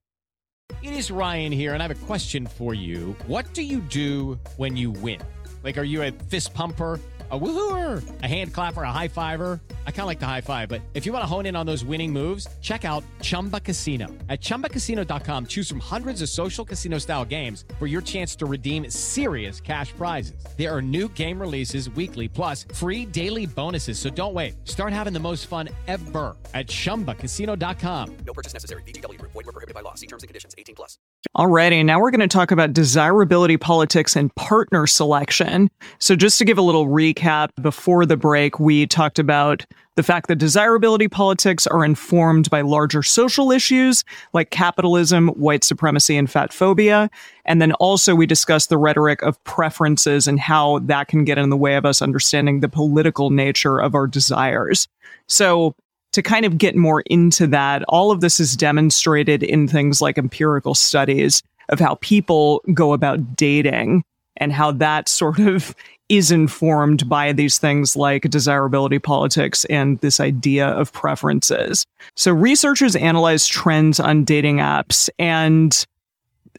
It 0.83 0.92
is 0.92 1.11
Ryan 1.11 1.53
here, 1.53 1.75
and 1.75 1.83
I 1.83 1.87
have 1.87 2.03
a 2.03 2.07
question 2.07 2.47
for 2.47 2.75
you. 2.75 3.16
What 3.27 3.53
do 3.55 3.62
you 3.62 3.81
do 3.81 4.38
when 4.57 4.77
you 4.77 4.90
win? 4.90 5.21
Like, 5.62 5.79
are 5.79 5.85
you 5.85 6.03
a 6.03 6.11
fist 6.11 6.55
pumper? 6.55 7.01
A 7.30 7.38
woohooer, 7.38 8.22
a 8.22 8.26
hand 8.28 8.54
clapper, 8.54 8.84
a 8.84 8.92
high 8.92 9.08
fiver. 9.08 9.60
I 9.84 9.90
kind 9.90 10.02
of 10.02 10.06
like 10.06 10.20
the 10.20 10.26
high 10.26 10.42
five, 10.42 10.68
but 10.68 10.80
if 10.94 11.04
you 11.04 11.12
want 11.12 11.24
to 11.24 11.26
hone 11.26 11.46
in 11.46 11.56
on 11.56 11.66
those 11.66 11.84
winning 11.84 12.12
moves, 12.12 12.46
check 12.62 12.84
out 12.84 13.02
Chumba 13.20 13.58
Casino. 13.58 14.06
At 14.28 14.40
ChumbaCasino.com, 14.40 15.46
choose 15.46 15.68
from 15.68 15.80
hundreds 15.80 16.22
of 16.22 16.28
social 16.28 16.64
casino 16.64 16.98
style 16.98 17.24
games 17.24 17.64
for 17.80 17.88
your 17.88 18.00
chance 18.00 18.36
to 18.36 18.46
redeem 18.46 18.88
serious 18.88 19.60
cash 19.60 19.90
prizes. 19.98 20.36
There 20.56 20.72
are 20.72 20.80
new 20.80 21.08
game 21.08 21.40
releases 21.40 21.90
weekly, 21.90 22.28
plus 22.28 22.64
free 22.72 23.04
daily 23.04 23.46
bonuses. 23.46 23.98
So 23.98 24.08
don't 24.08 24.34
wait. 24.34 24.54
Start 24.62 24.92
having 24.92 25.12
the 25.12 25.18
most 25.18 25.48
fun 25.48 25.68
ever 25.88 26.36
at 26.54 26.68
ChumbaCasino.com. 26.68 28.16
No 28.24 28.32
purchase 28.32 28.52
necessary. 28.52 28.84
VGW. 28.84 29.20
Void 29.20 29.34
were 29.34 29.42
prohibited 29.42 29.74
by 29.74 29.80
law. 29.80 29.94
See 29.94 30.06
terms 30.06 30.22
and 30.22 30.28
conditions. 30.28 30.54
18 30.56 30.76
plus. 30.76 30.96
Alrighty, 31.36 31.84
now 31.84 32.00
we're 32.00 32.12
going 32.12 32.20
to 32.20 32.28
talk 32.28 32.50
about 32.50 32.72
desirability 32.72 33.58
politics 33.58 34.16
and 34.16 34.34
partner 34.36 34.86
selection. 34.86 35.70
So 35.98 36.16
just 36.16 36.38
to 36.38 36.46
give 36.46 36.56
a 36.56 36.62
little 36.62 36.86
recap, 36.86 37.15
recap, 37.16 37.50
before 37.61 38.07
the 38.07 38.16
break, 38.16 38.61
we 38.61 38.87
talked 38.87 39.18
about 39.18 39.64
the 39.96 40.02
fact 40.02 40.29
that 40.29 40.37
desirability 40.37 41.09
politics 41.09 41.66
are 41.66 41.85
informed 41.85 42.50
by 42.50 42.61
larger 42.61 43.02
social 43.02 43.50
issues 43.50 44.05
like 44.35 44.50
capitalism, 44.50 45.29
white 45.29 45.64
supremacy, 45.64 46.16
and 46.16 46.31
fat 46.31 46.52
phobia. 46.52 47.11
And 47.46 47.62
then 47.62 47.72
also 47.74 48.14
we 48.14 48.26
discussed 48.26 48.68
the 48.68 48.76
rhetoric 48.76 49.22
of 49.22 49.42
preferences 49.44 50.29
and 50.29 50.38
how 50.38 50.81
that 50.81 51.09
can 51.09 51.24
get 51.24 51.38
in 51.38 51.48
the 51.48 51.57
way 51.57 51.76
of 51.76 51.87
us 51.87 52.02
understanding 52.02 52.61
the 52.61 52.68
political 52.68 53.31
nature 53.31 53.81
of 53.81 53.94
our 53.94 54.07
desires. 54.07 54.87
So 55.29 55.74
to 56.12 56.22
kind 56.22 56.44
of 56.44 56.59
get 56.59 56.76
more 56.76 57.02
into 57.07 57.46
that, 57.48 57.83
all 57.88 58.11
of 58.11 58.20
this 58.20 58.38
is 58.38 58.57
demonstrated 58.57 59.42
in 59.42 59.67
things 59.67 60.00
like 60.00 60.19
empirical 60.19 60.75
studies 60.75 61.42
of 61.71 61.81
how 61.81 61.96
people 61.96 62.62
go 62.75 62.92
about 62.92 63.35
dating 63.35 64.04
and 64.37 64.52
how 64.52 64.73
that 64.73 65.08
sort 65.08 65.38
of 65.38 65.75
is 66.09 66.31
informed 66.31 67.09
by 67.09 67.33
these 67.33 67.59
things 67.59 67.96
like 67.96 68.23
desirability 68.23 68.98
politics 68.98 69.65
and 69.67 69.98
this 70.00 70.21
idea 70.21 70.69
of 70.69 70.92
preferences. 70.92 71.85
So 72.15 72.33
researchers 72.33 72.94
analyze 72.94 73.46
trends 73.46 73.98
on 73.98 74.25
dating 74.25 74.59
apps 74.59 75.09
and 75.19 75.85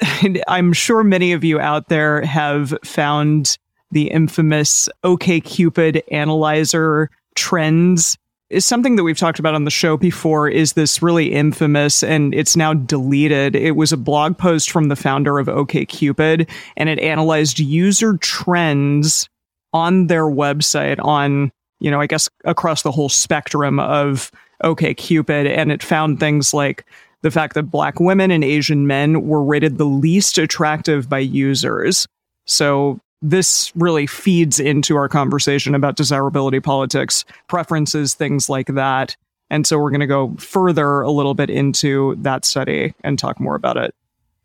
I'm 0.48 0.74
sure 0.74 1.04
many 1.04 1.32
of 1.32 1.44
you 1.44 1.60
out 1.60 1.90
there 1.90 2.22
have 2.24 2.74
found 2.84 3.58
the 3.92 4.10
infamous 4.12 4.90
OKCupid 5.04 6.02
analyzer 6.12 7.10
trends 7.36 8.18
is 8.50 8.66
something 8.66 8.96
that 8.96 9.04
we've 9.04 9.18
talked 9.18 9.40
about 9.40 9.56
on 9.56 9.66
the 9.66 9.72
show 9.72 9.98
before 9.98 10.48
is 10.48 10.74
this 10.74 11.02
really 11.02 11.34
infamous 11.34 12.02
and 12.02 12.34
it's 12.34 12.56
now 12.56 12.74
deleted. 12.74 13.56
It 13.56 13.72
was 13.72 13.92
a 13.92 13.98
blog 13.98 14.38
post 14.38 14.72
from 14.72 14.88
the 14.88 14.96
founder 14.96 15.38
of 15.38 15.48
OKCupid 15.48 16.50
and 16.78 16.88
it 16.88 17.00
analyzed 17.00 17.60
user 17.60 18.16
trends 18.18 19.28
on 19.74 20.08
their 20.08 20.26
website 20.26 21.04
on 21.04 21.52
you 21.80 21.92
know, 21.92 22.02
I 22.02 22.08
guess 22.08 22.30
across 22.44 22.82
the 22.82 22.92
whole 22.92 23.10
spectrum 23.10 23.80
of 23.80 24.32
OK 24.64 24.94
Cupid, 24.94 25.48
and 25.48 25.72
it 25.72 25.84
found 25.84 26.20
things 26.20 26.54
like 26.54 26.86
the 27.22 27.32
fact 27.32 27.54
that 27.56 27.64
black 27.64 28.00
women 28.00 28.32
and 28.32 28.44
Asian 28.44 28.88
men 28.88 29.28
were 29.28 29.44
rated 29.44 29.78
the 29.78 29.86
least 29.86 30.38
attractive 30.38 31.10
by 31.10 31.20
users. 31.20 32.08
So 32.46 33.00
this 33.22 33.72
really 33.76 34.08
feeds 34.08 34.60
into 34.60 34.96
our 34.96 35.10
conversation 35.10 35.74
about 35.76 35.96
desirability 35.96 36.60
politics, 36.60 37.26
preferences, 37.48 38.14
things 38.14 38.50
like 38.50 38.68
that. 38.68 39.16
And 39.50 39.66
so 39.66 39.80
we're 39.80 39.90
going 39.90 40.02
to 40.02 40.08
go 40.08 40.36
further 40.38 41.02
a 41.02 41.10
little 41.10 41.34
bit 41.34 41.50
into 41.50 42.16
that 42.20 42.46
study 42.46 42.94
and 43.04 43.18
talk 43.18 43.40
more 43.40 43.56
about 43.56 43.78
it. 43.78 43.96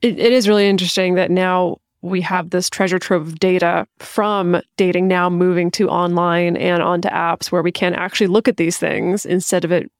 it. 0.00 0.18
It 0.18 0.32
is 0.32 0.48
really 0.48 0.68
interesting 0.68 1.14
that 1.14 1.30
now 1.30 1.78
we 2.02 2.20
have 2.20 2.50
this 2.50 2.68
treasure 2.68 2.98
trove 2.98 3.28
of 3.28 3.38
data 3.38 3.86
from 3.98 4.60
dating 4.76 5.08
now 5.08 5.30
moving 5.30 5.70
to 5.70 5.88
online 5.88 6.56
and 6.56 6.82
onto 6.82 7.08
apps 7.08 7.50
where 7.50 7.62
we 7.62 7.72
can 7.72 7.94
actually 7.94 8.26
look 8.26 8.48
at 8.48 8.56
these 8.56 8.76
things 8.76 9.24
instead 9.24 9.64
of 9.64 9.72
it. 9.72 9.90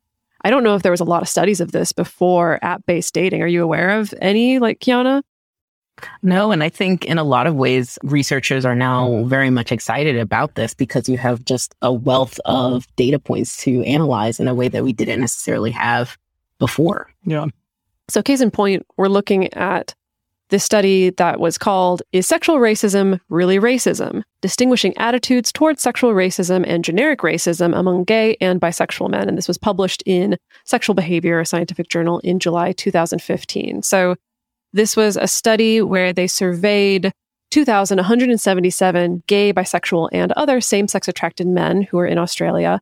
I 0.45 0.51
don't 0.51 0.65
know 0.65 0.75
if 0.75 0.83
there 0.83 0.91
was 0.91 1.01
a 1.01 1.05
lot 1.05 1.23
of 1.23 1.29
studies 1.29 1.61
of 1.61 1.71
this 1.71 1.93
before 1.93 2.59
app 2.63 2.85
based 2.87 3.15
dating. 3.15 3.43
Are 3.43 3.47
you 3.47 3.63
aware 3.63 3.91
of 3.91 4.13
any, 4.21 4.59
like 4.59 4.81
Kiana? 4.81 5.23
No, 6.23 6.51
and 6.51 6.65
I 6.65 6.69
think 6.69 7.05
in 7.05 7.19
a 7.19 7.25
lot 7.25 7.47
of 7.47 7.55
ways, 7.55 7.99
researchers 8.03 8.65
are 8.65 8.75
now 8.75 9.23
very 9.25 9.51
much 9.51 9.71
excited 9.71 10.17
about 10.17 10.57
this 10.57 10.75
because 10.75 11.09
you 11.09 11.17
have 11.19 11.45
just 11.45 11.75
a 11.83 11.93
wealth 11.93 12.41
of 12.45 12.87
data 12.97 13.21
points 13.21 13.57
to 13.59 13.83
analyze 13.85 14.41
in 14.41 14.49
a 14.49 14.55
way 14.55 14.67
that 14.69 14.83
we 14.83 14.93
didn't 14.93 15.21
necessarily 15.21 15.71
have 15.71 16.19
before. 16.59 17.09
Yeah. 17.25 17.47
So, 18.09 18.23
case 18.23 18.41
in 18.41 18.51
point, 18.51 18.85
we're 18.97 19.09
looking 19.09 19.53
at 19.55 19.95
this 20.53 20.63
study 20.63 21.11
that 21.11 21.41
was 21.41 21.57
called 21.57 22.03
Is 22.13 22.27
Sexual 22.29 22.59
Racism 22.59 23.19
Really 23.31 23.59
Racism? 23.59 24.23
Distinguishing 24.43 24.97
Attitudes 24.99 25.51
Towards 25.51 25.83
Sexual 25.83 26.13
Racism 26.13 26.63
and 26.69 26.85
Generic 26.85 27.21
Racism 27.21 27.75
Among 27.75 28.05
Gay 28.05 28.37
and 28.39 28.61
Bisexual 28.61 29.11
Men. 29.11 29.29
And 29.29 29.39
this 29.39 29.49
was 29.49 29.57
published 29.57 30.03
in 30.05 30.37
Sexual 30.67 30.95
Behavior, 30.95 31.41
a 31.41 31.47
scientific 31.47 31.89
journal, 31.89 32.19
in 32.21 32.39
July 32.39 32.73
2015. 32.73 33.83
So, 33.83 34.15
this 34.75 34.95
was 34.95 35.17
a 35.17 35.27
study 35.27 35.81
where 35.81 36.13
they 36.13 36.27
surveyed 36.27 37.13
2,177 37.51 39.23
gay, 39.27 39.53
bisexual, 39.53 40.11
and 40.13 40.33
other 40.33 40.61
same 40.61 40.87
sex 40.87 41.09
attracted 41.09 41.47
men 41.47 41.83
who 41.83 41.97
were 41.97 42.07
in 42.07 42.19
Australia 42.19 42.81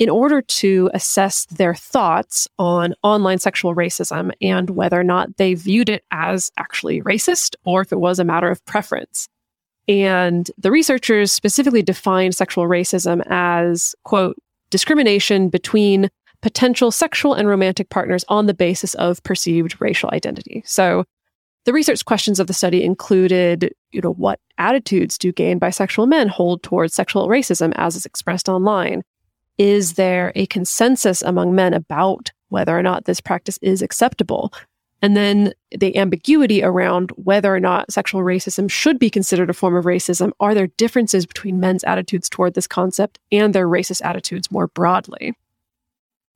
in 0.00 0.08
order 0.08 0.40
to 0.40 0.90
assess 0.94 1.44
their 1.44 1.74
thoughts 1.74 2.48
on 2.58 2.94
online 3.02 3.38
sexual 3.38 3.74
racism 3.74 4.32
and 4.40 4.70
whether 4.70 4.98
or 4.98 5.04
not 5.04 5.36
they 5.36 5.52
viewed 5.52 5.90
it 5.90 6.02
as 6.10 6.50
actually 6.56 7.02
racist 7.02 7.54
or 7.64 7.82
if 7.82 7.92
it 7.92 8.00
was 8.00 8.18
a 8.18 8.24
matter 8.24 8.50
of 8.50 8.64
preference. 8.64 9.28
And 9.86 10.50
the 10.56 10.70
researchers 10.70 11.30
specifically 11.30 11.82
defined 11.82 12.34
sexual 12.34 12.64
racism 12.64 13.22
as, 13.26 13.94
quote, 14.04 14.36
discrimination 14.70 15.50
between 15.50 16.08
potential 16.40 16.90
sexual 16.90 17.34
and 17.34 17.46
romantic 17.46 17.90
partners 17.90 18.24
on 18.28 18.46
the 18.46 18.54
basis 18.54 18.94
of 18.94 19.22
perceived 19.22 19.78
racial 19.80 20.08
identity. 20.14 20.62
So 20.64 21.04
the 21.66 21.74
research 21.74 22.06
questions 22.06 22.40
of 22.40 22.46
the 22.46 22.54
study 22.54 22.82
included, 22.82 23.74
you 23.90 24.00
know, 24.00 24.14
what 24.14 24.40
attitudes 24.56 25.18
do 25.18 25.30
gay 25.30 25.50
and 25.50 25.60
bisexual 25.60 26.08
men 26.08 26.28
hold 26.28 26.62
towards 26.62 26.94
sexual 26.94 27.28
racism 27.28 27.74
as 27.76 27.96
is 27.96 28.06
expressed 28.06 28.48
online? 28.48 29.02
Is 29.60 29.92
there 29.92 30.32
a 30.34 30.46
consensus 30.46 31.20
among 31.20 31.54
men 31.54 31.74
about 31.74 32.32
whether 32.48 32.78
or 32.78 32.82
not 32.82 33.04
this 33.04 33.20
practice 33.20 33.58
is 33.60 33.82
acceptable? 33.82 34.54
And 35.02 35.14
then 35.14 35.52
the 35.78 35.98
ambiguity 35.98 36.62
around 36.62 37.10
whether 37.16 37.54
or 37.54 37.60
not 37.60 37.92
sexual 37.92 38.22
racism 38.22 38.70
should 38.70 38.98
be 38.98 39.10
considered 39.10 39.50
a 39.50 39.52
form 39.52 39.76
of 39.76 39.84
racism. 39.84 40.32
Are 40.40 40.54
there 40.54 40.68
differences 40.78 41.26
between 41.26 41.60
men's 41.60 41.84
attitudes 41.84 42.30
toward 42.30 42.54
this 42.54 42.66
concept 42.66 43.18
and 43.30 43.54
their 43.54 43.68
racist 43.68 44.00
attitudes 44.02 44.50
more 44.50 44.68
broadly? 44.68 45.34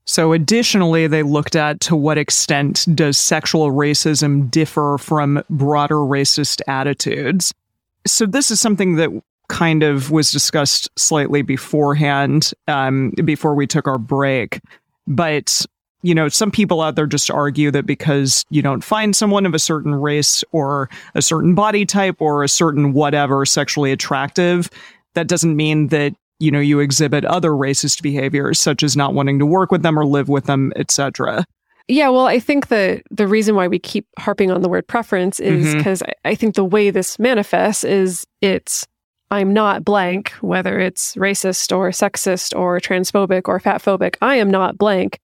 So, 0.05 0.35
additionally, 0.35 1.07
they 1.07 1.23
looked 1.23 1.57
at 1.57 1.81
to 1.81 1.97
what 1.97 2.19
extent 2.19 2.87
does 2.95 3.17
sexual 3.17 3.71
racism 3.71 4.51
differ 4.51 4.99
from 5.01 5.43
broader 5.49 5.97
racist 5.97 6.61
attitudes. 6.69 7.55
So, 8.07 8.27
this 8.27 8.51
is 8.51 8.61
something 8.61 8.97
that 8.97 9.09
kind 9.49 9.83
of 9.83 10.11
was 10.11 10.31
discussed 10.31 10.89
slightly 10.97 11.43
beforehand, 11.43 12.53
um, 12.69 13.11
before 13.25 13.55
we 13.55 13.67
took 13.67 13.87
our 13.87 13.99
break. 13.99 14.61
But, 15.07 15.67
you 16.03 16.15
know, 16.15 16.29
some 16.29 16.51
people 16.51 16.81
out 16.81 16.97
there 16.97 17.07
just 17.07 17.31
argue 17.31 17.71
that 17.71 17.87
because 17.87 18.45
you 18.51 18.63
don't 18.63 18.83
find 18.83 19.15
someone 19.15 19.47
of 19.47 19.55
a 19.55 19.59
certain 19.59 19.95
race 19.95 20.43
or 20.53 20.89
a 21.15 21.23
certain 21.23 21.55
body 21.55 21.85
type 21.85 22.17
or 22.21 22.43
a 22.43 22.49
certain 22.49 22.93
whatever 22.93 23.45
sexually 23.45 23.93
attractive, 23.93 24.71
that 25.15 25.29
doesn't 25.29 25.57
mean 25.57 25.89
that 25.89 26.15
you 26.41 26.51
know 26.51 26.61
you 26.61 26.81
exhibit 26.81 27.25
other 27.25 27.51
racist 27.51 28.03
behaviors 28.03 28.59
such 28.59 28.83
as 28.83 28.97
not 28.97 29.15
wanting 29.15 29.39
to 29.39 29.47
work 29.47 29.71
with 29.71 29.83
them 29.83 29.99
or 29.99 30.05
live 30.05 30.29
with 30.29 30.45
them 30.45 30.73
etc 30.77 31.45
yeah 31.89 32.09
well 32.09 32.27
i 32.27 32.39
think 32.39 32.69
the 32.69 33.01
the 33.11 33.27
reason 33.27 33.55
why 33.55 33.69
we 33.69 33.79
keep 33.79 34.07
harping 34.19 34.51
on 34.51 34.61
the 34.61 34.69
word 34.69 34.87
preference 34.87 35.39
is 35.41 35.75
because 35.75 36.03
mm-hmm. 36.03 36.11
I, 36.25 36.31
I 36.31 36.35
think 36.35 36.55
the 36.55 36.65
way 36.65 36.91
this 36.91 37.19
manifests 37.19 37.85
is 37.85 38.27
it's 38.41 38.87
i'm 39.35 39.53
not 39.53 39.85
blank 39.85 40.31
whether 40.41 40.79
it's 40.79 41.15
racist 41.17 41.77
or 41.77 41.91
sexist 41.91 42.57
or 42.59 42.81
transphobic 42.81 43.43
or 43.47 43.59
fatphobic 43.61 44.17
i 44.23 44.37
am 44.37 44.51
not 44.51 44.79
blank 44.79 45.19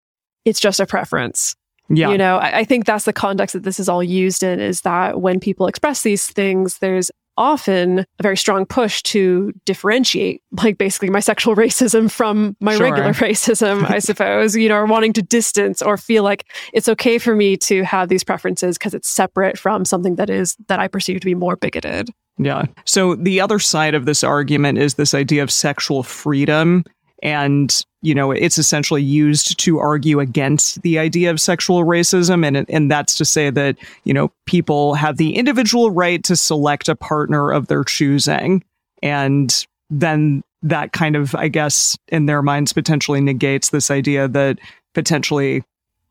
it's 0.44 0.60
just 0.60 0.80
a 0.80 0.86
preference 0.86 1.54
yeah. 1.92 2.10
You 2.10 2.18
know, 2.18 2.36
I, 2.36 2.58
I, 2.58 2.64
think 2.64 2.84
that's 2.84 3.04
the 3.04 3.12
context 3.12 3.52
that 3.52 3.64
this 3.64 3.80
is 3.80 3.88
all 3.88 4.00
used 4.02 4.44
in 4.44 4.60
is 4.60 4.82
that 4.82 5.20
when 5.20 5.40
people 5.40 5.66
express 5.66 6.02
these 6.02 6.28
things, 6.28 6.78
there's 6.78 7.10
often 7.36 8.00
a 8.00 8.22
very 8.22 8.36
strong 8.36 8.66
push 8.66 9.02
to 9.02 9.52
differentiate, 9.64 10.42
like 10.62 10.78
basically 10.78 11.10
my 11.10 11.20
sexual 11.20 11.56
racism 11.64 12.10
from 12.10 12.56
my 12.60 12.76
sure. 12.76 12.84
regular 12.84 13.12
racism, 13.14 13.90
I 13.90 13.98
suppose, 13.98 14.54
you 14.54 14.68
know, 14.68 14.76
or 14.76 14.86
wanting 14.86 15.12
to 15.14 15.22
distance 15.22 15.82
or 15.82 15.96
feel 15.96 16.22
like 16.22 16.46
it's 16.72 16.88
okay 16.88 17.18
for 17.18 17.34
me 17.34 17.56
to 17.56 17.82
have 17.82 18.08
these 18.08 18.22
preferences 18.22 18.78
because 18.78 18.94
it's 18.94 19.08
separate 19.08 19.58
from 19.58 19.84
something 19.84 20.14
that 20.16 20.30
is, 20.30 20.56
that 20.68 20.78
I 20.78 20.86
perceive 20.86 21.20
to 21.20 21.26
be 21.26 21.34
more 21.34 21.56
bigoted. 21.56 22.10
Yeah. 22.42 22.64
So 22.86 23.14
the 23.16 23.40
other 23.40 23.58
side 23.58 23.94
of 23.94 24.06
this 24.06 24.24
argument 24.24 24.78
is 24.78 24.94
this 24.94 25.12
idea 25.12 25.42
of 25.42 25.50
sexual 25.50 26.02
freedom. 26.02 26.84
And 27.22 27.82
you 28.02 28.14
know, 28.14 28.30
it's 28.30 28.56
essentially 28.56 29.02
used 29.02 29.58
to 29.58 29.78
argue 29.78 30.20
against 30.20 30.80
the 30.82 30.98
idea 30.98 31.30
of 31.30 31.40
sexual 31.40 31.84
racism. 31.84 32.46
And, 32.46 32.68
and 32.70 32.90
that's 32.90 33.14
to 33.16 33.24
say 33.24 33.50
that, 33.50 33.76
you 34.04 34.14
know, 34.14 34.32
people 34.46 34.94
have 34.94 35.18
the 35.18 35.36
individual 35.36 35.90
right 35.90 36.24
to 36.24 36.34
select 36.34 36.88
a 36.88 36.96
partner 36.96 37.50
of 37.52 37.66
their 37.66 37.84
choosing. 37.84 38.64
And 39.02 39.66
then 39.90 40.42
that 40.62 40.92
kind 40.92 41.14
of, 41.14 41.34
I 41.34 41.48
guess, 41.48 41.98
in 42.08 42.26
their 42.26 42.42
minds 42.42 42.72
potentially 42.72 43.20
negates 43.20 43.68
this 43.68 43.90
idea 43.90 44.28
that 44.28 44.58
potentially 44.94 45.62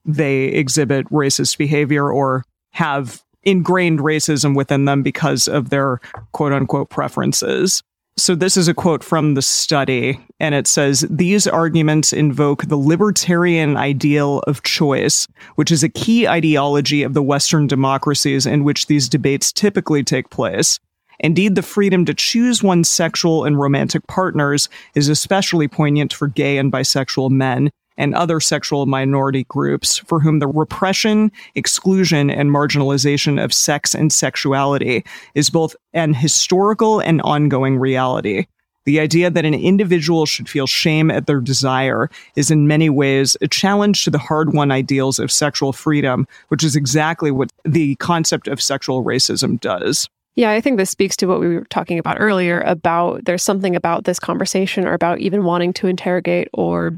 they 0.05 0.45
exhibit 0.45 1.07
racist 1.07 1.57
behavior 1.57 2.11
or 2.11 2.43
have 2.71 3.23
ingrained 3.43 3.99
racism 3.99 4.55
within 4.55 4.85
them 4.85 5.03
because 5.03 5.47
of 5.47 5.69
their 5.69 5.99
quote 6.31 6.53
unquote 6.53 6.89
preferences. 6.89 7.81
So, 8.17 8.35
this 8.35 8.57
is 8.57 8.67
a 8.67 8.73
quote 8.73 9.01
from 9.01 9.35
the 9.35 9.41
study, 9.41 10.19
and 10.41 10.53
it 10.53 10.67
says 10.67 11.07
These 11.09 11.47
arguments 11.47 12.11
invoke 12.11 12.65
the 12.65 12.75
libertarian 12.75 13.77
ideal 13.77 14.39
of 14.39 14.63
choice, 14.63 15.25
which 15.55 15.71
is 15.71 15.83
a 15.83 15.89
key 15.89 16.27
ideology 16.27 17.01
of 17.03 17.13
the 17.13 17.23
Western 17.23 17.65
democracies 17.65 18.45
in 18.45 18.65
which 18.65 18.87
these 18.87 19.07
debates 19.07 19.53
typically 19.53 20.03
take 20.03 20.29
place. 20.31 20.79
Indeed, 21.21 21.55
the 21.55 21.61
freedom 21.61 22.03
to 22.05 22.13
choose 22.13 22.61
one's 22.61 22.89
sexual 22.89 23.45
and 23.45 23.57
romantic 23.57 24.05
partners 24.07 24.67
is 24.95 25.07
especially 25.07 25.69
poignant 25.69 26.13
for 26.13 26.27
gay 26.27 26.57
and 26.57 26.71
bisexual 26.71 27.29
men, 27.29 27.69
and 27.99 28.15
other 28.15 28.39
sexual 28.39 28.87
minority 28.87 29.43
groups 29.49 29.97
for 29.97 30.19
whom 30.19 30.39
the 30.39 30.47
repression, 30.47 31.31
exclusion, 31.53 32.31
and 32.31 32.49
marginalization 32.49 33.43
of 33.43 33.53
sex 33.53 33.93
and 33.93 34.11
sexuality 34.11 35.05
is 35.35 35.51
both 35.51 35.75
an 35.93 36.15
historical 36.15 36.99
and 36.99 37.21
ongoing 37.21 37.77
reality. 37.77 38.47
The 38.85 38.99
idea 38.99 39.29
that 39.29 39.45
an 39.45 39.53
individual 39.53 40.25
should 40.25 40.49
feel 40.49 40.65
shame 40.65 41.11
at 41.11 41.27
their 41.27 41.41
desire 41.41 42.09
is 42.35 42.49
in 42.49 42.67
many 42.67 42.89
ways 42.89 43.37
a 43.41 43.47
challenge 43.47 44.03
to 44.05 44.09
the 44.09 44.17
hard 44.17 44.53
won 44.53 44.71
ideals 44.71 45.19
of 45.19 45.31
sexual 45.31 45.73
freedom, 45.73 46.27
which 46.47 46.63
is 46.63 46.75
exactly 46.75 47.29
what 47.29 47.51
the 47.65 47.95
concept 47.97 48.47
of 48.47 48.59
sexual 48.59 49.03
racism 49.03 49.59
does. 49.59 50.09
Yeah, 50.35 50.51
I 50.51 50.61
think 50.61 50.77
this 50.77 50.89
speaks 50.89 51.17
to 51.17 51.25
what 51.25 51.41
we 51.41 51.49
were 51.49 51.65
talking 51.65 51.99
about 51.99 52.17
earlier 52.19 52.61
about 52.61 53.25
there's 53.25 53.43
something 53.43 53.75
about 53.75 54.05
this 54.05 54.19
conversation 54.19 54.87
or 54.87 54.93
about 54.93 55.19
even 55.19 55.43
wanting 55.43 55.73
to 55.73 55.87
interrogate 55.87 56.47
or 56.53 56.97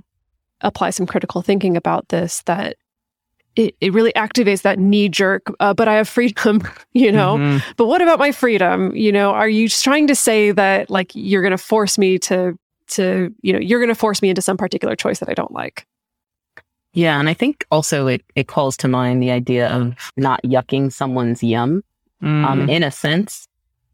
apply 0.61 0.91
some 0.91 1.05
critical 1.05 1.41
thinking 1.41 1.75
about 1.75 2.09
this 2.09 2.41
that 2.43 2.77
it, 3.55 3.75
it 3.81 3.93
really 3.93 4.13
activates 4.13 4.61
that 4.61 4.79
knee 4.79 5.09
jerk, 5.09 5.53
uh, 5.59 5.73
but 5.73 5.87
I 5.87 5.95
have 5.95 6.07
freedom, 6.07 6.61
you 6.93 7.11
know? 7.11 7.37
Mm-hmm. 7.37 7.71
But 7.77 7.87
what 7.87 8.01
about 8.01 8.19
my 8.19 8.31
freedom? 8.31 8.95
You 8.95 9.11
know, 9.11 9.31
are 9.31 9.49
you 9.49 9.67
trying 9.67 10.07
to 10.07 10.15
say 10.15 10.51
that 10.51 10.89
like 10.89 11.11
you're 11.13 11.41
going 11.41 11.51
to 11.51 11.57
force 11.57 11.97
me 11.97 12.17
to, 12.19 12.57
to, 12.89 13.33
you 13.41 13.53
know, 13.53 13.59
you're 13.59 13.79
going 13.79 13.89
to 13.89 13.95
force 13.95 14.21
me 14.21 14.29
into 14.29 14.41
some 14.41 14.57
particular 14.57 14.95
choice 14.95 15.19
that 15.19 15.29
I 15.29 15.33
don't 15.33 15.51
like? 15.51 15.85
Yeah. 16.93 17.19
And 17.19 17.29
I 17.29 17.33
think 17.33 17.65
also 17.71 18.07
it, 18.07 18.23
it 18.35 18.47
calls 18.47 18.75
to 18.77 18.87
mind 18.87 19.21
the 19.21 19.31
idea 19.31 19.69
of 19.69 19.95
not 20.17 20.41
yucking 20.43 20.91
someone's 20.91 21.43
yum. 21.43 21.83
Um, 22.23 22.43
mm. 22.43 22.45
Um, 22.45 22.69
in 22.69 22.83
a 22.83 22.91
sense, 22.91 23.47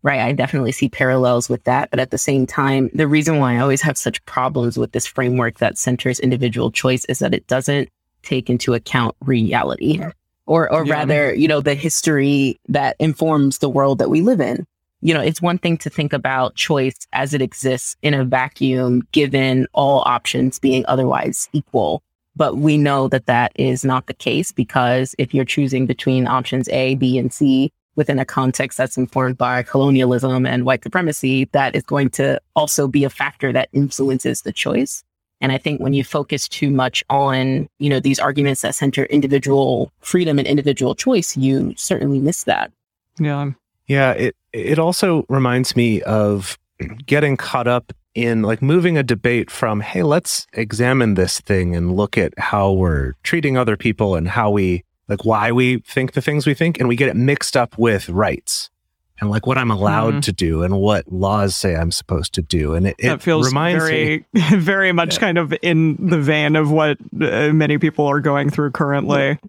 right? 0.04 0.20
I 0.20 0.32
definitely 0.32 0.72
see 0.72 0.90
parallels 0.90 1.50
with 1.50 1.64
that. 1.64 1.90
But 1.90 2.00
at 2.00 2.12
the 2.12 2.18
same 2.18 2.46
time, 2.46 2.90
the 2.94 3.08
reason 3.08 3.40
why 3.40 3.56
I 3.56 3.60
always 3.60 3.82
have 3.82 3.98
such 3.98 4.24
problems 4.26 4.78
with 4.78 4.92
this 4.92 5.06
framework 5.06 5.58
that 5.58 5.78
centers 5.78 6.20
individual 6.20 6.72
choice 6.72 7.06
is 7.06 7.20
that 7.20 7.34
it 7.34 7.48
doesn't 7.48 7.90
take 8.24 8.50
into 8.50 8.74
account 8.74 9.16
reality 9.26 10.02
or, 10.46 10.72
or 10.72 10.86
yeah. 10.86 10.94
rather, 10.94 11.34
you 11.34 11.48
know, 11.48 11.62
the 11.62 11.76
history 11.76 12.60
that 12.70 12.96
informs 13.00 13.60
the 13.60 13.70
world 13.70 14.00
that 14.00 14.10
we 14.10 14.22
live 14.22 14.42
in. 14.42 14.66
You 15.02 15.14
know, 15.14 15.22
it's 15.22 15.42
one 15.42 15.60
thing 15.60 15.78
to 15.80 15.90
think 15.90 16.12
about 16.12 16.56
choice 16.56 16.98
as 17.14 17.34
it 17.34 17.42
exists 17.42 17.96
in 18.02 18.14
a 18.14 18.26
vacuum, 18.26 19.04
given 19.12 19.68
all 19.74 20.02
options 20.06 20.58
being 20.58 20.84
otherwise 20.88 21.50
equal. 21.54 22.02
But 22.36 22.58
we 22.58 22.78
know 22.78 23.08
that 23.10 23.26
that 23.28 23.52
is 23.56 23.84
not 23.84 24.08
the 24.08 24.14
case 24.14 24.52
because 24.52 25.16
if 25.18 25.34
you're 25.34 25.46
choosing 25.46 25.86
between 25.86 26.28
options 26.28 26.68
A, 26.70 26.96
B, 26.96 27.18
and 27.18 27.32
C, 27.32 27.72
within 27.98 28.20
a 28.20 28.26
context 28.26 28.78
that's 28.78 28.96
informed 28.96 29.38
by 29.38 29.64
colonialism 29.64 30.46
and 30.46 30.66
white 30.66 30.84
supremacy, 30.84 31.46
that 31.52 31.76
is 31.76 31.84
going 31.84 32.10
to 32.12 32.40
also 32.56 32.88
be 32.88 33.04
a 33.04 33.10
factor 33.10 33.52
that 33.52 33.68
influences 33.74 34.44
the 34.44 34.54
choice. 34.54 35.04
And 35.42 35.52
I 35.52 35.58
think 35.58 35.82
when 35.82 35.94
you 35.94 36.04
focus 36.04 36.48
too 36.48 36.70
much 36.70 37.04
on, 37.10 37.68
you 37.80 37.90
know, 37.90 38.00
these 38.00 38.20
arguments 38.20 38.62
that 38.62 38.76
center 38.76 39.04
individual 39.06 39.92
freedom 40.00 40.40
and 40.40 40.48
individual 40.48 40.96
choice, 40.96 41.36
you 41.36 41.74
certainly 41.76 42.20
miss 42.20 42.46
that. 42.46 42.72
Yeah. 43.20 43.52
Yeah. 43.88 44.12
It, 44.14 44.36
it 44.54 44.80
also 44.80 45.26
reminds 45.30 45.76
me 45.76 46.02
of 46.04 46.58
getting 47.06 47.38
caught 47.38 47.68
up 47.68 47.94
in 48.16 48.42
like 48.42 48.64
moving 48.64 48.98
a 48.98 49.04
debate 49.04 49.52
from, 49.52 49.80
hey, 49.80 50.02
let's 50.02 50.48
examine 50.54 51.14
this 51.14 51.40
thing 51.40 51.76
and 51.76 51.96
look 51.96 52.18
at 52.18 52.34
how 52.40 52.72
we're 52.72 53.14
treating 53.22 53.58
other 53.58 53.78
people 53.78 54.16
and 54.16 54.28
how 54.28 54.50
we 54.50 54.84
like 55.08 55.26
why 55.26 55.52
we 55.52 55.80
think 55.80 56.14
the 56.14 56.22
things 56.22 56.46
we 56.46 56.54
think, 56.54 56.80
and 56.80 56.88
we 56.88 56.96
get 56.96 57.10
it 57.10 57.16
mixed 57.16 57.56
up 57.56 57.78
with 57.78 58.10
rights 58.10 58.70
and 59.20 59.30
like 59.30 59.48
what 59.48 59.58
I'm 59.58 59.72
allowed 59.72 60.12
mm-hmm. 60.12 60.20
to 60.22 60.32
do 60.32 60.64
and 60.64 60.80
what 60.80 61.12
laws 61.12 61.56
say 61.56 61.76
I'm 61.76 61.92
supposed 61.92 62.34
to 62.34 62.42
do. 62.42 62.76
And 62.76 62.88
it, 62.88 62.96
it 63.00 63.22
feels 63.22 63.48
reminds 63.48 63.84
very, 63.84 64.26
me, 64.34 64.42
very 64.58 64.92
much 64.92 65.16
yeah. 65.16 65.20
kind 65.20 65.38
of 65.38 65.54
in 65.62 65.96
the 66.08 66.20
vein 66.20 66.56
of 66.56 66.72
what 66.72 66.98
uh, 67.20 67.52
many 67.52 67.78
people 67.78 68.06
are 68.06 68.20
going 68.20 68.50
through 68.50 68.72
currently. 68.72 69.40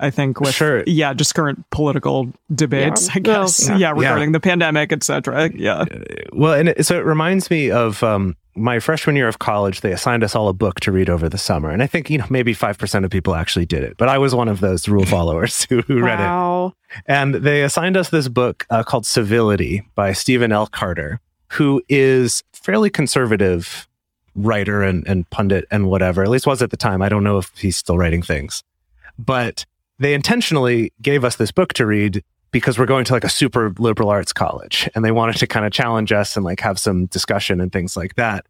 I 0.00 0.10
think 0.10 0.40
with 0.40 0.54
sure. 0.54 0.82
yeah, 0.86 1.12
just 1.12 1.34
current 1.34 1.64
political 1.70 2.32
debates, 2.54 3.06
yeah. 3.06 3.12
I 3.14 3.18
guess. 3.20 3.68
Well, 3.68 3.78
yeah. 3.78 3.88
yeah. 3.88 3.92
regarding 3.92 4.32
the 4.32 4.40
pandemic, 4.40 4.92
etc. 4.92 5.50
Yeah. 5.54 5.80
Uh, 5.80 5.86
well, 6.32 6.54
and 6.54 6.70
it, 6.70 6.86
so 6.86 6.98
it 6.98 7.04
reminds 7.04 7.50
me 7.50 7.70
of 7.70 8.02
um, 8.02 8.36
my 8.56 8.80
freshman 8.80 9.16
year 9.16 9.28
of 9.28 9.38
college, 9.38 9.80
they 9.80 9.92
assigned 9.92 10.24
us 10.24 10.34
all 10.34 10.48
a 10.48 10.52
book 10.52 10.80
to 10.80 10.92
read 10.92 11.08
over 11.08 11.28
the 11.28 11.38
summer. 11.38 11.70
And 11.70 11.82
I 11.82 11.86
think, 11.86 12.10
you 12.10 12.18
know, 12.18 12.26
maybe 12.30 12.54
5% 12.54 13.04
of 13.04 13.10
people 13.10 13.34
actually 13.34 13.66
did 13.66 13.82
it, 13.82 13.96
but 13.96 14.08
I 14.08 14.18
was 14.18 14.34
one 14.34 14.48
of 14.48 14.60
those 14.60 14.88
rule 14.88 15.04
followers 15.06 15.64
who, 15.64 15.82
who 15.82 16.00
read 16.00 16.20
it. 16.20 16.72
And 17.06 17.34
they 17.34 17.62
assigned 17.62 17.96
us 17.96 18.10
this 18.10 18.28
book 18.28 18.66
uh, 18.70 18.82
called 18.82 19.06
Civility 19.06 19.86
by 19.94 20.12
Stephen 20.12 20.52
L. 20.52 20.66
Carter, 20.66 21.20
who 21.52 21.82
is 21.88 22.42
fairly 22.52 22.90
conservative 22.90 23.88
writer 24.34 24.82
and, 24.82 25.06
and 25.06 25.28
pundit 25.30 25.66
and 25.70 25.88
whatever, 25.88 26.22
at 26.22 26.30
least 26.30 26.46
was 26.46 26.62
at 26.62 26.70
the 26.70 26.76
time. 26.76 27.02
I 27.02 27.08
don't 27.08 27.24
know 27.24 27.38
if 27.38 27.50
he's 27.56 27.76
still 27.76 27.98
writing 27.98 28.22
things, 28.22 28.62
but 29.18 29.64
they 30.00 30.14
intentionally 30.14 30.92
gave 31.00 31.24
us 31.24 31.36
this 31.36 31.52
book 31.52 31.74
to 31.74 31.86
read 31.86 32.24
because 32.50 32.78
we're 32.78 32.86
going 32.86 33.04
to 33.04 33.12
like 33.12 33.22
a 33.22 33.28
super 33.28 33.72
liberal 33.78 34.08
arts 34.08 34.32
college 34.32 34.88
and 34.94 35.04
they 35.04 35.12
wanted 35.12 35.36
to 35.36 35.46
kind 35.46 35.64
of 35.64 35.72
challenge 35.72 36.10
us 36.10 36.36
and 36.36 36.44
like 36.44 36.58
have 36.60 36.78
some 36.78 37.06
discussion 37.06 37.60
and 37.60 37.70
things 37.70 37.96
like 37.96 38.16
that. 38.16 38.46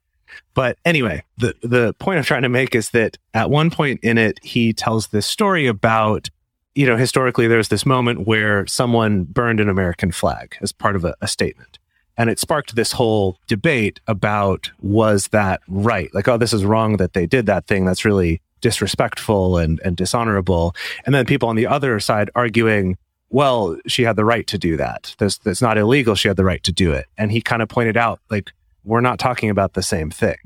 But 0.55 0.79
anyway, 0.85 1.25
the 1.39 1.55
the 1.61 1.93
point 1.95 2.19
I'm 2.19 2.25
trying 2.25 2.43
to 2.43 2.49
make 2.49 2.75
is 2.75 2.91
that 2.91 3.19
at 3.35 3.51
one 3.51 3.71
point 3.71 4.01
in 4.03 4.17
it, 4.17 4.39
he 4.45 4.73
tells 4.73 5.09
this 5.09 5.27
story 5.27 5.67
about, 5.67 6.31
you 6.77 6.87
know, 6.87 6.97
historically 6.97 7.49
there's 7.49 7.69
this 7.69 7.85
moment 7.85 8.29
where 8.29 8.65
someone 8.67 9.25
burned 9.25 9.59
an 9.59 9.69
American 9.69 10.13
flag 10.13 10.57
as 10.61 10.73
part 10.73 10.95
of 10.95 11.05
a, 11.05 11.17
a 11.21 11.27
statement. 11.27 11.81
And 12.17 12.31
it 12.31 12.39
sparked 12.39 12.77
this 12.77 12.93
whole 12.93 13.39
debate 13.49 13.99
about 14.07 14.71
was 14.81 15.29
that 15.29 15.63
right? 15.67 16.15
Like, 16.15 16.29
oh, 16.29 16.37
this 16.37 16.53
is 16.53 16.65
wrong 16.65 16.99
that 16.99 17.13
they 17.13 17.27
did 17.27 17.47
that 17.47 17.67
thing. 17.67 17.87
That's 17.87 18.05
really 18.05 18.41
disrespectful 18.61 19.59
and, 19.59 19.81
and 19.85 19.97
dishonorable. 19.97 20.75
And 21.07 21.15
then 21.15 21.27
people 21.27 21.49
on 21.49 21.57
the 21.57 21.67
other 21.67 22.01
side 22.01 22.31
arguing, 22.35 22.97
well, 23.29 23.77
she 23.87 24.03
had 24.03 24.17
the 24.17 24.25
right 24.25 24.47
to 24.49 24.59
do 24.59 24.77
that. 24.77 25.15
That's, 25.19 25.39
that's 25.39 25.63
not 25.63 25.79
illegal. 25.79 26.15
She 26.15 26.29
had 26.29 26.37
the 26.37 26.45
right 26.45 26.63
to 26.65 26.73
do 26.73 26.93
it. 26.93 27.07
And 27.17 27.31
he 27.31 27.41
kind 27.41 27.63
of 27.63 27.69
pointed 27.69 27.97
out, 27.97 28.21
like, 28.31 28.51
we're 28.85 29.01
not 29.01 29.19
talking 29.19 29.51
about 29.51 29.75
the 29.75 29.83
same 29.83 30.11
thing. 30.11 30.37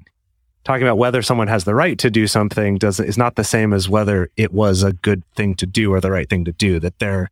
Talking 0.65 0.87
about 0.87 0.99
whether 0.99 1.23
someone 1.23 1.49
has 1.49 1.65
the 1.65 1.75
right 1.75 1.99
to 1.99 2.11
do 2.11 2.27
something 2.27 2.79
does 2.79 2.99
is 2.99 3.19
not 3.19 3.37
the 3.37 3.45
same 3.45 3.73
as 3.73 3.89
whether 3.89 4.31
it 4.37 4.53
was 4.53 4.83
a 4.83 4.93
good 4.93 5.23
thing 5.35 5.55
to 5.57 5.67
do 5.67 5.93
or 5.93 6.01
the 6.01 6.11
right 6.11 6.29
thing 6.29 6.45
to 6.47 6.53
do. 6.53 6.81
That 6.81 6.99
they're, 6.99 7.31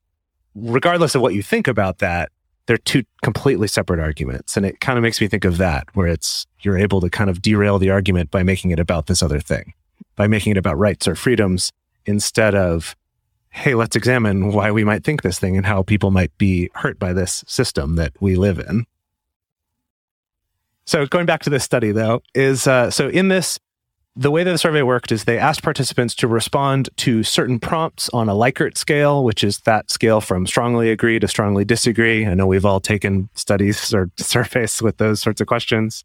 regardless 0.55 1.15
of 1.15 1.23
what 1.23 1.35
you 1.35 1.43
think 1.43 1.67
about 1.67 1.99
that, 1.99 2.31
they're 2.67 2.77
two 2.77 3.05
completely 3.23 3.69
separate 3.69 4.01
arguments. 4.01 4.57
And 4.57 4.65
it 4.65 4.81
kind 4.81 4.99
of 4.99 5.03
makes 5.03 5.21
me 5.21 5.29
think 5.29 5.45
of 5.45 5.57
that, 5.59 5.87
where 5.95 6.07
it's 6.07 6.47
you're 6.61 6.79
able 6.79 7.01
to 7.01 7.11
kind 7.11 7.29
of 7.29 7.43
derail 7.43 7.79
the 7.79 7.91
argument 7.91 8.31
by 8.31 8.43
making 8.43 8.71
it 8.71 8.79
about 8.79 9.07
this 9.07 9.23
other 9.23 9.41
thing, 9.41 9.73
by 10.17 10.27
making 10.27 10.53
it 10.53 10.59
about 10.59 10.79
rights 10.79 11.09
or 11.09 11.15
freedoms 11.15 11.73
instead 12.07 12.55
of 12.55 12.97
hey, 13.53 13.75
let's 13.75 13.95
examine 13.95 14.51
why 14.51 14.71
we 14.71 14.83
might 14.83 15.05
think 15.05 15.21
this 15.21 15.39
thing 15.39 15.59
and 15.59 15.67
how 15.67 15.83
people 15.83 16.11
might 16.11 16.37
be 16.39 16.71
hurt 16.75 16.99
by 16.99 17.13
this 17.13 17.45
system 17.47 17.97
that 17.97 18.13
we 18.19 18.35
live 18.35 18.59
in. 18.59 18.87
So 20.87 21.07
going 21.07 21.27
back 21.27 21.43
to 21.43 21.51
this 21.51 21.63
study 21.63 21.93
though, 21.93 22.23
is 22.35 22.67
uh, 22.67 22.91
so 22.91 23.09
in 23.09 23.29
this, 23.29 23.59
the 24.17 24.31
way 24.31 24.43
that 24.43 24.51
the 24.51 24.59
survey 24.59 24.83
worked 24.83 25.13
is 25.13 25.25
they 25.25 25.39
asked 25.39 25.63
participants 25.63 26.15
to 26.17 26.29
respond 26.29 26.89
to 26.99 27.23
certain 27.23 27.61
prompts 27.61 28.09
on 28.11 28.29
a 28.29 28.35
Likert 28.35 28.77
scale, 28.77 29.23
which 29.23 29.45
is 29.45 29.59
that 29.61 29.91
scale 29.91 30.21
from 30.21 30.47
strongly 30.47 30.91
agree 30.91 31.19
to 31.19 31.29
strongly 31.29 31.65
disagree. 31.65 32.27
I 32.27 32.35
know 32.35 32.47
we've 32.47 32.65
all 32.65 32.81
taken 32.81 33.29
studies 33.35 33.93
or 33.95 34.11
surveys 34.17 34.83
with 34.83 34.97
those 34.97 35.21
sorts 35.21 35.41
of 35.41 35.47
questions. 35.47 36.05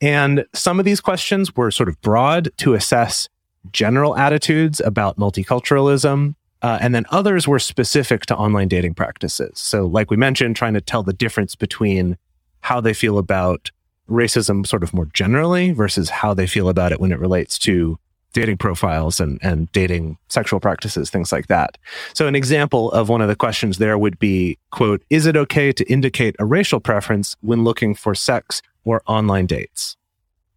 And 0.00 0.44
some 0.54 0.78
of 0.78 0.84
these 0.84 1.00
questions 1.00 1.54
were 1.54 1.70
sort 1.70 1.88
of 1.88 2.00
broad 2.00 2.50
to 2.58 2.74
assess 2.74 3.28
general 3.72 4.16
attitudes 4.16 4.80
about 4.80 5.18
multiculturalism 5.18 6.34
uh, 6.62 6.78
and 6.80 6.94
then 6.94 7.04
others 7.10 7.46
were 7.46 7.58
specific 7.58 8.26
to 8.26 8.36
online 8.36 8.68
dating 8.68 8.94
practices. 8.94 9.52
So, 9.58 9.86
like 9.86 10.10
we 10.10 10.16
mentioned, 10.16 10.56
trying 10.56 10.74
to 10.74 10.80
tell 10.80 11.02
the 11.02 11.12
difference 11.12 11.54
between 11.54 12.16
how 12.60 12.80
they 12.80 12.94
feel 12.94 13.18
about 13.18 13.70
racism 14.08 14.66
sort 14.66 14.82
of 14.82 14.94
more 14.94 15.06
generally 15.06 15.72
versus 15.72 16.10
how 16.10 16.34
they 16.34 16.46
feel 16.46 16.68
about 16.68 16.92
it 16.92 17.00
when 17.00 17.12
it 17.12 17.18
relates 17.18 17.58
to 17.58 17.98
dating 18.32 18.58
profiles 18.58 19.18
and, 19.18 19.38
and 19.42 19.70
dating 19.72 20.18
sexual 20.28 20.60
practices, 20.60 21.08
things 21.08 21.32
like 21.32 21.46
that. 21.46 21.78
So 22.12 22.26
an 22.26 22.34
example 22.34 22.92
of 22.92 23.08
one 23.08 23.22
of 23.22 23.28
the 23.28 23.36
questions 23.36 23.78
there 23.78 23.96
would 23.96 24.18
be, 24.18 24.58
quote, 24.70 25.02
is 25.08 25.24
it 25.26 25.36
okay 25.36 25.72
to 25.72 25.84
indicate 25.90 26.36
a 26.38 26.44
racial 26.44 26.80
preference 26.80 27.36
when 27.40 27.64
looking 27.64 27.94
for 27.94 28.14
sex 28.14 28.60
or 28.84 29.02
online 29.06 29.46
dates? 29.46 29.96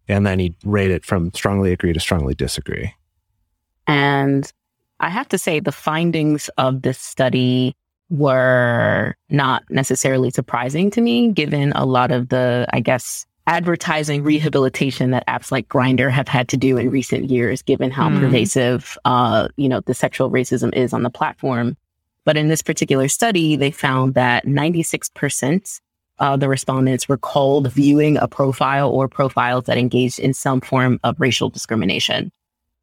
And 0.08 0.26
then 0.26 0.40
he'd 0.40 0.56
rate 0.64 0.90
it 0.90 1.04
from 1.04 1.32
strongly 1.32 1.72
agree 1.72 1.92
to 1.92 2.00
strongly 2.00 2.34
disagree. 2.34 2.94
And 3.86 4.50
I 5.00 5.08
have 5.08 5.28
to 5.28 5.38
say 5.38 5.60
the 5.60 5.72
findings 5.72 6.48
of 6.58 6.82
this 6.82 6.98
study 6.98 7.74
were 8.10 9.14
not 9.28 9.62
necessarily 9.70 10.30
surprising 10.30 10.90
to 10.90 11.00
me, 11.00 11.32
given 11.32 11.72
a 11.72 11.86
lot 11.86 12.10
of 12.10 12.28
the, 12.28 12.66
I 12.72 12.80
guess, 12.80 13.24
advertising 13.46 14.22
rehabilitation 14.22 15.10
that 15.10 15.26
apps 15.26 15.50
like 15.50 15.68
Grindr 15.68 16.10
have 16.10 16.28
had 16.28 16.48
to 16.48 16.56
do 16.56 16.76
in 16.76 16.90
recent 16.90 17.30
years, 17.30 17.62
given 17.62 17.90
how 17.90 18.08
mm. 18.08 18.20
pervasive, 18.20 18.98
uh, 19.04 19.48
you 19.56 19.68
know, 19.68 19.80
the 19.80 19.94
sexual 19.94 20.30
racism 20.30 20.74
is 20.74 20.92
on 20.92 21.02
the 21.02 21.10
platform. 21.10 21.76
But 22.24 22.36
in 22.36 22.48
this 22.48 22.62
particular 22.62 23.08
study, 23.08 23.56
they 23.56 23.70
found 23.70 24.14
that 24.14 24.44
96% 24.44 25.80
of 26.18 26.40
the 26.40 26.48
respondents 26.48 27.08
recalled 27.08 27.72
viewing 27.72 28.18
a 28.18 28.28
profile 28.28 28.90
or 28.90 29.08
profiles 29.08 29.64
that 29.64 29.78
engaged 29.78 30.18
in 30.18 30.34
some 30.34 30.60
form 30.60 31.00
of 31.02 31.18
racial 31.18 31.48
discrimination. 31.48 32.30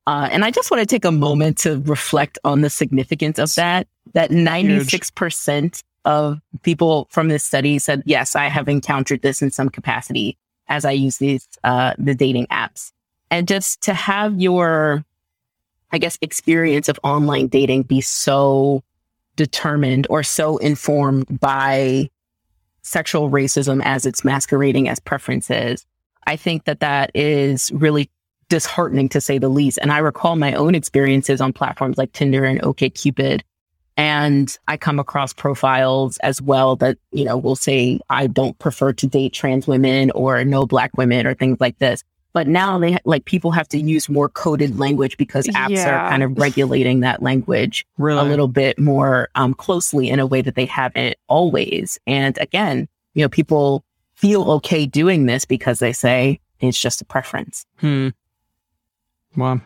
Uh, 0.07 0.29
and 0.31 0.45
I 0.45 0.51
just 0.51 0.71
want 0.71 0.79
to 0.79 0.85
take 0.85 1.03
a 1.03 1.11
moment 1.11 1.57
to 1.59 1.81
reflect 1.81 2.39
on 2.45 2.61
the 2.61 2.69
significance 2.69 3.37
of 3.37 3.53
that. 3.55 3.87
That 4.13 4.31
96% 4.31 5.61
Huge. 5.61 5.83
of 6.05 6.39
people 6.63 7.09
from 7.11 7.27
this 7.27 7.43
study 7.43 7.77
said, 7.77 8.03
yes, 8.05 8.33
I 8.33 8.45
have 8.45 8.69
encountered 8.69 9.21
this 9.21 9.41
in 9.41 9.51
some 9.51 9.67
capacity 9.67 10.37
as 10.69 10.85
I 10.85 10.91
use 10.91 11.17
these, 11.17 11.45
uh, 11.65 11.93
the 11.97 12.15
dating 12.15 12.47
apps. 12.47 12.93
And 13.29 13.49
just 13.49 13.81
to 13.81 13.93
have 13.93 14.39
your, 14.39 15.03
I 15.91 15.97
guess, 15.97 16.17
experience 16.21 16.87
of 16.87 16.97
online 17.03 17.47
dating 17.47 17.83
be 17.83 17.99
so 17.99 18.83
determined 19.35 20.07
or 20.09 20.23
so 20.23 20.55
informed 20.57 21.37
by 21.37 22.09
sexual 22.81 23.29
racism 23.29 23.81
as 23.83 24.05
it's 24.05 24.23
masquerading 24.23 24.87
as 24.87 25.01
preferences. 25.01 25.85
I 26.25 26.37
think 26.37 26.63
that 26.63 26.79
that 26.79 27.11
is 27.13 27.73
really 27.73 28.09
disheartening 28.49 29.09
to 29.09 29.21
say 29.21 29.37
the 29.37 29.49
least. 29.49 29.79
And 29.81 29.91
I 29.91 29.99
recall 29.99 30.35
my 30.35 30.53
own 30.53 30.75
experiences 30.75 31.41
on 31.41 31.53
platforms 31.53 31.97
like 31.97 32.11
Tinder 32.13 32.45
and 32.45 32.61
OKCupid. 32.61 33.41
And 33.97 34.55
I 34.67 34.77
come 34.77 34.99
across 34.99 35.33
profiles 35.33 36.17
as 36.17 36.41
well 36.41 36.75
that, 36.77 36.97
you 37.11 37.25
know, 37.25 37.35
will 37.35 37.55
say, 37.55 37.99
I 38.09 38.27
don't 38.27 38.57
prefer 38.59 38.93
to 38.93 39.07
date 39.07 39.33
trans 39.33 39.65
women 39.65 40.11
or 40.11 40.43
no 40.45 40.67
black 40.67 40.95
women 40.95 41.25
or 41.25 41.33
things 41.33 41.57
like 41.59 41.79
this. 41.79 42.03
But 42.33 42.47
now 42.47 42.77
they 42.77 42.99
like 43.03 43.25
people 43.25 43.49
have 43.49 43.67
to 43.69 43.79
use 43.79 44.07
more 44.07 44.29
coded 44.29 44.77
language 44.77 45.17
because 45.17 45.47
apps 45.47 45.69
yeah. 45.69 45.89
are 45.89 46.09
kind 46.09 46.21
of 46.21 46.37
regulating 46.37 46.99
that 46.99 47.23
language 47.23 47.87
really? 47.97 48.19
a 48.19 48.23
little 48.23 48.47
bit 48.47 48.77
more 48.77 49.29
um, 49.33 49.55
closely 49.55 50.09
in 50.09 50.19
a 50.19 50.27
way 50.27 50.43
that 50.43 50.53
they 50.53 50.65
haven't 50.65 51.15
always. 51.27 51.97
And 52.05 52.37
again, 52.37 52.87
you 53.15 53.23
know, 53.23 53.29
people 53.29 53.83
feel 54.13 54.51
okay 54.51 54.85
doing 54.85 55.25
this 55.25 55.45
because 55.45 55.79
they 55.79 55.93
say 55.93 56.39
it's 56.59 56.79
just 56.79 57.01
a 57.01 57.05
preference. 57.05 57.65
Hmm. 57.77 58.09
Wow. 59.37 59.61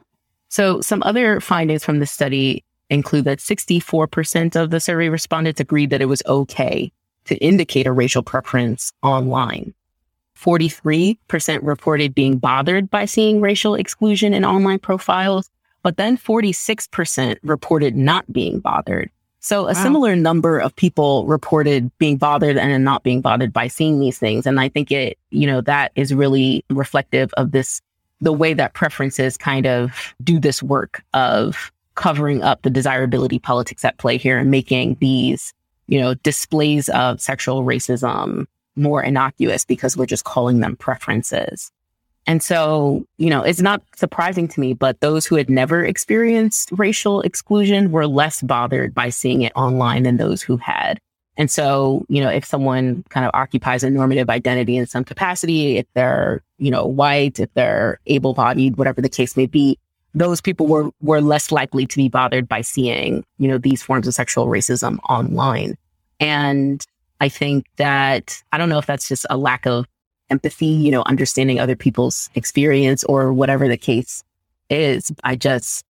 So 0.50 0.82
some 0.82 1.02
other 1.04 1.40
findings 1.40 1.84
from 1.84 2.00
the 2.00 2.06
study 2.06 2.64
include 2.90 3.26
that 3.26 3.40
64% 3.40 4.62
of 4.62 4.70
the 4.70 4.80
survey 4.80 5.10
respondents 5.10 5.62
agreed 5.62 5.90
that 5.90 6.02
it 6.02 6.08
was 6.08 6.22
okay 6.28 6.92
to 7.26 7.36
indicate 7.38 7.88
a 7.88 7.92
racial 7.92 8.22
preference 8.22 8.92
online. 9.02 9.74
43% 10.38 11.60
reported 11.62 12.16
being 12.16 12.38
bothered 12.38 12.90
by 12.90 13.06
seeing 13.06 13.42
racial 13.42 13.76
exclusion 13.76 14.34
in 14.34 14.44
online 14.44 14.80
profiles, 14.80 15.50
but 15.84 15.98
then 15.98 16.18
46% 16.18 17.38
reported 17.44 17.96
not 17.96 18.32
being 18.32 18.60
bothered. 18.60 19.10
So 19.40 19.64
a 19.64 19.68
wow. 19.68 19.74
similar 19.74 20.16
number 20.16 20.60
of 20.60 20.76
people 20.76 21.26
reported 21.26 21.92
being 21.98 22.18
bothered 22.18 22.58
and 22.58 22.84
not 22.84 23.04
being 23.04 23.22
bothered 23.22 23.52
by 23.54 23.68
seeing 23.68 24.00
these 24.00 24.20
things. 24.20 24.46
And 24.46 24.60
I 24.60 24.70
think 24.70 24.92
it, 24.92 25.18
you 25.32 25.48
know, 25.48 25.62
that 25.62 25.92
is 25.96 26.14
really 26.14 26.64
reflective 26.70 27.34
of 27.38 27.52
this, 27.52 27.82
the 28.22 28.34
way 28.34 28.54
that 28.54 28.74
preferences 28.74 29.38
kind 29.38 29.66
of 29.66 30.14
do 30.24 30.40
this 30.40 30.62
work 30.62 31.04
of 31.14 31.72
covering 31.96 32.42
up 32.44 32.62
the 32.62 32.70
desirability 32.70 33.40
politics 33.40 33.84
at 33.84 33.98
play 33.98 34.18
here 34.18 34.38
and 34.38 34.52
making 34.52 34.98
these, 35.02 35.54
you 35.88 36.00
know, 36.00 36.14
displays 36.16 36.88
of 36.90 37.20
sexual 37.20 37.64
racism 37.64 38.46
more 38.76 39.04
innocuous 39.04 39.66
because 39.66 39.98
we're 39.98 40.06
just 40.06 40.24
calling 40.24 40.60
them 40.60 40.76
preferences. 40.76 41.72
And 42.28 42.42
so, 42.42 43.06
you 43.18 43.30
know, 43.30 43.42
it's 43.42 43.62
not 43.62 43.82
surprising 43.96 44.48
to 44.48 44.60
me, 44.60 44.74
but 44.74 45.02
those 45.02 45.26
who 45.26 45.36
had 45.36 45.50
never 45.50 45.84
experienced 45.84 46.70
racial 46.72 47.22
exclusion 47.22 47.92
were 47.92 48.08
less 48.08 48.42
bothered 48.42 48.94
by 48.94 49.10
seeing 49.10 49.42
it 49.42 49.52
online 49.56 50.04
than 50.04 50.18
those 50.18 50.42
who 50.42 50.58
had. 50.58 51.00
And 51.38 51.50
so, 51.50 52.06
you 52.10 52.22
know, 52.22 52.30
if 52.30 52.44
someone 52.46 53.04
kind 53.10 53.26
of 53.26 53.32
occupies 53.34 53.84
a 53.84 53.90
normative 53.90 54.30
identity 54.30 54.76
in 54.76 54.86
some 54.86 55.04
capacity, 55.04 55.78
if 55.78 55.86
they're, 55.94 56.44
you 56.58 56.70
know, 56.70 56.86
white, 56.86 57.40
if 57.40 57.54
they're 57.54 58.00
able 58.06 58.34
bodied, 58.34 58.78
whatever 58.78 59.02
the 59.02 59.10
case 59.10 59.38
may 59.38 59.46
be, 59.46 59.80
those 60.14 60.42
people 60.42 60.68
were, 60.68 60.90
were 61.02 61.22
less 61.22 61.52
likely 61.52 61.86
to 61.86 61.96
be 61.96 62.10
bothered 62.10 62.48
by 62.48 62.62
seeing, 62.62 63.24
you 63.38 63.48
know, 63.48 63.58
these 63.58 63.82
forms 63.82 64.08
of 64.08 64.14
sexual 64.14 64.48
racism 64.48 65.00
online. 65.08 65.78
And 66.20 66.86
I 67.22 67.30
think 67.30 67.66
that, 67.78 68.42
I 68.52 68.58
don't 68.58 68.70
know 68.70 68.78
if 68.78 68.86
that's 68.86 69.08
just 69.08 69.26
a 69.30 69.38
lack 69.38 69.66
of 69.66 69.86
empathy, 70.30 70.66
you 70.66 70.92
know, 70.92 71.04
understanding 71.06 71.60
other 71.60 71.76
people's 71.76 72.30
experience 72.36 73.04
or 73.06 73.32
whatever 73.32 73.68
the 73.68 73.78
case 73.78 74.24
is. 74.70 75.12
I 75.24 75.38
just, 75.38 75.86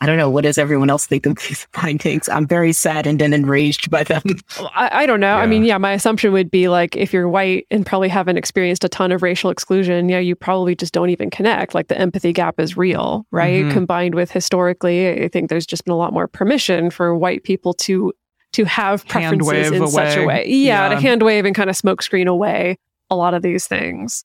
I 0.00 0.06
don't 0.06 0.16
know. 0.16 0.30
What 0.30 0.44
does 0.44 0.58
everyone 0.58 0.90
else 0.90 1.06
think 1.06 1.26
of 1.26 1.36
these 1.36 1.66
findings? 1.72 2.28
I'm 2.28 2.46
very 2.46 2.72
saddened 2.72 3.20
and 3.20 3.34
enraged 3.34 3.90
by 3.90 4.04
them. 4.04 4.22
I, 4.74 5.02
I 5.02 5.06
don't 5.06 5.20
know. 5.20 5.34
Yeah. 5.34 5.42
I 5.42 5.46
mean, 5.46 5.64
yeah, 5.64 5.78
my 5.78 5.92
assumption 5.92 6.32
would 6.32 6.50
be 6.50 6.68
like 6.68 6.96
if 6.96 7.12
you're 7.12 7.28
white 7.28 7.66
and 7.70 7.84
probably 7.84 8.08
haven't 8.08 8.36
experienced 8.36 8.84
a 8.84 8.88
ton 8.88 9.10
of 9.10 9.22
racial 9.22 9.50
exclusion, 9.50 10.08
yeah, 10.08 10.20
you 10.20 10.36
probably 10.36 10.76
just 10.76 10.92
don't 10.92 11.10
even 11.10 11.30
connect. 11.30 11.74
Like 11.74 11.88
the 11.88 11.98
empathy 11.98 12.32
gap 12.32 12.60
is 12.60 12.76
real, 12.76 13.26
right? 13.32 13.64
Mm-hmm. 13.64 13.72
Combined 13.72 14.14
with 14.14 14.30
historically, 14.30 15.24
I 15.24 15.28
think 15.28 15.50
there's 15.50 15.66
just 15.66 15.84
been 15.84 15.92
a 15.92 15.98
lot 15.98 16.12
more 16.12 16.28
permission 16.28 16.90
for 16.90 17.14
white 17.16 17.42
people 17.42 17.74
to 17.74 18.12
to 18.52 18.64
have 18.64 19.06
preferences 19.06 19.72
in 19.72 19.82
away. 19.82 19.90
such 19.90 20.16
a 20.16 20.24
way. 20.24 20.46
Yeah, 20.46 20.88
yeah, 20.88 20.94
to 20.94 21.00
hand 21.00 21.22
wave 21.22 21.44
and 21.44 21.54
kind 21.54 21.68
of 21.68 21.76
smokescreen 21.76 22.26
away 22.26 22.78
a 23.10 23.16
lot 23.16 23.34
of 23.34 23.42
these 23.42 23.66
things. 23.66 24.24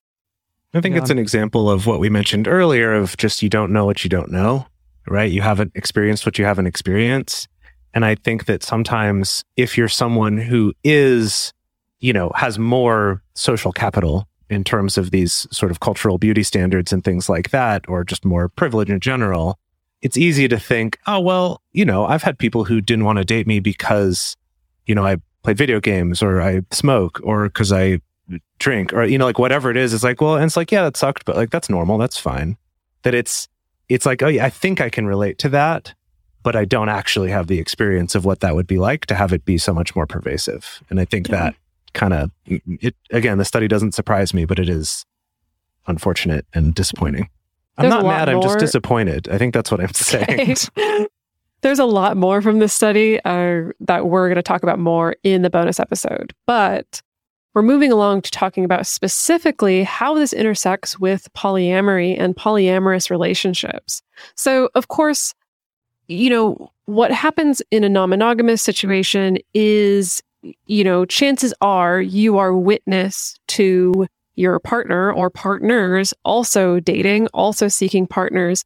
I 0.74 0.82
think 0.82 0.95
yeah. 0.95 1.01
it's 1.01 1.09
an 1.09 1.19
example 1.19 1.69
of 1.69 1.86
what 1.86 1.99
we 1.99 2.09
mentioned 2.09 2.47
earlier 2.47 2.93
of 2.93 3.15
just 3.17 3.43
you 3.43 3.49
don't 3.49 3.71
know 3.71 3.86
what 3.86 4.03
you 4.03 4.09
don't 4.09 4.32
know, 4.32 4.65
right? 5.07 5.31
You 5.31 5.41
haven't 5.41 5.71
experienced 5.75 6.25
what 6.25 6.37
you 6.37 6.45
haven't 6.45 6.67
experienced. 6.67 7.47
And 7.93 8.05
I 8.05 8.15
think 8.15 8.45
that 8.45 8.63
sometimes 8.63 9.43
if 9.55 9.77
you're 9.77 9.87
someone 9.87 10.37
who 10.37 10.73
is, 10.83 11.53
you 11.99 12.13
know, 12.13 12.31
has 12.35 12.57
more 12.57 13.21
social 13.35 13.71
capital 13.71 14.27
in 14.49 14.63
terms 14.63 14.97
of 14.97 15.11
these 15.11 15.47
sort 15.51 15.71
of 15.71 15.79
cultural 15.79 16.17
beauty 16.17 16.43
standards 16.43 16.91
and 16.91 17.03
things 17.03 17.29
like 17.29 17.51
that, 17.51 17.87
or 17.87 18.03
just 18.03 18.25
more 18.25 18.49
privilege 18.49 18.89
in 18.89 18.99
general, 18.99 19.57
it's 20.01 20.17
easy 20.17 20.47
to 20.47 20.59
think, 20.59 20.97
oh, 21.07 21.19
well, 21.19 21.61
you 21.71 21.85
know, 21.85 22.05
I've 22.05 22.23
had 22.23 22.37
people 22.37 22.65
who 22.65 22.81
didn't 22.81 23.05
want 23.05 23.19
to 23.19 23.25
date 23.25 23.47
me 23.47 23.59
because, 23.59 24.35
you 24.85 24.95
know, 24.95 25.05
I 25.05 25.17
play 25.43 25.53
video 25.53 25.79
games 25.79 26.23
or 26.23 26.41
I 26.41 26.61
smoke 26.71 27.19
or 27.23 27.45
because 27.45 27.71
I 27.71 27.99
drink 28.59 28.93
or 28.93 29.03
you 29.03 29.17
know 29.17 29.25
like 29.25 29.37
whatever 29.37 29.69
it 29.69 29.77
is 29.77 29.93
it's 29.93 30.03
like 30.03 30.21
well 30.21 30.35
and 30.35 30.45
it's 30.45 30.55
like 30.55 30.71
yeah 30.71 30.83
that 30.83 30.95
sucked 30.95 31.25
but 31.25 31.35
like 31.35 31.49
that's 31.49 31.69
normal 31.69 31.97
that's 31.97 32.17
fine 32.17 32.57
that 33.03 33.13
it's 33.13 33.49
it's 33.89 34.05
like 34.05 34.21
oh 34.21 34.27
yeah 34.27 34.45
i 34.45 34.49
think 34.49 34.81
i 34.81 34.89
can 34.89 35.05
relate 35.05 35.38
to 35.38 35.49
that 35.49 35.93
but 36.43 36.55
i 36.55 36.65
don't 36.65 36.89
actually 36.89 37.29
have 37.29 37.47
the 37.47 37.59
experience 37.59 38.15
of 38.15 38.25
what 38.25 38.39
that 38.41 38.55
would 38.55 38.67
be 38.67 38.77
like 38.77 39.05
to 39.05 39.15
have 39.15 39.34
it 39.34 39.45
be 39.45 39.57
so 39.57 39.73
much 39.73 39.95
more 39.95 40.07
pervasive 40.07 40.81
and 40.89 40.99
i 40.99 41.05
think 41.05 41.27
yeah. 41.27 41.38
that 41.38 41.55
kind 41.93 42.13
of 42.13 42.31
it 42.45 42.95
again 43.11 43.38
the 43.38 43.45
study 43.45 43.67
doesn't 43.67 43.93
surprise 43.93 44.34
me 44.34 44.45
but 44.45 44.59
it 44.59 44.69
is 44.69 45.05
unfortunate 45.88 46.45
and 46.53 46.73
disappointing 46.73 47.29
i'm 47.77 47.89
not 47.89 48.03
mad 48.03 48.27
more. 48.27 48.38
i'm 48.38 48.41
just 48.41 48.59
disappointed 48.59 49.29
i 49.29 49.38
think 49.38 49.53
that's 49.53 49.69
what 49.69 49.79
i'm 49.79 49.93
saying 49.93 50.55
There's 51.63 51.79
a 51.79 51.86
lot 51.86 52.17
more 52.17 52.41
from 52.41 52.59
this 52.59 52.73
study 52.73 53.21
uh, 53.23 53.71
that 53.79 54.07
we're 54.07 54.27
going 54.27 54.36
to 54.36 54.43
talk 54.43 54.63
about 54.63 54.79
more 54.79 55.15
in 55.23 55.43
the 55.43 55.49
bonus 55.49 55.79
episode. 55.79 56.34
But 56.45 57.01
we're 57.53 57.61
moving 57.61 57.91
along 57.91 58.21
to 58.23 58.31
talking 58.31 58.65
about 58.65 58.87
specifically 58.87 59.83
how 59.83 60.15
this 60.15 60.33
intersects 60.33 60.99
with 60.99 61.31
polyamory 61.33 62.19
and 62.19 62.35
polyamorous 62.35 63.09
relationships. 63.09 64.01
So, 64.35 64.69
of 64.75 64.87
course, 64.87 65.33
you 66.07 66.29
know, 66.29 66.71
what 66.85 67.11
happens 67.11 67.61
in 67.71 67.83
a 67.83 67.89
non 67.89 68.09
monogamous 68.09 68.61
situation 68.61 69.37
is, 69.53 70.21
you 70.65 70.83
know, 70.83 71.05
chances 71.05 71.53
are 71.61 72.01
you 72.01 72.37
are 72.37 72.55
witness 72.55 73.37
to 73.49 74.07
your 74.35 74.59
partner 74.59 75.11
or 75.11 75.29
partners 75.29 76.13
also 76.25 76.79
dating, 76.79 77.27
also 77.27 77.67
seeking 77.67 78.07
partners 78.07 78.65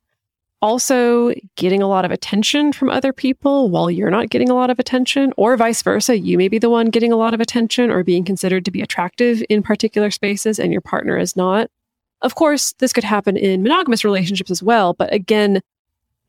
also 0.62 1.34
getting 1.55 1.82
a 1.82 1.88
lot 1.88 2.05
of 2.05 2.12
attention 2.12 2.74
from 2.74 2.89
other 2.89 3.14
people 3.14 3.70
while 3.70 3.91
you're 3.91 4.10
not 4.10 4.30
getting 4.30 4.49
a 4.49 4.55
lot 4.55 4.70
of 4.70 4.80
attention, 4.80 5.34
or 5.38 5.55
vice 5.55 5.82
versa. 5.82 6.18
You 6.18 6.38
may 6.38 6.47
be 6.47 6.58
the 6.58 6.70
one 6.70 6.88
getting 6.88 7.12
a 7.12 7.18
lot 7.18 7.34
of 7.34 7.39
attention 7.39 7.91
or 7.91 8.03
being 8.03 8.24
considered 8.24 8.66
to 8.66 8.72
be 8.72 8.82
attractive 8.82 9.43
in 9.49 9.62
particular 9.62 10.12
spaces 10.12 10.60
and 10.60 10.72
your 10.72 10.82
partner 10.82 11.18
is 11.18 11.36
not. 11.36 11.70
Of 12.22 12.36
course, 12.36 12.74
this 12.80 12.93
could 12.93 13.03
happen 13.03 13.38
in 13.38 13.62
monogamous 13.62 14.03
relationships 14.03 14.49
as 14.49 14.64
well, 14.64 14.93
but 14.93 15.14
again, 15.14 15.62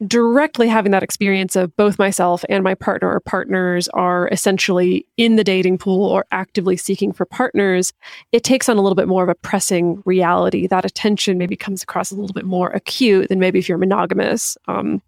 directly 0.07 0.68
having 0.68 0.92
that 0.92 1.03
experience 1.03 1.57
of 1.57 1.74
both 1.76 1.99
myself 1.99 2.44
and 2.49 2.62
my 2.62 2.74
partner 2.74 3.12
or 3.12 3.20
partners 3.20 3.88
are 3.88 4.28
essentially 4.28 5.05
in 5.16 5.36
the 5.36 5.42
dating 5.42 5.78
pool 5.78 6.05
or 6.05 6.24
actively 6.30 6.76
seeking 6.76 7.12
for 7.12 7.24
partners, 7.24 7.92
it 8.30 8.44
takes 8.44 8.68
on 8.68 8.76
a 8.76 8.80
little 8.80 8.94
bit 8.94 9.09
more 9.09 9.24
of 9.24 9.28
a 9.28 9.34
pressing 9.34 10.01
reality. 10.05 10.68
That 10.68 10.84
attention 10.84 11.36
maybe 11.36 11.57
comes 11.57 11.82
across 11.82 12.12
a 12.12 12.14
little 12.14 12.32
bit 12.32 12.44
more 12.44 12.68
acute 12.68 13.28
than 13.28 13.40
maybe 13.40 13.59
if 13.59 13.68
you're 13.68 13.78
monogamous. 13.78 14.57
Um, 14.68 15.03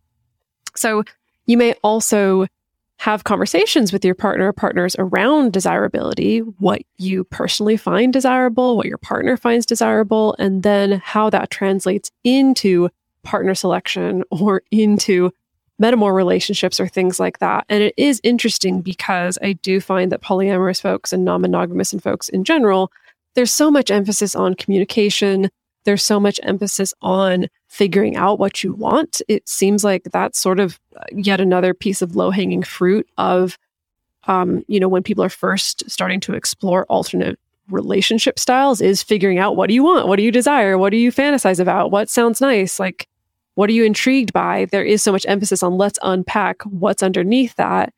so 0.75 1.05
you 1.47 1.57
may 1.57 1.75
also 1.85 2.47
have 2.99 3.25
conversations 3.25 3.95
with 3.95 4.05
your 4.05 4.15
partner 4.15 4.49
or 4.49 4.53
partners 4.53 4.95
around 4.99 5.53
desirability, 5.53 6.41
what 6.41 6.83
you 6.99 7.25
personally 7.25 7.77
find 7.77 8.13
desirable, 8.13 8.77
what 8.77 8.87
your 8.87 8.99
partner 8.99 9.39
finds 9.39 9.65
desirable, 9.65 10.37
and 10.39 10.65
then 10.65 11.01
how 11.03 11.31
that 11.31 11.49
translates 11.49 12.11
into 12.25 12.91
partner 13.23 13.55
selection 13.55 14.25
or 14.31 14.63
into 14.71 15.31
metamor 15.81 16.15
relationships 16.15 16.79
or 16.79 16.87
things 16.87 17.19
like 17.19 17.39
that. 17.39 17.65
And 17.69 17.83
it 17.83 17.95
is 17.97 18.21
interesting 18.23 18.83
because 18.83 19.39
I 19.43 19.55
do 19.55 19.81
find 19.81 20.13
that 20.13 20.23
polyamorous 20.23 20.81
folks 20.81 21.13
and 21.13 21.25
non 21.25 21.41
monogamous 21.41 21.93
and 21.93 22.03
folks 22.03 22.29
in 22.29 22.45
general, 22.45 22.93
there's 23.35 23.53
so 23.53 23.71
much 23.71 23.91
emphasis 23.91 24.35
on 24.35 24.55
communication. 24.55 25.51
There's 25.85 26.03
so 26.03 26.21
much 26.21 26.39
emphasis 26.43 26.93
on 27.01 27.49
figuring 27.69 28.17
out 28.17 28.39
what 28.39 28.63
you 28.63 28.75
want. 28.75 29.23
It 29.29 29.49
seems 29.49 29.83
like 29.83 30.03
that's 30.13 30.39
sort 30.39 30.61
of 30.61 30.79
yet 31.13 31.41
another 31.41 31.73
piece 31.73 32.03
of 32.03 32.15
low 32.15 32.31
hanging 32.31 32.63
fruit 32.63 33.09
of, 33.17 33.57
um, 34.25 34.63
you 34.69 34.79
know, 34.79 34.89
when 34.89 35.03
people 35.03 35.25
are 35.25 35.31
first 35.31 35.89
starting 35.89 36.21
to 36.21 36.35
explore 36.35 36.85
alternate 36.87 37.39
relationship 37.71 38.39
styles 38.39 38.81
is 38.81 39.03
figuring 39.03 39.39
out 39.39 39.57
what 39.57 39.69
do 39.69 39.75
you 39.75 39.83
want? 39.83 40.09
What 40.09 40.17
do 40.17 40.23
you 40.23 40.33
desire? 40.33 40.79
What 40.79 40.91
do 40.91 40.97
you 40.97 41.13
fantasize 41.13 41.61
about? 41.61 41.91
What 41.91 42.09
sounds 42.09 42.41
nice? 42.41 42.79
Like, 42.79 43.09
what 43.55 43.69
are 43.69 43.73
you 43.73 43.85
intrigued 43.85 44.33
by? 44.33 44.67
There 44.67 44.85
is 44.85 45.03
so 45.03 45.13
much 45.13 45.27
emphasis 45.27 45.63
on 45.63 45.77
let's 45.77 45.99
unpack 46.03 46.63
what's 46.63 47.03
underneath 47.03 47.55
that. 47.57 47.93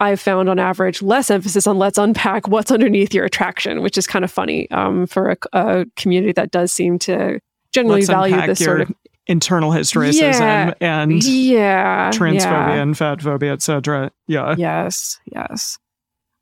I've 0.00 0.20
found 0.20 0.48
on 0.48 0.58
average 0.58 1.02
less 1.02 1.30
emphasis 1.30 1.66
on 1.66 1.78
let's 1.78 1.98
unpack 1.98 2.46
what's 2.46 2.70
underneath 2.70 3.12
your 3.12 3.24
attraction, 3.24 3.82
which 3.82 3.98
is 3.98 4.06
kind 4.06 4.24
of 4.24 4.30
funny 4.30 4.70
um, 4.70 5.06
for 5.06 5.30
a, 5.30 5.36
a, 5.52 5.86
community 5.96 6.32
that 6.32 6.52
does 6.52 6.72
seem 6.72 6.98
to 7.00 7.40
generally 7.72 8.00
let's 8.00 8.08
value 8.08 8.46
this 8.46 8.60
sort 8.60 8.80
of 8.80 8.92
internal 9.26 9.70
hysteresis 9.70 10.20
yeah, 10.20 10.72
and, 10.80 11.22
yeah, 11.24 12.10
transphobia 12.10 12.40
yeah. 12.40 12.82
and 12.82 12.96
fat 12.96 13.20
phobia, 13.22 13.52
etc. 13.52 14.10
Yeah. 14.26 14.54
Yes. 14.56 15.18
Yes. 15.26 15.78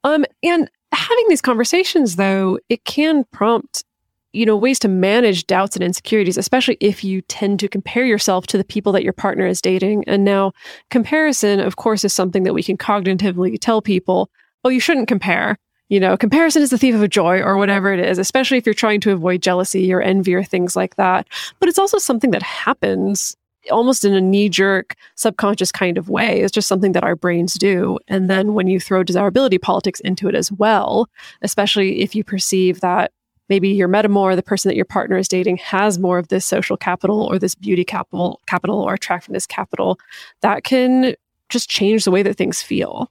Um, 0.04 0.24
and 0.42 0.70
having 0.96 1.28
these 1.28 1.42
conversations, 1.42 2.16
though, 2.16 2.58
it 2.68 2.84
can 2.84 3.24
prompt 3.32 3.84
you 4.32 4.44
know, 4.44 4.56
ways 4.56 4.78
to 4.78 4.88
manage 4.88 5.46
doubts 5.46 5.76
and 5.76 5.82
insecurities, 5.82 6.36
especially 6.36 6.76
if 6.78 7.02
you 7.02 7.22
tend 7.22 7.58
to 7.58 7.68
compare 7.68 8.04
yourself 8.04 8.46
to 8.46 8.58
the 8.58 8.64
people 8.64 8.92
that 8.92 9.02
your 9.02 9.14
partner 9.14 9.46
is 9.46 9.62
dating. 9.62 10.04
And 10.06 10.26
now, 10.26 10.52
comparison, 10.90 11.58
of 11.58 11.76
course, 11.76 12.04
is 12.04 12.12
something 12.12 12.42
that 12.42 12.52
we 12.52 12.62
can 12.62 12.76
cognitively 12.76 13.56
tell 13.58 13.80
people, 13.80 14.28
oh, 14.62 14.68
you 14.68 14.78
shouldn't 14.78 15.08
compare. 15.08 15.56
you 15.88 16.00
know, 16.00 16.16
comparison 16.16 16.62
is 16.62 16.70
the 16.70 16.78
thief 16.78 16.94
of 16.94 17.08
joy 17.10 17.40
or 17.40 17.56
whatever 17.56 17.92
it 17.92 18.00
is, 18.00 18.18
especially 18.18 18.58
if 18.58 18.66
you're 18.66 18.74
trying 18.74 19.00
to 19.00 19.12
avoid 19.12 19.42
jealousy 19.42 19.92
or 19.92 20.02
envy 20.02 20.34
or 20.34 20.42
things 20.42 20.74
like 20.74 20.96
that. 20.96 21.26
But 21.60 21.68
it's 21.68 21.78
also 21.78 21.98
something 21.98 22.32
that 22.32 22.42
happens 22.42 23.36
almost 23.70 24.04
in 24.04 24.14
a 24.14 24.20
knee 24.20 24.48
jerk, 24.48 24.94
subconscious 25.14 25.72
kind 25.72 25.98
of 25.98 26.08
way. 26.08 26.40
It's 26.40 26.52
just 26.52 26.68
something 26.68 26.92
that 26.92 27.04
our 27.04 27.16
brains 27.16 27.54
do. 27.54 27.98
And 28.08 28.28
then 28.30 28.54
when 28.54 28.66
you 28.66 28.80
throw 28.80 29.02
desirability 29.02 29.58
politics 29.58 30.00
into 30.00 30.28
it 30.28 30.34
as 30.34 30.50
well, 30.52 31.08
especially 31.42 32.00
if 32.00 32.14
you 32.14 32.24
perceive 32.24 32.80
that 32.80 33.12
maybe 33.48 33.68
your 33.68 33.88
metamor, 33.88 34.34
the 34.34 34.42
person 34.42 34.68
that 34.68 34.76
your 34.76 34.84
partner 34.84 35.16
is 35.16 35.28
dating, 35.28 35.56
has 35.58 35.98
more 35.98 36.18
of 36.18 36.28
this 36.28 36.44
social 36.44 36.76
capital 36.76 37.22
or 37.22 37.38
this 37.38 37.54
beauty 37.54 37.84
capital, 37.84 38.40
capital 38.46 38.80
or 38.80 38.94
attractiveness 38.94 39.46
capital, 39.46 39.98
that 40.40 40.64
can 40.64 41.14
just 41.48 41.70
change 41.70 42.04
the 42.04 42.10
way 42.10 42.22
that 42.22 42.36
things 42.36 42.60
feel. 42.60 43.10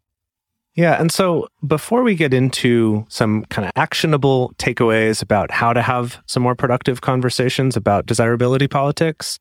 Yeah. 0.75 0.99
And 0.99 1.09
so 1.09 1.47
before 1.65 2.03
we 2.03 2.15
get 2.15 2.33
into 2.33 3.05
some 3.07 3.45
kind 3.45 3.65
of 3.65 3.71
actionable 3.77 4.53
takeaways 4.57 5.21
about 5.21 5.49
how 5.49 5.71
to 5.71 5.81
have 5.81 6.21
some 6.25 6.43
more 6.43 6.53
productive 6.53 6.99
conversations 6.99 7.77
about 7.77 8.05
desirability 8.05 8.67
politics, 8.67 9.39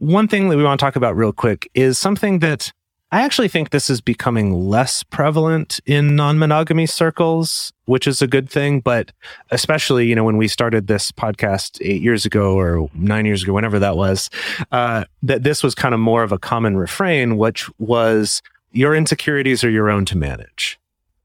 one 0.00 0.26
thing 0.26 0.48
that 0.48 0.56
we 0.56 0.64
want 0.64 0.80
to 0.80 0.84
talk 0.84 0.96
about 0.96 1.14
real 1.14 1.32
quick 1.32 1.70
is 1.74 1.98
something 1.98 2.40
that 2.40 2.72
I 3.12 3.22
actually 3.22 3.48
think 3.48 3.70
this 3.70 3.90
is 3.90 4.00
becoming 4.00 4.68
less 4.68 5.02
prevalent 5.02 5.78
in 5.84 6.16
non-monogamy 6.16 6.86
circles, 6.86 7.72
which 7.84 8.06
is 8.06 8.22
a 8.22 8.26
good 8.26 8.48
thing. 8.48 8.80
But 8.80 9.12
especially, 9.50 10.06
you 10.06 10.14
know, 10.14 10.24
when 10.24 10.36
we 10.36 10.48
started 10.48 10.86
this 10.86 11.12
podcast 11.12 11.78
eight 11.82 12.00
years 12.00 12.24
ago 12.24 12.58
or 12.58 12.88
nine 12.94 13.26
years 13.26 13.42
ago, 13.42 13.52
whenever 13.52 13.78
that 13.78 13.96
was, 13.96 14.30
uh, 14.72 15.04
that 15.22 15.42
this 15.42 15.62
was 15.62 15.74
kind 15.74 15.92
of 15.92 16.00
more 16.00 16.22
of 16.22 16.32
a 16.32 16.38
common 16.38 16.76
refrain, 16.76 17.36
which 17.36 17.68
was 17.78 18.42
your 18.72 18.94
insecurities 18.94 19.64
are 19.64 19.70
your 19.70 19.90
own 19.90 20.04
to 20.06 20.16
manage. 20.16 20.78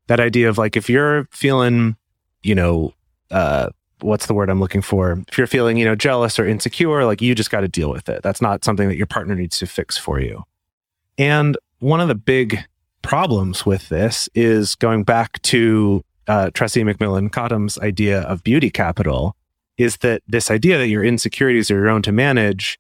That 0.08 0.20
idea 0.20 0.50
of 0.50 0.58
like, 0.58 0.76
if 0.76 0.90
you're 0.90 1.28
feeling, 1.32 1.96
you 2.44 2.56
know, 2.56 2.94
uh, 3.32 3.70
what's 4.06 4.28
the 4.28 4.34
word 4.34 4.50
I'm 4.50 4.60
looking 4.60 4.82
for? 4.82 5.24
If 5.28 5.38
you're 5.38 5.48
feeling, 5.48 5.78
you 5.78 5.86
know, 5.86 5.96
jealous 5.96 6.40
or 6.40 6.48
insecure, 6.48 7.06
like 7.06 7.22
you 7.22 7.36
just 7.36 7.52
got 7.52 7.62
to 7.62 7.68
deal 7.68 7.90
with 7.90 8.08
it. 8.08 8.24
That's 8.24 8.42
not 8.42 8.64
something 8.64 8.88
that 8.88 8.98
your 8.98 9.08
partner 9.08 9.36
needs 9.36 9.58
to 9.60 9.68
fix 9.68 9.98
for 9.98 10.20
you. 10.20 10.44
And 11.18 11.58
one 11.80 12.00
of 12.00 12.08
the 12.08 12.16
big 12.16 12.60
problems 13.02 13.66
with 13.66 13.90
this 13.90 14.30
is 14.34 14.76
going 14.76 15.04
back 15.04 15.42
to 15.44 16.04
uh, 16.28 16.50
Tressie 16.54 16.84
McMillan 16.84 17.32
Cottom's 17.32 17.78
idea 17.80 18.22
of 18.22 18.44
beauty 18.44 18.70
capital 18.70 19.36
is 19.78 19.98
that 19.98 20.24
this 20.28 20.50
idea 20.50 20.78
that 20.78 20.88
your 20.88 21.04
insecurities 21.04 21.70
are 21.70 21.76
your 21.76 21.90
own 21.90 22.02
to 22.04 22.12
manage 22.12 22.80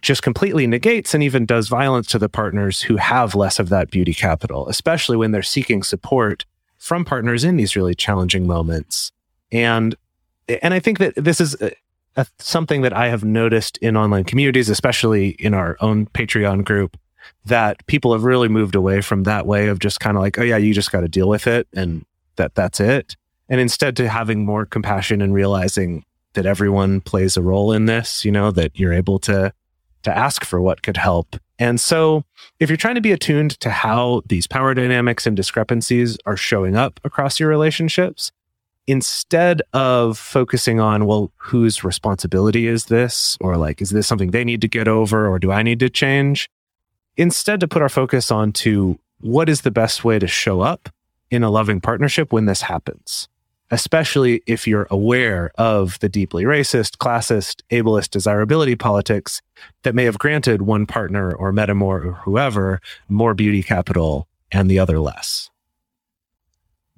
just 0.00 0.22
completely 0.22 0.66
negates 0.66 1.12
and 1.12 1.22
even 1.22 1.44
does 1.44 1.68
violence 1.68 2.06
to 2.06 2.18
the 2.18 2.28
partners 2.28 2.80
who 2.82 2.96
have 2.96 3.34
less 3.34 3.58
of 3.58 3.68
that 3.68 3.90
beauty 3.90 4.14
capital, 4.14 4.68
especially 4.68 5.16
when 5.16 5.32
they're 5.32 5.42
seeking 5.42 5.82
support 5.82 6.46
from 6.78 7.04
partners 7.04 7.44
in 7.44 7.56
these 7.56 7.76
really 7.76 7.94
challenging 7.94 8.46
moments. 8.46 9.12
And 9.50 9.94
and 10.48 10.74
I 10.74 10.80
think 10.80 10.98
that 10.98 11.14
this 11.16 11.40
is 11.40 11.60
a, 11.60 11.72
a, 12.16 12.26
something 12.38 12.82
that 12.82 12.92
I 12.92 13.08
have 13.08 13.24
noticed 13.24 13.78
in 13.78 13.96
online 13.96 14.24
communities, 14.24 14.68
especially 14.68 15.30
in 15.30 15.54
our 15.54 15.76
own 15.80 16.06
Patreon 16.06 16.64
group, 16.64 16.96
that 17.44 17.84
people 17.86 18.12
have 18.12 18.24
really 18.24 18.48
moved 18.48 18.74
away 18.74 19.00
from 19.00 19.24
that 19.24 19.46
way 19.46 19.68
of 19.68 19.78
just 19.78 20.00
kind 20.00 20.16
of 20.16 20.22
like, 20.22 20.38
oh 20.38 20.42
yeah, 20.42 20.56
you 20.56 20.74
just 20.74 20.92
got 20.92 21.00
to 21.00 21.08
deal 21.08 21.28
with 21.28 21.46
it 21.46 21.68
and 21.72 22.04
that 22.36 22.54
that's 22.54 22.80
it. 22.80 23.16
And 23.48 23.60
instead 23.60 23.96
to 23.96 24.08
having 24.08 24.44
more 24.44 24.66
compassion 24.66 25.20
and 25.20 25.34
realizing 25.34 26.04
that 26.34 26.46
everyone 26.46 27.00
plays 27.00 27.36
a 27.36 27.42
role 27.42 27.72
in 27.72 27.86
this, 27.86 28.24
you 28.24 28.32
know, 28.32 28.50
that 28.52 28.78
you're 28.78 28.92
able 28.92 29.18
to 29.20 29.52
to 30.02 30.16
ask 30.16 30.44
for 30.44 30.60
what 30.60 30.82
could 30.82 30.96
help. 30.96 31.36
And 31.60 31.80
so 31.80 32.24
if 32.58 32.68
you're 32.68 32.76
trying 32.76 32.96
to 32.96 33.00
be 33.00 33.12
attuned 33.12 33.52
to 33.60 33.70
how 33.70 34.22
these 34.26 34.48
power 34.48 34.74
dynamics 34.74 35.28
and 35.28 35.36
discrepancies 35.36 36.18
are 36.26 36.36
showing 36.36 36.76
up 36.76 36.98
across 37.04 37.38
your 37.38 37.48
relationships, 37.48 38.32
instead 38.86 39.62
of 39.72 40.18
focusing 40.18 40.80
on, 40.80 41.06
well, 41.06 41.32
whose 41.36 41.84
responsibility 41.84 42.66
is 42.66 42.86
this? 42.86 43.38
Or 43.40 43.56
like, 43.56 43.80
is 43.80 43.90
this 43.90 44.06
something 44.06 44.30
they 44.30 44.44
need 44.44 44.60
to 44.62 44.68
get 44.68 44.88
over? 44.88 45.28
Or 45.28 45.38
do 45.38 45.52
I 45.52 45.62
need 45.62 45.80
to 45.80 45.88
change? 45.88 46.48
instead 47.16 47.60
to 47.60 47.68
put 47.68 47.82
our 47.82 47.88
focus 47.88 48.30
on 48.30 48.52
to 48.52 48.98
what 49.20 49.48
is 49.48 49.62
the 49.62 49.70
best 49.70 50.04
way 50.04 50.18
to 50.18 50.26
show 50.26 50.60
up 50.60 50.88
in 51.30 51.42
a 51.42 51.50
loving 51.50 51.80
partnership 51.80 52.32
when 52.32 52.46
this 52.46 52.62
happens 52.62 53.28
especially 53.70 54.42
if 54.46 54.66
you're 54.66 54.86
aware 54.90 55.50
of 55.56 55.98
the 56.00 56.08
deeply 56.08 56.44
racist, 56.44 56.98
classist, 56.98 57.62
ableist 57.70 58.10
desirability 58.10 58.76
politics 58.76 59.40
that 59.82 59.94
may 59.94 60.04
have 60.04 60.18
granted 60.18 60.60
one 60.60 60.84
partner 60.84 61.32
or 61.32 61.54
metamor 61.54 62.04
or 62.04 62.12
whoever 62.22 62.82
more 63.08 63.32
beauty 63.32 63.62
capital 63.62 64.28
and 64.50 64.70
the 64.70 64.78
other 64.78 65.00
less. 65.00 65.50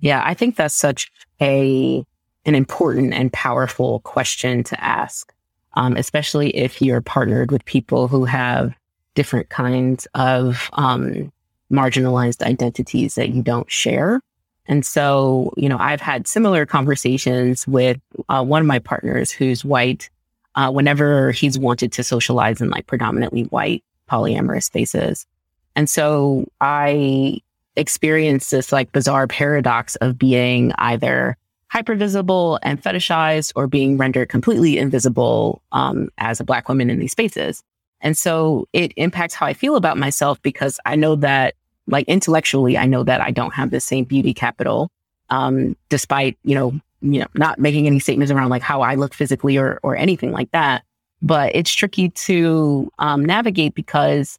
Yeah, 0.05 0.23
I 0.23 0.35
think 0.35 0.57
that's 0.57 0.75
such 0.75 1.11
a 1.41 2.05
an 2.45 2.55
important 2.55 3.15
and 3.15 3.33
powerful 3.33 4.01
question 4.01 4.63
to 4.65 4.85
ask, 4.85 5.33
um, 5.79 5.97
especially 5.97 6.55
if 6.55 6.83
you're 6.83 7.01
partnered 7.01 7.51
with 7.51 7.65
people 7.65 8.07
who 8.07 8.27
have 8.27 8.75
different 9.15 9.49
kinds 9.49 10.07
of 10.15 10.69
um, 10.75 11.33
marginalized 11.73 12.43
identities 12.43 13.15
that 13.15 13.31
you 13.31 13.41
don't 13.41 13.71
share. 13.73 14.21
And 14.67 14.85
so, 14.85 15.55
you 15.57 15.71
know, 15.71 15.79
I've 15.79 16.03
had 16.03 16.29
similar 16.29 16.67
conversations 16.67 17.67
with 17.67 17.99
uh, 18.29 18.45
one 18.45 18.61
of 18.61 18.67
my 18.67 18.81
partners 18.81 19.31
who's 19.33 19.65
white. 19.65 20.11
Uh, 20.57 20.71
whenever 20.71 21.33
he's 21.33 21.59
wanted 21.59 21.91
to 21.91 22.05
socialize 22.05 22.61
in 22.61 22.71
like 22.71 22.87
predominantly 22.87 23.43
white 23.45 23.83
polyamorous 24.09 24.63
spaces. 24.63 25.27
And 25.75 25.91
so 25.91 26.47
I 26.61 27.41
experienced 27.77 28.51
this 28.51 28.73
like 28.73 28.93
bizarre 28.93 29.27
paradox 29.27 29.97
of 29.97 30.19
being 30.19 30.73
either 30.79 31.37
hyper 31.69 31.97
visible 31.97 32.59
and 32.63 32.81
fetishized 32.81 33.53
or 33.57 33.67
being 33.67 33.97
rendered 33.97 34.29
completely 34.29 34.79
invisible 34.79 35.61
um, 35.73 36.09
as 36.19 36.39
a 36.39 36.45
black 36.45 36.69
woman 36.69 36.89
in 36.89 37.01
these 37.01 37.11
spaces. 37.13 37.65
And 38.01 38.17
so 38.17 38.69
it 38.73 38.93
impacts 38.97 39.35
how 39.35 39.47
I 39.47 39.55
feel 39.55 39.75
about 39.77 39.99
myself 39.99 40.41
because 40.43 40.79
I 40.87 40.95
know 40.95 41.17
that, 41.17 41.55
like 41.87 42.07
intellectually, 42.07 42.79
I 42.79 42.87
know 42.87 43.03
that 43.03 43.21
I 43.21 43.31
don't 43.31 43.55
have 43.55 43.71
the 43.71 43.81
same 43.81 44.05
beauty 44.05 44.33
capital, 44.33 44.91
um, 45.31 45.77
despite, 45.89 46.39
you 46.45 46.55
know, 46.55 46.81
you 47.01 47.21
know, 47.21 47.27
not 47.35 47.59
making 47.59 47.87
any 47.87 47.99
statements 47.99 48.31
around 48.31 48.51
like 48.51 48.63
how 48.63 48.81
I 48.81 48.95
look 48.95 49.13
physically 49.13 49.59
or, 49.59 49.81
or 49.83 49.97
anything 49.97 50.33
like 50.33 50.51
that. 50.53 50.85
But 51.23 51.57
it's 51.57 51.73
tricky 51.73 52.11
to 52.11 52.91
um, 52.99 53.25
navigate 53.25 53.75
because 53.75 54.39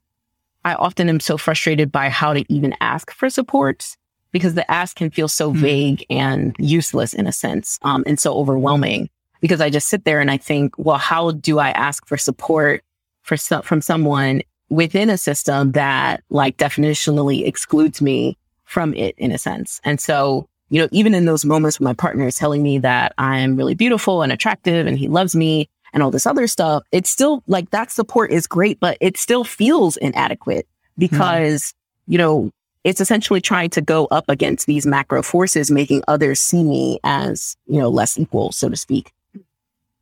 I 0.65 0.73
often 0.73 1.07
am 1.09 1.19
so 1.19 1.37
frustrated 1.37 1.91
by 1.91 2.09
how 2.09 2.33
to 2.33 2.43
even 2.51 2.73
ask 2.81 3.11
for 3.11 3.29
support 3.29 3.95
because 4.31 4.55
the 4.55 4.69
ask 4.69 4.97
can 4.97 5.11
feel 5.11 5.27
so 5.27 5.51
mm-hmm. 5.51 5.61
vague 5.61 6.05
and 6.09 6.55
useless 6.59 7.13
in 7.13 7.27
a 7.27 7.31
sense 7.31 7.79
um, 7.83 8.03
and 8.07 8.19
so 8.19 8.33
overwhelming 8.33 9.09
because 9.41 9.61
I 9.61 9.69
just 9.69 9.87
sit 9.87 10.05
there 10.05 10.19
and 10.19 10.31
I 10.31 10.37
think, 10.37 10.73
well, 10.77 10.97
how 10.97 11.31
do 11.31 11.59
I 11.59 11.69
ask 11.69 12.05
for 12.07 12.17
support 12.17 12.83
for 13.21 13.37
some, 13.37 13.61
from 13.61 13.79
someone 13.79 14.41
within 14.69 15.11
a 15.11 15.19
system 15.19 15.73
that 15.73 16.23
like 16.31 16.57
definitionally 16.57 17.47
excludes 17.47 18.01
me 18.01 18.35
from 18.63 18.95
it 18.95 19.13
in 19.19 19.31
a 19.31 19.37
sense. 19.37 19.79
And 19.83 20.01
so, 20.01 20.49
you 20.69 20.81
know, 20.81 20.89
even 20.91 21.13
in 21.13 21.25
those 21.25 21.45
moments 21.45 21.79
when 21.79 21.85
my 21.85 21.93
partner 21.93 22.25
is 22.25 22.35
telling 22.35 22.63
me 22.63 22.79
that 22.79 23.13
I'm 23.19 23.55
really 23.55 23.75
beautiful 23.75 24.23
and 24.23 24.31
attractive 24.31 24.87
and 24.87 24.97
he 24.97 25.07
loves 25.07 25.35
me 25.35 25.69
and 25.95 26.03
all 26.03 26.11
this 26.11 26.27
other 26.27 26.45
stuff, 26.45 26.83
it's 26.91 27.09
still 27.09 27.41
like 27.47 27.71
that 27.71 27.89
support 27.89 28.29
is 28.31 28.45
great, 28.45 28.79
but 28.79 28.97
it 29.01 29.17
still 29.17 29.43
feels 29.43 29.97
inadequate 29.97 30.67
because, 30.97 31.63
mm. 31.63 31.73
you 32.05 32.19
know, 32.19 32.51
it's 32.83 33.01
essentially 33.01 33.41
trying 33.41 33.71
to 33.71 33.81
go 33.81 34.05
up 34.11 34.25
against 34.29 34.67
these 34.67 34.85
macro 34.85 35.23
forces, 35.23 35.71
making 35.71 36.03
others 36.07 36.39
see 36.39 36.63
me 36.63 36.99
as, 37.03 37.57
you 37.65 37.79
know, 37.79 37.89
less 37.89 38.19
equal, 38.19 38.51
so 38.51 38.69
to 38.69 38.75
speak. 38.75 39.11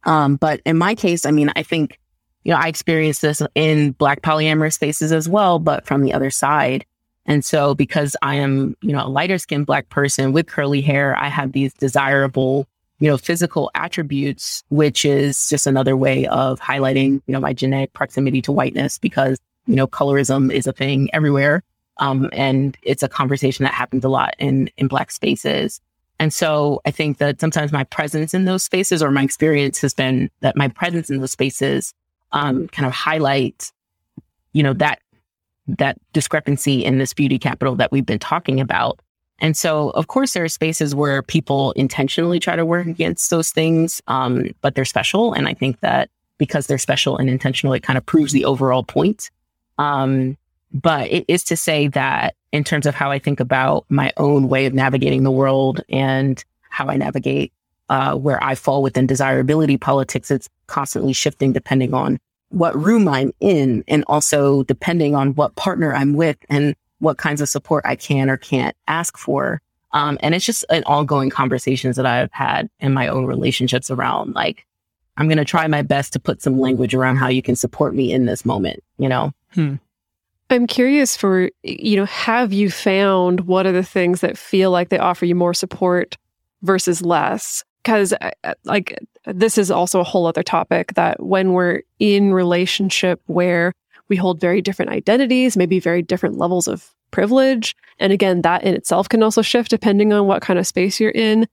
Um, 0.03 0.35
but 0.35 0.59
in 0.65 0.77
my 0.77 0.95
case, 0.95 1.25
I 1.25 1.31
mean, 1.31 1.49
I 1.55 1.63
think 1.63 1.97
you 2.43 2.51
know, 2.51 2.59
I 2.59 2.67
experienced 2.67 3.21
this 3.21 3.41
in 3.55 3.91
black 3.91 4.21
polyamorous 4.21 4.73
spaces 4.73 5.11
as 5.11 5.29
well, 5.29 5.59
but 5.59 5.85
from 5.85 6.03
the 6.03 6.13
other 6.13 6.29
side. 6.29 6.85
And 7.25 7.43
so 7.43 7.73
because 7.73 8.17
I 8.21 8.35
am, 8.35 8.75
you 8.81 8.91
know, 8.91 9.05
a 9.05 9.07
lighter 9.07 9.37
skinned 9.37 9.65
black 9.65 9.89
person 9.89 10.33
with 10.33 10.47
curly 10.47 10.81
hair, 10.81 11.15
I 11.17 11.29
have 11.29 11.53
these 11.53 11.73
desirable, 11.73 12.67
you 12.99 13.09
know, 13.09 13.17
physical 13.17 13.71
attributes, 13.75 14.63
which 14.69 15.05
is 15.05 15.49
just 15.49 15.67
another 15.67 15.97
way 15.97 16.25
of 16.27 16.59
highlighting, 16.59 17.21
you 17.25 17.33
know, 17.33 17.39
my 17.39 17.53
genetic 17.53 17.93
proximity 17.93 18.41
to 18.41 18.51
whiteness 18.51 18.97
because, 18.97 19.37
you 19.65 19.75
know, 19.75 19.87
colorism 19.87 20.51
is 20.51 20.67
a 20.67 20.73
thing 20.73 21.09
everywhere. 21.13 21.63
Um, 21.97 22.29
and 22.33 22.77
it's 22.81 23.03
a 23.03 23.09
conversation 23.09 23.63
that 23.63 23.73
happens 23.73 24.03
a 24.03 24.09
lot 24.09 24.35
in, 24.39 24.69
in 24.77 24.87
black 24.87 25.11
spaces. 25.11 25.81
And 26.19 26.33
so 26.33 26.81
I 26.85 26.91
think 26.91 27.17
that 27.17 27.41
sometimes 27.41 27.71
my 27.71 27.83
presence 27.83 28.33
in 28.33 28.45
those 28.45 28.63
spaces 28.63 29.03
or 29.03 29.11
my 29.11 29.23
experience 29.23 29.81
has 29.81 29.93
been 29.93 30.29
that 30.41 30.55
my 30.55 30.67
presence 30.67 31.09
in 31.09 31.19
those 31.19 31.31
spaces 31.31 31.93
um, 32.31 32.67
kind 32.69 32.85
of 32.85 32.93
highlight, 32.93 33.71
you 34.53 34.63
know, 34.63 34.73
that 34.73 34.99
that 35.67 35.97
discrepancy 36.11 36.83
in 36.83 36.97
this 36.97 37.13
beauty 37.13 37.39
capital 37.39 37.75
that 37.75 37.91
we've 37.91 38.05
been 38.05 38.19
talking 38.19 38.59
about. 38.59 38.99
And 39.39 39.57
so, 39.57 39.89
of 39.91 40.07
course, 40.07 40.33
there 40.33 40.43
are 40.43 40.49
spaces 40.49 40.95
where 40.95 41.21
people 41.21 41.71
intentionally 41.73 42.39
try 42.39 42.55
to 42.55 42.65
work 42.65 42.87
against 42.87 43.29
those 43.29 43.51
things, 43.51 44.01
um, 44.07 44.51
but 44.61 44.75
they're 44.75 44.85
special. 44.85 45.33
And 45.33 45.47
I 45.47 45.53
think 45.53 45.79
that 45.81 46.09
because 46.37 46.67
they're 46.67 46.77
special 46.77 47.17
and 47.17 47.29
intentional, 47.29 47.73
it 47.73 47.83
kind 47.83 47.97
of 47.97 48.05
proves 48.05 48.31
the 48.31 48.45
overall 48.45 48.83
point. 48.83 49.29
Um, 49.77 50.37
but 50.71 51.11
it 51.11 51.25
is 51.27 51.43
to 51.45 51.57
say 51.57 51.87
that 51.89 52.35
in 52.51 52.63
terms 52.63 52.85
of 52.85 52.95
how 52.95 53.11
I 53.11 53.19
think 53.19 53.39
about 53.39 53.85
my 53.89 54.11
own 54.17 54.47
way 54.49 54.65
of 54.65 54.73
navigating 54.73 55.23
the 55.23 55.31
world 55.31 55.81
and 55.89 56.43
how 56.69 56.87
I 56.87 56.97
navigate 56.97 57.51
uh, 57.89 58.15
where 58.15 58.43
I 58.43 58.55
fall 58.55 58.81
within 58.81 59.05
desirability 59.05 59.77
politics, 59.77 60.31
it's 60.31 60.49
constantly 60.67 61.13
shifting 61.13 61.53
depending 61.53 61.93
on 61.93 62.19
what 62.49 62.75
room 62.75 63.07
I'm 63.07 63.31
in 63.39 63.83
and 63.87 64.03
also 64.07 64.63
depending 64.63 65.15
on 65.15 65.33
what 65.35 65.55
partner 65.55 65.93
I'm 65.93 66.13
with 66.13 66.37
and 66.49 66.75
what 67.03 67.17
kinds 67.17 67.41
of 67.41 67.49
support 67.49 67.83
I 67.85 67.95
can 67.95 68.29
or 68.29 68.37
can't 68.37 68.75
ask 68.87 69.17
for. 69.17 69.61
Um, 69.91 70.17
and 70.21 70.33
it's 70.33 70.45
just 70.45 70.65
an 70.69 70.83
ongoing 70.85 71.29
conversations 71.29 71.97
that 71.97 72.05
I've 72.05 72.31
had 72.31 72.69
in 72.79 72.93
my 72.93 73.07
own 73.07 73.25
relationships 73.25 73.91
around 73.91 74.33
like, 74.33 74.65
I'm 75.17 75.27
going 75.27 75.37
to 75.37 75.45
try 75.45 75.67
my 75.67 75.83
best 75.83 76.13
to 76.13 76.19
put 76.19 76.41
some 76.41 76.59
language 76.59 76.95
around 76.95 77.17
how 77.17 77.27
you 77.27 77.43
can 77.43 77.55
support 77.55 77.93
me 77.93 78.11
in 78.11 78.25
this 78.25 78.45
moment, 78.45 78.83
you 78.97 79.07
know? 79.07 79.31
Hmm. 79.53 79.75
I'm 80.49 80.65
curious 80.65 81.15
for, 81.15 81.49
you 81.61 81.95
know, 81.97 82.05
have 82.05 82.51
you 82.53 82.71
found 82.71 83.41
what 83.41 83.67
are 83.67 83.71
the 83.71 83.83
things 83.83 84.21
that 84.21 84.37
feel 84.37 84.71
like 84.71 84.89
they 84.89 84.97
offer 84.97 85.25
you 85.25 85.35
more 85.35 85.53
support 85.53 86.17
versus 86.61 87.01
less? 87.01 87.63
Because, 87.83 88.13
like, 88.63 88.97
this 89.25 89.57
is 89.57 89.69
also 89.69 89.99
a 89.99 90.05
whole 90.05 90.25
other 90.25 90.43
topic 90.43 90.93
that 90.93 91.21
when 91.21 91.53
we're 91.53 91.81
in 91.99 92.33
relationship 92.33 93.21
where 93.25 93.73
we 94.09 94.15
hold 94.15 94.39
very 94.39 94.61
different 94.61 94.91
identities, 94.91 95.57
maybe 95.57 95.79
very 95.79 96.01
different 96.01 96.37
levels 96.37 96.67
of 96.67 96.93
privilege. 97.11 97.75
And 97.99 98.11
again, 98.11 98.41
that 98.41 98.63
in 98.63 98.73
itself 98.73 99.07
can 99.09 99.23
also 99.23 99.41
shift 99.41 99.69
depending 99.69 100.11
on 100.13 100.27
what 100.27 100.41
kind 100.41 100.59
of 100.59 100.67
space 100.67 100.99
you're 100.99 101.11
in. 101.11 101.47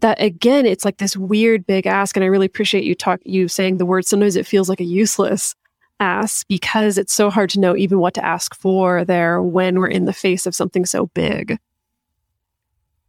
That 0.00 0.20
again, 0.22 0.66
it's 0.66 0.84
like 0.84 0.98
this 0.98 1.16
weird 1.16 1.66
big 1.66 1.86
ask. 1.86 2.16
And 2.16 2.24
I 2.24 2.28
really 2.28 2.46
appreciate 2.46 2.84
you 2.84 2.94
talk, 2.94 3.20
you 3.24 3.48
saying 3.48 3.78
the 3.78 3.86
word. 3.86 4.06
Sometimes 4.06 4.36
it 4.36 4.46
feels 4.46 4.68
like 4.68 4.80
a 4.80 4.84
useless 4.84 5.54
ask 5.98 6.46
because 6.48 6.96
it's 6.96 7.12
so 7.12 7.28
hard 7.28 7.50
to 7.50 7.60
know 7.60 7.76
even 7.76 7.98
what 7.98 8.14
to 8.14 8.24
ask 8.24 8.54
for 8.54 9.04
there 9.04 9.42
when 9.42 9.78
we're 9.78 9.88
in 9.88 10.06
the 10.06 10.12
face 10.12 10.46
of 10.46 10.54
something 10.54 10.86
so 10.86 11.06
big. 11.06 11.58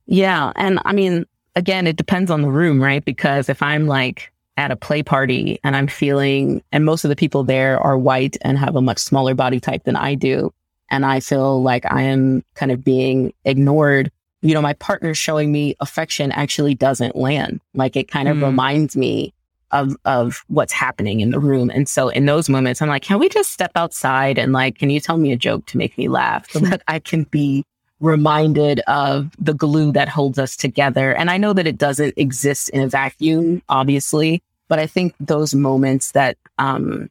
Yeah. 0.08 0.52
And 0.56 0.80
I 0.84 0.92
mean, 0.92 1.26
again, 1.56 1.88
it 1.88 1.96
depends 1.96 2.30
on 2.30 2.42
the 2.42 2.50
room, 2.50 2.82
right? 2.82 3.04
Because 3.06 3.48
if 3.48 3.62
I'm 3.62 3.88
like 3.88 4.31
at 4.58 4.72
a 4.72 4.76
play 4.76 5.04
party 5.04 5.60
and 5.64 5.76
I'm 5.76 5.88
feeling, 5.88 6.64
and 6.72 6.86
most 6.86 7.04
of 7.04 7.10
the 7.10 7.16
people 7.16 7.44
there 7.44 7.80
are 7.80 7.98
white 7.98 8.38
and 8.42 8.58
have 8.58 8.76
a 8.76 8.82
much 8.82 9.00
smaller 9.00 9.34
body 9.34 9.60
type 9.60 9.84
than 9.84 9.96
I 9.96 10.16
do, 10.16 10.54
and 10.90 11.06
I 11.06 11.20
feel 11.20 11.64
like 11.64 11.86
I 11.92 12.02
am 12.04 12.44
kind 12.56 12.72
of 12.72 12.84
being 12.84 13.34
ignored, 13.46 14.12
you 14.42 14.54
know, 14.54 14.62
my 14.62 14.74
partner 14.74 15.14
showing 15.14 15.52
me 15.52 15.76
affection 15.80 16.32
actually 16.32 16.76
doesn't 16.76 17.16
land. 17.16 17.62
Like 17.74 17.96
it 17.96 18.10
kind 18.10 18.28
of 18.28 18.38
mm. 18.38 18.44
reminds 18.44 18.96
me 18.96 19.34
of 19.72 19.96
of 20.06 20.44
what's 20.48 20.74
happening 20.74 21.22
in 21.22 21.32
the 21.32 21.40
room. 21.40 21.70
And 21.70 21.88
so 21.88 22.10
in 22.10 22.26
those 22.26 22.50
moments, 22.50 22.82
I'm 22.82 22.90
like, 22.90 23.04
can 23.04 23.20
we 23.20 23.30
just 23.30 23.52
step 23.52 23.72
outside 23.76 24.38
and 24.38 24.52
like, 24.52 24.78
can 24.78 24.90
you 24.90 25.00
tell 25.00 25.18
me 25.18 25.32
a 25.32 25.38
joke 25.38 25.66
to 25.68 25.78
make 25.78 25.98
me 25.98 26.08
laugh 26.08 26.50
so 26.52 26.60
that 26.60 26.82
I 26.88 27.00
can 27.00 27.24
be 27.24 27.64
reminded 28.02 28.82
of 28.88 29.32
the 29.40 29.54
glue 29.54 29.92
that 29.94 30.10
holds 30.10 30.38
us 30.38 30.58
together. 30.58 31.14
And 31.14 31.30
I 31.30 31.38
know 31.38 31.54
that 31.54 31.68
it 31.68 31.78
doesn't 31.78 32.16
exist 32.18 32.70
in 32.70 32.82
a 32.82 32.88
vacuum, 32.88 33.62
obviously, 33.70 34.44
but 34.68 34.80
I 34.80 34.88
think 34.88 35.16
those 35.20 35.56
moments 35.56 36.12
that 36.12 36.38
um, 36.58 37.10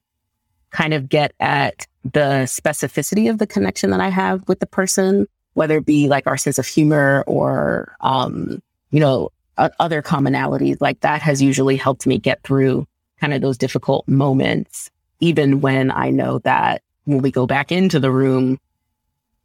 kind 0.71 0.93
of 0.93 1.09
get 1.09 1.33
at 1.41 1.87
the 2.05 2.45
specificity 2.47 3.31
of 3.31 3.39
the 3.39 3.47
connection 3.47 3.91
that 3.91 4.01
I 4.01 4.09
have 4.09 4.47
with 4.49 4.61
the 4.61 4.67
person, 4.67 5.27
whether 5.55 5.79
it 5.79 5.87
be 5.87 6.09
like 6.09 6.27
our 6.27 6.37
sense 6.37 6.59
of 6.59 6.67
humor 6.67 7.25
or, 7.27 7.95
um, 8.01 8.61
you 8.91 9.01
know, 9.01 9.31
other 9.79 10.03
commonalities 10.03 10.79
like 10.81 11.01
that 11.01 11.21
has 11.23 11.43
usually 11.43 11.77
helped 11.77 12.07
me 12.07 12.19
get 12.19 12.43
through 12.43 12.87
kind 13.21 13.35
of 13.35 13.43
those 13.43 13.59
difficult 13.59 14.09
moments, 14.09 14.91
even 15.21 15.61
when 15.61 15.91
I 15.91 16.11
know 16.11 16.39
that 16.41 16.83
when 17.05 17.19
we 17.19 17.31
go 17.31 17.47
back 17.47 17.71
into 17.71 18.01
the 18.01 18.11
room, 18.11 18.59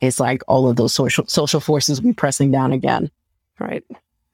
it's 0.02 0.20
like 0.20 0.44
all 0.48 0.70
of 0.70 0.76
those 0.76 0.94
social 0.94 1.26
social 1.28 1.60
forces 1.60 2.00
be 2.00 2.14
pressing 2.14 2.52
down 2.52 2.72
again. 2.72 3.10
Right. 3.60 3.84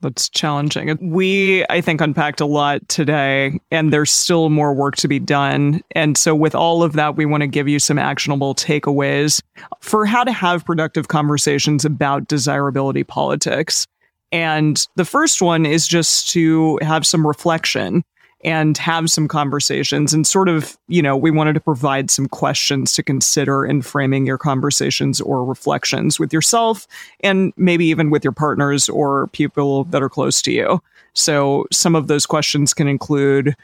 That's 0.02 0.30
challenging. 0.30 0.98
We, 1.00 1.64
I 1.70 1.80
think, 1.80 2.02
unpacked 2.02 2.42
a 2.42 2.46
lot 2.46 2.88
today, 2.90 3.60
and 3.70 3.94
there's 3.94 4.10
still 4.10 4.50
more 4.50 4.74
work 4.74 4.96
to 4.96 5.08
be 5.08 5.20
done. 5.20 5.82
And 5.92 6.18
so, 6.18 6.34
with 6.34 6.56
all 6.56 6.82
of 6.82 6.94
that, 6.94 7.16
we 7.16 7.26
want 7.28 7.42
to 7.42 7.48
give 7.48 7.68
you 7.68 7.78
some 7.78 8.00
actionable 8.00 8.56
takeaways 8.56 9.44
for 9.80 10.08
how 10.08 10.24
to 10.24 10.32
have 10.32 10.66
productive 10.66 11.08
conversations 11.08 11.86
about 11.86 12.28
desirability 12.28 13.04
politics. 13.04 13.86
And 14.32 14.88
the 14.96 15.06
first 15.06 15.40
one 15.42 15.68
is 15.68 15.88
just 15.88 16.30
to 16.32 16.80
have 16.82 17.06
some 17.06 17.28
reflection 17.28 18.04
and 18.44 18.78
have 18.78 19.10
some 19.10 19.28
conversations 19.28 20.14
and 20.14 20.26
sort 20.26 20.50
of, 20.50 20.78
you 20.88 21.02
know, 21.02 21.16
we 21.16 21.32
wanted 21.32 21.54
to 21.54 21.60
provide 21.60 22.10
some 22.10 22.28
questions 22.28 22.94
to 22.94 23.04
consider 23.04 23.66
in 23.66 23.82
framing 23.82 24.26
your 24.26 24.38
conversations 24.38 25.22
or 25.22 25.46
reflections 25.46 26.20
with 26.20 26.34
yourself 26.34 26.88
and 27.22 27.54
maybe 27.58 27.86
even 27.86 28.10
with 28.10 28.24
your 28.24 28.34
partners 28.34 28.90
or 28.90 29.28
people 29.28 29.84
that 29.86 30.02
are 30.02 30.10
close 30.10 30.42
to 30.42 30.52
you. 30.52 30.82
So 31.14 31.66
some 31.72 31.96
of 31.96 32.08
those 32.08 32.26
questions 32.26 32.74
can 32.74 32.88
include 32.88 33.56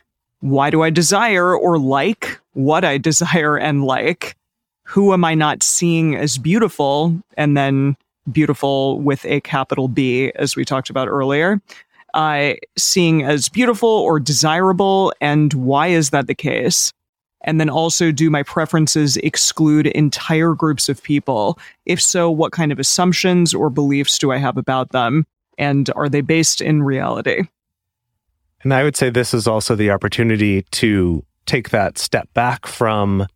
why 0.41 0.69
do 0.69 0.83
I 0.83 0.89
desire 0.89 1.55
or 1.55 1.79
like 1.79 2.39
what 2.53 2.85
I 2.85 2.97
desire 2.97 3.57
and 3.57 3.83
like? 3.83 4.35
Who 4.83 5.11
am 5.11 5.25
I 5.25 5.33
not 5.33 5.63
seeing 5.63 6.15
as 6.15 6.37
beautiful? 6.37 7.21
And 7.35 7.57
then 7.57 7.97
beautiful 8.31 8.99
with 8.99 9.25
a 9.25 9.41
capital 9.41 9.87
B, 9.87 10.31
as 10.35 10.55
we 10.55 10.65
talked 10.65 10.89
about 10.89 11.07
earlier 11.07 11.61
uh, 12.13 12.53
seeing 12.77 13.23
as 13.23 13.49
beautiful 13.49 13.89
or 13.89 14.19
desirable, 14.19 15.13
and 15.21 15.53
why 15.53 15.87
is 15.87 16.11
that 16.11 16.27
the 16.27 16.35
case? 16.35 16.93
And 17.41 17.61
then 17.61 17.69
also, 17.69 18.11
do 18.11 18.29
my 18.29 18.43
preferences 18.43 19.17
exclude 19.17 19.87
entire 19.87 20.53
groups 20.53 20.89
of 20.89 21.01
people? 21.03 21.57
If 21.85 22.01
so, 22.01 22.29
what 22.29 22.51
kind 22.51 22.71
of 22.71 22.79
assumptions 22.79 23.53
or 23.53 23.69
beliefs 23.69 24.17
do 24.17 24.31
I 24.31 24.37
have 24.37 24.57
about 24.57 24.91
them? 24.91 25.25
And 25.57 25.89
are 25.95 26.09
they 26.09 26.21
based 26.21 26.61
in 26.61 26.83
reality? 26.83 27.43
And 28.63 28.73
I 28.73 28.83
would 28.83 28.97
say 28.97 29.09
this 29.09 29.33
is 29.33 29.47
also 29.47 29.75
the 29.75 29.91
opportunity 29.91 30.63
to 30.63 31.23
take 31.45 31.69
that 31.69 31.97
step 31.97 32.27
back 32.33 32.65
from 32.67 33.27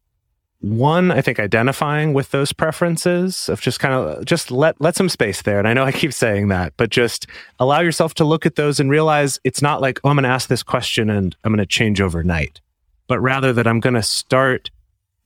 one 0.61 1.11
i 1.11 1.21
think 1.21 1.39
identifying 1.39 2.13
with 2.13 2.29
those 2.29 2.53
preferences 2.53 3.49
of 3.49 3.59
just 3.61 3.79
kind 3.79 3.93
of 3.93 4.23
just 4.25 4.51
let 4.51 4.79
let 4.79 4.95
some 4.95 5.09
space 5.09 5.41
there 5.41 5.57
and 5.57 5.67
i 5.67 5.73
know 5.73 5.83
i 5.83 5.91
keep 5.91 6.13
saying 6.13 6.49
that 6.49 6.71
but 6.77 6.91
just 6.91 7.25
allow 7.59 7.79
yourself 7.79 8.13
to 8.13 8.23
look 8.23 8.45
at 8.45 8.55
those 8.55 8.79
and 8.79 8.91
realize 8.91 9.39
it's 9.43 9.61
not 9.61 9.81
like 9.81 9.99
oh 10.03 10.09
i'm 10.09 10.15
going 10.15 10.23
to 10.23 10.29
ask 10.29 10.49
this 10.49 10.61
question 10.61 11.09
and 11.09 11.35
i'm 11.43 11.51
going 11.51 11.57
to 11.57 11.65
change 11.65 11.99
overnight 11.99 12.61
but 13.07 13.19
rather 13.19 13.51
that 13.51 13.65
i'm 13.65 13.79
going 13.79 13.95
to 13.95 14.03
start 14.03 14.69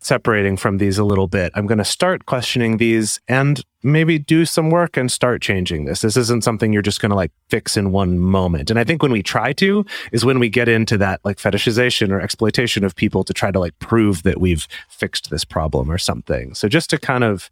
separating 0.05 0.55
from 0.55 0.77
these 0.77 0.99
a 0.99 1.03
little 1.03 1.27
bit. 1.27 1.51
I'm 1.55 1.65
going 1.65 1.79
to 1.79 1.85
start 1.85 2.27
questioning 2.27 2.77
these 2.77 3.19
and 3.27 3.61
maybe 3.85 4.17
do 4.17 4.45
some 4.45 4.71
work 4.71 4.97
and 4.97 5.11
start 5.11 5.43
changing 5.43 5.85
this. 5.85 6.01
This 6.01 6.17
isn't 6.17 6.43
something 6.43 6.73
you're 6.73 6.81
just 6.81 6.99
going 6.99 7.11
to 7.11 7.15
like 7.15 7.31
fix 7.49 7.77
in 7.77 7.91
one 7.91 8.17
moment. 8.17 8.71
And 8.71 8.79
I 8.79 8.83
think 8.83 9.03
when 9.03 9.11
we 9.11 9.21
try 9.21 9.53
to 9.53 9.85
is 10.11 10.25
when 10.25 10.39
we 10.39 10.49
get 10.49 10.67
into 10.67 10.97
that 10.97 11.21
like 11.23 11.37
fetishization 11.37 12.09
or 12.11 12.19
exploitation 12.19 12.83
of 12.83 12.95
people 12.95 13.23
to 13.23 13.33
try 13.33 13.51
to 13.51 13.59
like 13.59 13.77
prove 13.77 14.23
that 14.23 14.41
we've 14.41 14.67
fixed 14.89 15.29
this 15.29 15.45
problem 15.45 15.91
or 15.91 15.99
something. 15.99 16.55
So 16.55 16.67
just 16.67 16.89
to 16.89 16.97
kind 16.97 17.23
of 17.23 17.51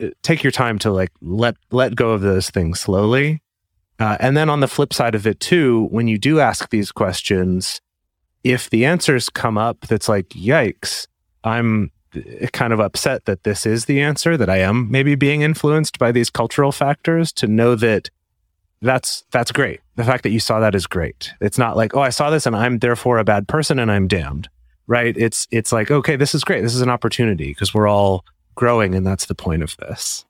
uh, 0.00 0.08
take 0.22 0.42
your 0.42 0.52
time 0.52 0.78
to 0.80 0.90
like 0.90 1.12
let 1.20 1.56
let 1.70 1.94
go 1.94 2.10
of 2.12 2.22
those 2.22 2.48
things 2.48 2.80
slowly. 2.80 3.42
Uh, 3.98 4.16
and 4.20 4.34
then 4.36 4.48
on 4.48 4.60
the 4.60 4.68
flip 4.68 4.94
side 4.94 5.14
of 5.14 5.26
it 5.26 5.38
too, 5.38 5.86
when 5.90 6.08
you 6.08 6.18
do 6.18 6.40
ask 6.40 6.70
these 6.70 6.90
questions, 6.90 7.82
if 8.42 8.70
the 8.70 8.86
answers 8.86 9.28
come 9.28 9.58
up 9.58 9.82
that's 9.82 10.08
like, 10.08 10.30
yikes, 10.30 11.06
I'm 11.44 11.90
kind 12.52 12.72
of 12.72 12.80
upset 12.80 13.24
that 13.24 13.44
this 13.44 13.66
is 13.66 13.86
the 13.86 14.00
answer, 14.00 14.36
that 14.36 14.50
I 14.50 14.58
am 14.58 14.90
maybe 14.90 15.14
being 15.14 15.42
influenced 15.42 15.98
by 15.98 16.12
these 16.12 16.30
cultural 16.30 16.72
factors 16.72 17.32
to 17.32 17.46
know 17.46 17.74
that 17.76 18.10
that's 18.80 19.24
that's 19.30 19.52
great. 19.52 19.80
The 19.96 20.04
fact 20.04 20.22
that 20.24 20.30
you 20.30 20.40
saw 20.40 20.60
that 20.60 20.74
is 20.74 20.86
great. 20.86 21.32
It's 21.40 21.58
not 21.58 21.76
like, 21.76 21.94
oh, 21.94 22.00
I 22.00 22.10
saw 22.10 22.30
this 22.30 22.46
and 22.46 22.56
I'm 22.56 22.78
therefore 22.78 23.18
a 23.18 23.24
bad 23.24 23.48
person 23.48 23.78
and 23.78 23.90
I'm 23.90 24.08
damned. 24.08 24.48
Right? 24.86 25.16
It's 25.16 25.46
it's 25.50 25.72
like, 25.72 25.90
okay, 25.90 26.16
this 26.16 26.34
is 26.34 26.44
great. 26.44 26.62
This 26.62 26.74
is 26.74 26.80
an 26.80 26.90
opportunity 26.90 27.48
because 27.48 27.72
we're 27.72 27.88
all 27.88 28.24
growing 28.54 28.94
and 28.94 29.06
that's 29.06 29.26
the 29.26 29.34
point 29.34 29.62
of 29.62 29.76
this. 29.78 30.24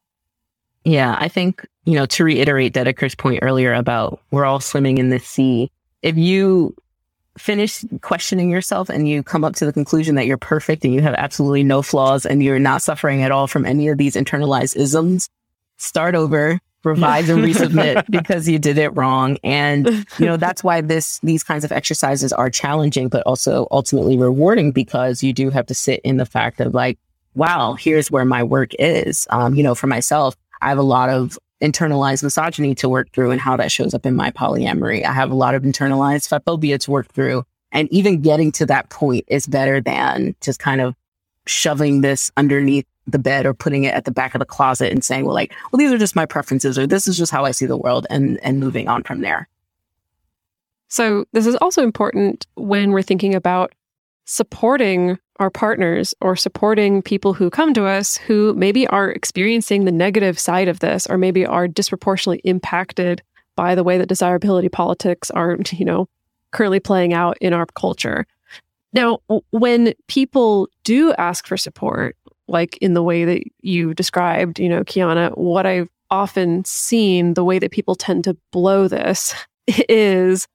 Yeah, 0.85 1.16
I 1.18 1.28
think, 1.28 1.66
you 1.85 1.95
know, 1.95 2.07
to 2.07 2.24
reiterate 2.24 2.74
Dedeker's 2.74 3.14
point 3.14 3.41
earlier 3.43 3.72
about 3.72 4.20
we're 4.30 4.45
all 4.45 4.61
swimming 4.61 4.99
in 4.99 5.11
the 5.11 5.18
sea. 5.18 5.70
If 6.03 6.16
you 6.16 6.74
finish 7.39 7.85
questioning 8.03 8.51
yourself 8.51 8.89
and 8.89 9.09
you 9.09 9.22
come 9.22 9.45
up 9.45 9.55
to 9.57 9.64
the 9.64 9.72
conclusion 9.72 10.16
that 10.16 10.26
you're 10.26 10.37
perfect 10.37 10.85
and 10.85 10.93
you 10.93 11.01
have 11.01 11.14
absolutely 11.14 11.64
no 11.64 11.83
flaws 11.83 12.26
and 12.26 12.43
you're 12.43 12.59
not 12.59 12.83
suffering 12.83 13.22
at 13.22 13.33
all 13.33 13.47
from 13.47 13.64
any 13.64 13.89
of 13.89 13.99
these 13.99 14.14
internalized 14.14 14.76
isms, 14.76 15.28
start 15.78 16.14
over, 16.14 16.61
revise 16.85 17.28
and 17.28 17.41
resubmit 17.45 18.05
because 18.11 18.49
you 18.49 18.59
did 18.59 18.78
it 18.78 18.91
wrong. 18.91 19.39
And, 19.43 19.89
you 20.18 20.26
know, 20.26 20.37
that's 20.37 20.62
why 20.62 20.80
this, 20.80 21.18
these 21.22 21.43
kinds 21.43 21.64
of 21.64 21.72
exercises 21.72 22.33
are 22.33 22.51
challenging, 22.51 23.09
but 23.09 23.22
also 23.24 23.66
ultimately 23.70 24.16
rewarding 24.18 24.72
because 24.72 25.22
you 25.22 25.33
do 25.33 25.51
have 25.51 25.66
to 25.66 25.74
sit 25.74 26.01
in 26.05 26.18
the 26.18 26.26
fact 26.26 26.61
of 26.61 26.74
like, 26.74 26.99
wow, 27.35 27.74
here's 27.74 28.11
where 28.11 28.24
my 28.24 28.43
work 28.43 28.72
is. 28.78 29.26
Um, 29.30 29.55
you 29.55 29.62
know, 29.62 29.74
for 29.74 29.87
myself, 29.87 30.37
I 30.61 30.68
have 30.68 30.78
a 30.78 30.83
lot 30.83 31.09
of 31.09 31.39
internalized 31.62 32.22
misogyny 32.22 32.74
to 32.76 32.88
work 32.88 33.10
through 33.12 33.30
and 33.30 33.40
how 33.40 33.56
that 33.56 33.70
shows 33.70 33.94
up 33.94 34.04
in 34.04 34.16
my 34.16 34.30
polyamory. 34.30 35.04
I 35.04 35.12
have 35.12 35.30
a 35.30 35.34
lot 35.34 35.54
of 35.54 35.62
internalized 35.62 36.28
phobia 36.44 36.78
to 36.78 36.90
work 36.90 37.12
through. 37.12 37.44
And 37.70 37.90
even 37.90 38.20
getting 38.20 38.52
to 38.52 38.66
that 38.66 38.90
point 38.90 39.24
is 39.28 39.46
better 39.46 39.80
than 39.80 40.34
just 40.40 40.58
kind 40.58 40.80
of 40.80 40.94
shoving 41.46 42.02
this 42.02 42.30
underneath 42.36 42.86
the 43.06 43.18
bed 43.18 43.46
or 43.46 43.54
putting 43.54 43.84
it 43.84 43.94
at 43.94 44.04
the 44.04 44.10
back 44.10 44.34
of 44.34 44.38
the 44.38 44.44
closet 44.44 44.92
and 44.92 45.04
saying, 45.04 45.24
well, 45.24 45.34
like, 45.34 45.52
well, 45.70 45.78
these 45.78 45.92
are 45.92 45.98
just 45.98 46.14
my 46.14 46.26
preferences 46.26 46.78
or 46.78 46.86
this 46.86 47.08
is 47.08 47.16
just 47.16 47.32
how 47.32 47.44
I 47.44 47.50
see 47.50 47.66
the 47.66 47.76
world 47.76 48.06
and, 48.10 48.38
and 48.42 48.60
moving 48.60 48.88
on 48.88 49.02
from 49.02 49.20
there. 49.20 49.48
So 50.88 51.24
this 51.32 51.46
is 51.46 51.56
also 51.56 51.82
important 51.82 52.46
when 52.54 52.92
we're 52.92 53.02
thinking 53.02 53.34
about 53.34 53.74
supporting 54.24 55.18
our 55.43 55.51
partners 55.51 56.14
or 56.20 56.36
supporting 56.36 57.03
people 57.03 57.34
who 57.34 57.51
come 57.51 57.74
to 57.74 57.84
us 57.84 58.16
who 58.16 58.55
maybe 58.55 58.86
are 58.86 59.11
experiencing 59.11 59.84
the 59.84 59.90
negative 59.90 60.38
side 60.38 60.68
of 60.68 60.78
this 60.78 61.05
or 61.09 61.18
maybe 61.18 61.45
are 61.45 61.66
disproportionately 61.66 62.40
impacted 62.49 63.20
by 63.57 63.74
the 63.74 63.82
way 63.82 63.99
that 63.99 64.09
desirability 64.09 64.68
politics 64.68 65.32
are, 65.32 65.59
you 65.72 65.84
know, 65.84 66.09
currently 66.53 66.78
playing 66.78 67.12
out 67.12 67.36
in 67.40 67.53
our 67.53 67.66
culture. 67.74 68.24
Now, 68.93 69.18
when 69.51 69.95
people 70.07 70.68
do 70.84 71.12
ask 71.14 71.45
for 71.45 71.57
support, 71.57 72.16
like 72.47 72.76
in 72.76 72.95
the 72.95 73.03
way 73.03 73.24
that 73.24 73.43
you 73.62 73.95
described, 73.95 74.61
you 74.61 74.68
know, 74.68 74.84
Kiana, 74.84 75.36
what 75.36 75.66
I've 75.66 75.88
often 76.09 76.64
seen, 76.64 77.34
the 77.34 77.43
way 77.43 77.59
that 77.59 77.72
people 77.72 77.97
tend 77.97 78.22
to 78.24 78.36
blow 78.53 78.86
this 78.86 79.34
is 79.88 80.47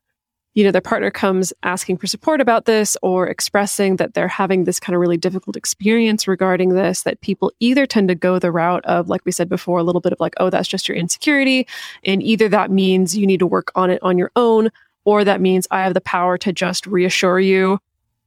you 0.58 0.64
know, 0.64 0.72
their 0.72 0.82
partner 0.82 1.12
comes 1.12 1.54
asking 1.62 1.98
for 1.98 2.08
support 2.08 2.42
about 2.42 2.66
this 2.66 2.98
or 3.04 3.28
expressing 3.28 3.98
that 3.98 4.16
they're 4.16 4.28
having 4.28 4.64
this 4.64 4.80
kind 4.80 4.96
of 4.96 5.00
really 5.00 5.16
difficult 5.16 5.56
experience 5.56 6.28
regarding 6.28 6.70
this, 6.70 7.04
that 7.04 7.22
people 7.22 7.52
either 7.60 7.86
tend 7.86 8.08
to 8.08 8.16
go 8.16 8.40
the 8.40 8.52
route 8.52 8.84
of, 8.86 9.08
like 9.08 9.22
we 9.24 9.32
said 9.32 9.50
before, 9.50 9.78
a 9.78 9.84
little 9.84 10.02
bit 10.02 10.14
of 10.14 10.20
like, 10.20 10.34
oh, 10.38 10.50
that's 10.50 10.68
just 10.68 10.90
your 10.90 10.98
insecurity. 10.98 11.68
And 12.04 12.24
either 12.24 12.50
that 12.50 12.72
means 12.72 13.16
you 13.16 13.28
need 13.28 13.38
to 13.38 13.46
work 13.46 13.72
on 13.76 13.92
it 13.92 14.02
on 14.02 14.18
your 14.18 14.32
own, 14.36 14.72
or 15.06 15.24
that 15.24 15.42
means 15.42 15.68
I 15.70 15.84
have 15.84 15.94
the 15.94 16.02
power 16.02 16.40
to 16.40 16.52
just 16.52 16.88
reassure 16.88 17.40
you 17.40 17.78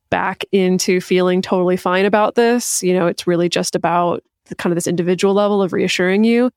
back 0.08 0.44
into 0.52 1.00
feeling 1.00 1.42
totally 1.42 1.76
fine 1.76 2.04
about 2.04 2.36
this. 2.36 2.80
You 2.80 2.94
know, 2.94 3.08
it's 3.08 3.26
really 3.26 3.48
just 3.48 3.74
about 3.74 4.22
the, 4.44 4.54
kind 4.54 4.70
of 4.70 4.76
this 4.76 4.86
individual 4.86 5.34
level 5.34 5.62
of 5.62 5.72
reassuring 5.72 6.22
you. 6.22 6.52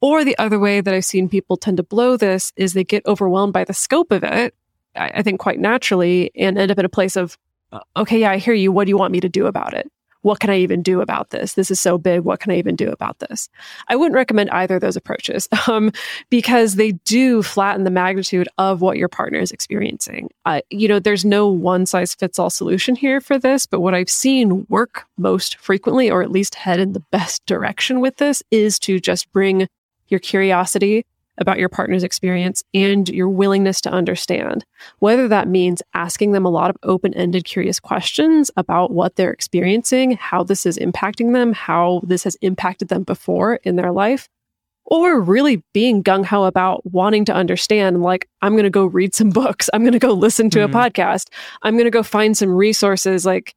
Or 0.00 0.24
the 0.24 0.38
other 0.38 0.58
way 0.58 0.80
that 0.80 0.94
I've 0.94 1.04
seen 1.04 1.28
people 1.28 1.58
tend 1.58 1.76
to 1.76 1.82
blow 1.82 2.16
this 2.16 2.50
is 2.56 2.72
they 2.72 2.82
get 2.82 3.04
overwhelmed 3.04 3.52
by 3.52 3.64
the 3.64 3.74
scope 3.74 4.10
of 4.10 4.24
it 4.24 4.54
I 4.96 5.22
think 5.22 5.40
quite 5.40 5.60
naturally 5.60 6.30
and 6.34 6.58
end 6.58 6.70
up 6.70 6.78
in 6.78 6.84
a 6.84 6.88
place 6.88 7.16
of, 7.16 7.38
okay, 7.96 8.20
yeah, 8.20 8.30
I 8.30 8.38
hear 8.38 8.54
you. 8.54 8.72
What 8.72 8.84
do 8.84 8.90
you 8.90 8.98
want 8.98 9.12
me 9.12 9.20
to 9.20 9.28
do 9.28 9.46
about 9.46 9.74
it? 9.74 9.90
What 10.22 10.40
can 10.40 10.50
I 10.50 10.58
even 10.58 10.82
do 10.82 11.00
about 11.00 11.30
this? 11.30 11.54
This 11.54 11.70
is 11.70 11.78
so 11.78 11.96
big. 11.96 12.22
What 12.22 12.40
can 12.40 12.50
I 12.50 12.56
even 12.56 12.74
do 12.74 12.90
about 12.90 13.18
this? 13.20 13.48
I 13.86 13.96
wouldn't 13.96 14.16
recommend 14.16 14.50
either 14.50 14.76
of 14.76 14.80
those 14.80 14.96
approaches 14.96 15.48
um, 15.68 15.92
because 16.28 16.74
they 16.74 16.92
do 16.92 17.42
flatten 17.42 17.84
the 17.84 17.90
magnitude 17.90 18.48
of 18.58 18.80
what 18.80 18.96
your 18.98 19.08
partner 19.08 19.38
is 19.38 19.52
experiencing. 19.52 20.30
Uh, 20.44 20.60
you 20.70 20.88
know, 20.88 20.98
there's 20.98 21.24
no 21.24 21.48
one 21.48 21.86
size 21.86 22.14
fits 22.14 22.38
all 22.38 22.50
solution 22.50 22.94
here 22.96 23.20
for 23.20 23.38
this, 23.38 23.64
but 23.66 23.80
what 23.80 23.94
I've 23.94 24.10
seen 24.10 24.66
work 24.68 25.04
most 25.16 25.56
frequently, 25.58 26.10
or 26.10 26.22
at 26.22 26.32
least 26.32 26.56
head 26.56 26.80
in 26.80 26.92
the 26.92 27.00
best 27.12 27.46
direction 27.46 28.00
with 28.00 28.16
this, 28.16 28.42
is 28.50 28.78
to 28.80 28.98
just 28.98 29.30
bring 29.32 29.68
your 30.08 30.20
curiosity 30.20 31.04
about 31.38 31.58
your 31.58 31.68
partner's 31.68 32.04
experience 32.04 32.62
and 32.74 33.08
your 33.08 33.28
willingness 33.28 33.80
to 33.82 33.90
understand. 33.90 34.64
Whether 34.98 35.28
that 35.28 35.48
means 35.48 35.82
asking 35.94 36.32
them 36.32 36.44
a 36.44 36.50
lot 36.50 36.70
of 36.70 36.76
open 36.82 37.14
ended, 37.14 37.44
curious 37.44 37.80
questions 37.80 38.50
about 38.56 38.90
what 38.90 39.16
they're 39.16 39.32
experiencing, 39.32 40.12
how 40.16 40.42
this 40.42 40.66
is 40.66 40.78
impacting 40.78 41.32
them, 41.32 41.52
how 41.52 42.02
this 42.04 42.24
has 42.24 42.36
impacted 42.36 42.88
them 42.88 43.02
before 43.02 43.56
in 43.64 43.76
their 43.76 43.92
life, 43.92 44.28
or 44.90 45.20
really 45.20 45.62
being 45.74 46.02
gung 46.02 46.24
ho 46.24 46.44
about 46.44 46.84
wanting 46.86 47.24
to 47.26 47.34
understand, 47.34 48.02
like, 48.02 48.26
I'm 48.40 48.52
going 48.52 48.64
to 48.64 48.70
go 48.70 48.86
read 48.86 49.14
some 49.14 49.30
books. 49.30 49.68
I'm 49.72 49.82
going 49.82 49.92
to 49.92 49.98
go 49.98 50.12
listen 50.12 50.50
to 50.50 50.60
mm-hmm. 50.60 50.74
a 50.74 50.78
podcast. 50.78 51.28
I'm 51.62 51.74
going 51.74 51.84
to 51.84 51.90
go 51.90 52.02
find 52.02 52.36
some 52.36 52.50
resources. 52.50 53.26
Like, 53.26 53.54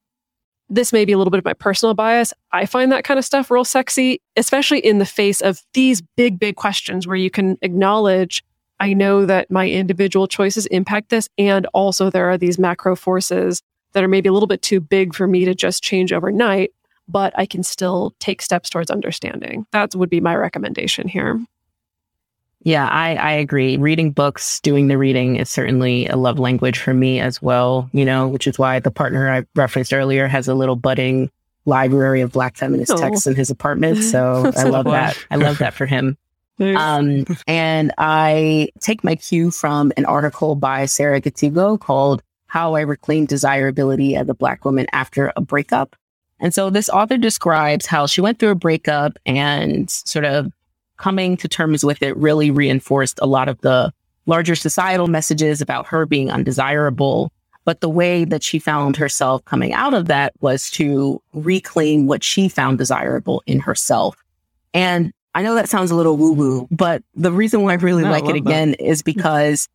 this 0.72 0.94
may 0.94 1.04
be 1.04 1.12
a 1.12 1.18
little 1.18 1.32
bit 1.32 1.38
of 1.38 1.46
my 1.46 1.54
personal 1.54 1.94
bias. 1.94 2.34
I 2.54 2.66
find 2.66 2.92
that 2.92 3.04
kind 3.04 3.18
of 3.18 3.26
stuff 3.26 3.52
real 3.52 3.66
sexy, 3.66 4.22
especially 4.38 4.80
in 4.80 5.00
the 5.00 5.06
face 5.06 5.42
of 5.42 5.62
these 5.74 6.02
big, 6.16 6.40
big 6.40 6.56
questions 6.56 7.06
where 7.06 7.18
you 7.18 7.30
can 7.30 7.58
acknowledge, 7.62 8.42
I 8.80 8.94
know 8.94 9.26
that 9.26 9.52
my 9.52 9.68
individual 9.70 10.28
choices 10.28 10.66
impact 10.68 11.10
this. 11.10 11.28
And 11.38 11.68
also 11.74 12.10
there 12.10 12.30
are 12.30 12.38
these 12.38 12.58
macro 12.58 12.96
forces 12.96 13.62
that 13.92 14.04
are 14.04 14.08
maybe 14.08 14.30
a 14.30 14.34
little 14.34 14.48
bit 14.48 14.62
too 14.62 14.80
big 14.80 15.14
for 15.14 15.28
me 15.28 15.44
to 15.44 15.54
just 15.54 15.84
change 15.84 16.14
overnight, 16.14 16.72
but 17.06 17.34
I 17.38 17.46
can 17.46 17.64
still 17.64 18.16
take 18.20 18.42
steps 18.42 18.70
towards 18.70 18.90
understanding. 18.90 19.66
That 19.74 19.94
would 19.94 20.10
be 20.10 20.22
my 20.22 20.36
recommendation 20.36 21.10
here. 21.10 21.38
Yeah, 22.64 22.88
I, 22.88 23.16
I 23.16 23.32
agree. 23.32 23.78
Reading 23.78 24.12
books, 24.12 24.60
doing 24.60 24.88
the 24.88 24.98
reading 24.98 25.38
is 25.38 25.50
certainly 25.50 26.06
a 26.08 26.16
love 26.16 26.38
language 26.38 26.78
for 26.78 26.94
me 26.94 27.20
as 27.20 27.42
well, 27.42 27.90
you 27.92 28.06
know, 28.06 28.28
which 28.28 28.46
is 28.46 28.60
why 28.60 28.80
the 28.80 28.92
partner 28.92 29.32
I 29.32 29.46
referenced 29.56 29.94
earlier 29.94 30.28
has 30.28 30.48
a 30.48 30.54
little 30.54 30.76
budding 30.76 31.32
library 31.66 32.22
of 32.22 32.32
Black 32.32 32.58
feminist 32.58 32.92
oh. 32.92 32.98
texts 32.98 33.26
in 33.28 33.36
his 33.36 33.50
apartment. 33.50 34.04
So 34.12 34.52
I 34.58 34.64
love 34.64 34.86
that. 34.86 35.18
I 35.32 35.38
love 35.38 35.60
that 35.60 35.74
for 35.74 35.86
him. 35.86 36.18
Um, 36.60 37.26
and 37.48 37.92
I 37.98 38.70
take 38.82 39.04
my 39.04 39.16
cue 39.16 39.50
from 39.50 39.92
an 39.98 40.06
article 40.06 40.54
by 40.54 40.86
Sarah 40.86 41.20
Gatigo 41.20 41.80
called 41.80 42.22
How 42.46 42.76
I 42.76 42.82
Reclaim 42.82 43.26
Desirability 43.26 44.16
as 44.16 44.30
a 44.30 44.36
Black 44.36 44.64
Woman 44.64 44.86
After 44.94 45.34
a 45.36 45.42
Breakup. 45.42 45.96
And 46.40 46.54
so 46.54 46.70
this 46.70 46.88
author 46.88 47.18
describes 47.18 47.88
how 47.88 48.06
she 48.06 48.22
went 48.22 48.38
through 48.38 48.52
a 48.52 48.56
breakup 48.56 49.14
and 49.26 49.90
sort 49.90 50.26
of 50.26 50.52
coming 51.02 51.36
to 51.36 51.48
terms 51.48 51.84
with 51.84 52.04
it 52.04 52.16
really 52.16 52.52
reinforced 52.52 53.18
a 53.22 53.26
lot 53.26 53.50
of 53.50 53.60
the 53.62 53.92
larger 54.28 54.56
societal 54.56 55.08
messages 55.08 55.60
about 55.60 55.88
her 55.88 56.06
being 56.06 56.30
undesirable. 56.30 57.32
But 57.66 57.82
the 57.82 57.90
way 57.90 58.24
that 58.24 58.44
she 58.44 58.60
found 58.60 58.98
herself 58.98 59.44
coming 59.46 59.74
out 59.74 59.96
of 59.96 60.06
that 60.08 60.34
was 60.42 60.70
to 60.72 61.22
reclaim 61.34 62.06
what 62.06 62.24
she 62.24 62.50
found 62.50 62.78
desirable 62.78 63.42
in 63.48 63.60
herself. 63.60 64.16
And 64.74 65.12
I 65.34 65.42
know 65.42 65.56
that 65.56 65.70
sounds 65.70 65.90
a 65.90 65.96
little 65.96 66.18
woo 66.18 66.34
woo, 66.34 66.68
but 66.70 67.04
the 67.16 67.32
reason 67.32 67.64
why 67.64 67.72
I 67.72 67.76
really 67.76 68.04
no, 68.04 68.12
like 68.12 68.26
I 68.26 68.32
it 68.32 68.36
again 68.36 68.72
that. 68.72 68.82
is 68.82 69.02
because 69.02 69.68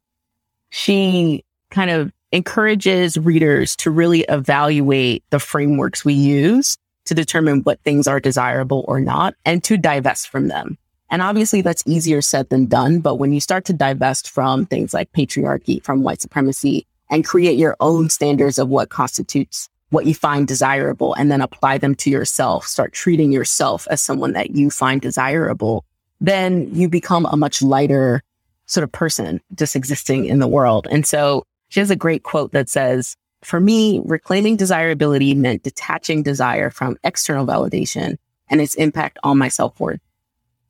she 0.70 1.44
kind 1.70 1.90
of 1.90 2.12
encourages 2.30 3.16
readers 3.16 3.74
to 3.76 3.90
really 3.90 4.20
evaluate 4.28 5.24
the 5.30 5.40
frameworks 5.40 6.04
we 6.04 6.14
use 6.14 6.76
to 7.06 7.14
determine 7.14 7.62
what 7.62 7.80
things 7.80 8.06
are 8.06 8.20
desirable 8.20 8.84
or 8.86 9.00
not 9.00 9.34
and 9.44 9.64
to 9.64 9.76
divest 9.76 10.28
from 10.28 10.48
them. 10.48 10.76
And 11.10 11.22
obviously 11.22 11.60
that's 11.60 11.84
easier 11.86 12.20
said 12.20 12.48
than 12.48 12.66
done. 12.66 13.00
But 13.00 13.16
when 13.16 13.32
you 13.32 13.40
start 13.40 13.64
to 13.66 13.72
divest 13.72 14.28
from 14.30 14.66
things 14.66 14.92
like 14.92 15.12
patriarchy, 15.12 15.82
from 15.82 16.02
white 16.02 16.20
supremacy 16.20 16.86
and 17.10 17.24
create 17.24 17.58
your 17.58 17.76
own 17.80 18.08
standards 18.08 18.58
of 18.58 18.68
what 18.68 18.88
constitutes 18.88 19.68
what 19.90 20.06
you 20.06 20.14
find 20.14 20.48
desirable 20.48 21.14
and 21.14 21.30
then 21.30 21.40
apply 21.40 21.78
them 21.78 21.94
to 21.94 22.10
yourself, 22.10 22.66
start 22.66 22.92
treating 22.92 23.30
yourself 23.30 23.86
as 23.90 24.02
someone 24.02 24.32
that 24.32 24.50
you 24.50 24.68
find 24.68 25.00
desirable, 25.00 25.84
then 26.20 26.68
you 26.74 26.88
become 26.88 27.26
a 27.26 27.36
much 27.36 27.62
lighter 27.62 28.22
sort 28.66 28.82
of 28.82 28.90
person 28.90 29.40
just 29.54 29.76
existing 29.76 30.24
in 30.24 30.40
the 30.40 30.48
world. 30.48 30.88
And 30.90 31.06
so 31.06 31.44
she 31.68 31.78
has 31.78 31.90
a 31.90 31.96
great 31.96 32.24
quote 32.24 32.50
that 32.52 32.68
says, 32.68 33.16
for 33.42 33.60
me, 33.60 34.00
reclaiming 34.04 34.56
desirability 34.56 35.34
meant 35.34 35.62
detaching 35.62 36.24
desire 36.24 36.70
from 36.70 36.96
external 37.04 37.46
validation 37.46 38.16
and 38.48 38.60
its 38.60 38.74
impact 38.74 39.18
on 39.22 39.38
my 39.38 39.48
self 39.48 39.78
worth 39.78 40.00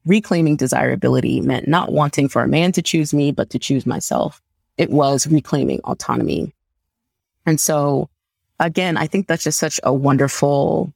reclaiming 0.06 0.56
desirability 0.56 1.40
meant 1.40 1.68
not 1.68 1.92
wanting 1.92 2.28
for 2.28 2.42
a 2.42 2.48
man 2.48 2.72
to 2.72 2.82
choose 2.82 3.12
me, 3.12 3.32
but 3.32 3.50
to 3.50 3.58
choose 3.58 3.86
myself. 3.86 4.40
It 4.78 4.90
was 4.90 5.26
reclaiming 5.26 5.80
autonomy. 5.84 6.54
And 7.44 7.60
so 7.60 8.08
again, 8.58 8.96
I 8.96 9.06
think 9.06 9.26
that's 9.26 9.44
just 9.44 9.58
such 9.58 9.80
a 9.82 9.92
wonderful, 9.92 10.92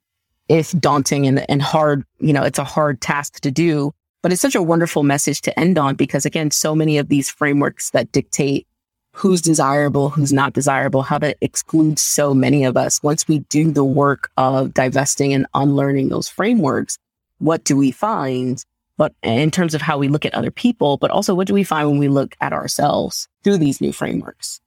if 0.48 0.72
daunting 0.72 1.26
and, 1.26 1.48
and 1.50 1.62
hard, 1.62 2.04
you 2.18 2.32
know, 2.32 2.42
it's 2.42 2.58
a 2.58 2.64
hard 2.64 3.00
task 3.00 3.40
to 3.40 3.50
do, 3.50 3.92
but 4.22 4.32
it's 4.32 4.42
such 4.42 4.54
a 4.54 4.62
wonderful 4.62 5.02
message 5.02 5.40
to 5.42 5.58
end 5.58 5.78
on 5.78 5.94
because 5.94 6.24
again, 6.24 6.50
so 6.50 6.74
many 6.74 6.98
of 6.98 7.08
these 7.08 7.30
frameworks 7.30 7.90
that 7.90 8.12
dictate 8.12 8.66
who's 9.12 9.42
desirable, 9.42 10.08
who's 10.08 10.32
not 10.32 10.52
desirable, 10.52 11.02
how 11.02 11.18
to 11.18 11.34
exclude 11.40 11.98
so 11.98 12.32
many 12.32 12.64
of 12.64 12.76
us. 12.76 13.02
Once 13.02 13.26
we 13.26 13.40
do 13.40 13.70
the 13.72 13.84
work 13.84 14.30
of 14.36 14.72
divesting 14.72 15.32
and 15.32 15.46
unlearning 15.54 16.08
those 16.08 16.28
frameworks, 16.28 16.96
what 17.38 17.64
do 17.64 17.76
we 17.76 17.90
find? 17.90 18.64
But 19.00 19.14
in 19.22 19.50
terms 19.50 19.72
of 19.72 19.80
how 19.80 19.96
we 19.96 20.08
look 20.08 20.26
at 20.26 20.34
other 20.34 20.50
people, 20.50 20.98
but 20.98 21.10
also 21.10 21.34
what 21.34 21.46
do 21.46 21.54
we 21.54 21.64
find 21.64 21.88
when 21.88 21.98
we 21.98 22.08
look 22.08 22.36
at 22.42 22.52
ourselves 22.52 23.30
through 23.42 23.56
these 23.56 23.80
new 23.80 23.94
frameworks? 23.94 24.60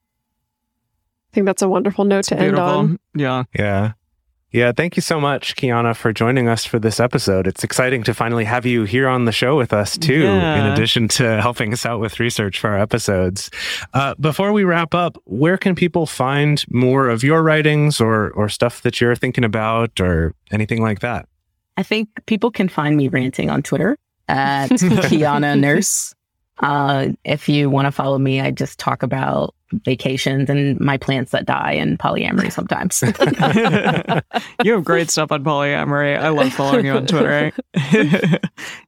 I 1.32 1.36
think 1.36 1.46
that's 1.46 1.62
a 1.62 1.70
wonderful 1.70 2.04
note 2.04 2.26
to 2.26 2.36
Beautiful. 2.36 2.64
end 2.64 2.72
on. 2.72 3.00
Yeah. 3.14 3.44
Yeah. 3.54 3.92
Yeah, 4.52 4.72
thank 4.72 4.96
you 4.96 5.02
so 5.02 5.22
much, 5.22 5.56
Kiana, 5.56 5.96
for 5.96 6.12
joining 6.12 6.48
us 6.48 6.66
for 6.66 6.80
this 6.80 7.00
episode. 7.00 7.46
It's 7.46 7.64
exciting 7.64 8.02
to 8.06 8.16
finally 8.16 8.46
have 8.46 8.66
you 8.66 8.86
here 8.86 9.08
on 9.08 9.26
the 9.26 9.32
show 9.32 9.56
with 9.56 9.72
us, 9.72 10.00
too, 10.00 10.24
yeah. 10.24 10.66
in 10.66 10.72
addition 10.74 11.08
to 11.10 11.40
helping 11.40 11.72
us 11.72 11.86
out 11.86 12.00
with 12.00 12.20
research 12.20 12.60
for 12.60 12.72
our 12.72 12.80
episodes. 12.80 13.52
Uh, 13.94 14.16
before 14.20 14.52
we 14.52 14.64
wrap 14.64 14.96
up, 14.96 15.16
where 15.26 15.60
can 15.60 15.76
people 15.76 16.08
find 16.08 16.64
more 16.72 17.08
of 17.08 17.24
your 17.24 17.44
writings 17.44 18.02
or, 18.02 18.32
or 18.32 18.50
stuff 18.50 18.82
that 18.82 19.00
you're 19.00 19.16
thinking 19.16 19.44
about 19.44 20.00
or 20.00 20.34
anything 20.52 20.82
like 20.82 21.02
that? 21.02 21.28
I 21.78 21.84
think 21.84 22.10
people 22.26 22.50
can 22.50 22.68
find 22.68 22.98
me 22.98 23.10
ranting 23.10 23.52
on 23.52 23.62
Twitter 23.62 23.98
at 24.28 24.70
Kiana 24.72 25.60
Nurse. 25.60 26.14
Uh, 26.60 27.10
if 27.24 27.50
you 27.50 27.70
want 27.70 27.86
to 27.88 27.92
follow 27.92 28.18
me, 28.18 28.40
I 28.40 28.52
just 28.52 28.80
talk 28.80 29.04
about 29.04 29.56
vacations 29.86 30.50
and 30.50 30.80
my 30.80 30.98
plants 30.98 31.32
that 31.32 31.46
die 31.46 31.74
and 31.74 32.00
polyamory 32.00 32.52
sometimes. 32.52 33.02
you 34.64 34.74
have 34.74 34.84
great 34.84 35.10
stuff 35.10 35.32
on 35.32 35.44
polyamory. 35.44 36.18
I 36.18 36.30
love 36.30 36.54
following 36.54 36.86
you 36.86 36.94
on 36.94 37.06
Twitter. 37.06 37.52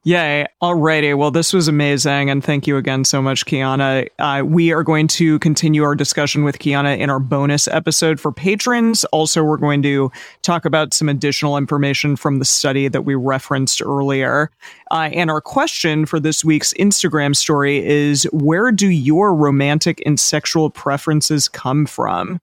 Yay. 0.03 0.45
Alrighty. 0.61 1.17
Well, 1.17 1.31
this 1.31 1.53
was 1.53 1.67
amazing. 1.67 2.29
And 2.29 2.43
thank 2.43 2.67
you 2.67 2.77
again 2.77 3.03
so 3.05 3.21
much, 3.21 3.45
Kiana. 3.45 4.07
Uh, 4.19 4.43
we 4.45 4.71
are 4.71 4.83
going 4.83 5.07
to 5.07 5.39
continue 5.39 5.83
our 5.83 5.95
discussion 5.95 6.43
with 6.43 6.59
Kiana 6.59 6.97
in 6.97 7.09
our 7.09 7.19
bonus 7.19 7.67
episode 7.67 8.19
for 8.19 8.31
patrons. 8.31 9.03
Also, 9.05 9.43
we're 9.43 9.57
going 9.57 9.81
to 9.83 10.11
talk 10.41 10.65
about 10.65 10.93
some 10.93 11.09
additional 11.09 11.57
information 11.57 12.15
from 12.15 12.39
the 12.39 12.45
study 12.45 12.87
that 12.87 13.01
we 13.01 13.15
referenced 13.15 13.81
earlier. 13.81 14.51
Uh, 14.91 15.09
and 15.13 15.31
our 15.31 15.41
question 15.41 16.05
for 16.05 16.19
this 16.19 16.45
week's 16.45 16.73
Instagram 16.73 17.35
story 17.35 17.85
is 17.85 18.23
Where 18.31 18.71
do 18.71 18.87
your 18.87 19.33
romantic 19.33 20.01
and 20.05 20.19
sexual 20.19 20.69
preferences 20.75 21.47
come 21.47 21.85
from? 21.85 22.39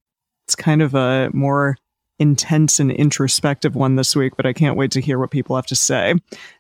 It's 0.47 0.57
kind 0.57 0.83
of 0.83 0.95
a 0.95 1.31
more 1.33 1.77
intense 2.23 2.79
and 2.79 2.93
introspective 2.93 3.75
one 3.75 3.97
this 3.97 4.15
week, 4.15 4.35
but 4.37 4.47
I 4.47 4.53
can't 4.53 4.77
wait 4.77 4.93
to 4.93 5.01
hear 5.01 5.19
what 5.19 5.33
people 5.33 5.57
have 5.57 5.67
to 5.67 5.75
say. 5.75 6.15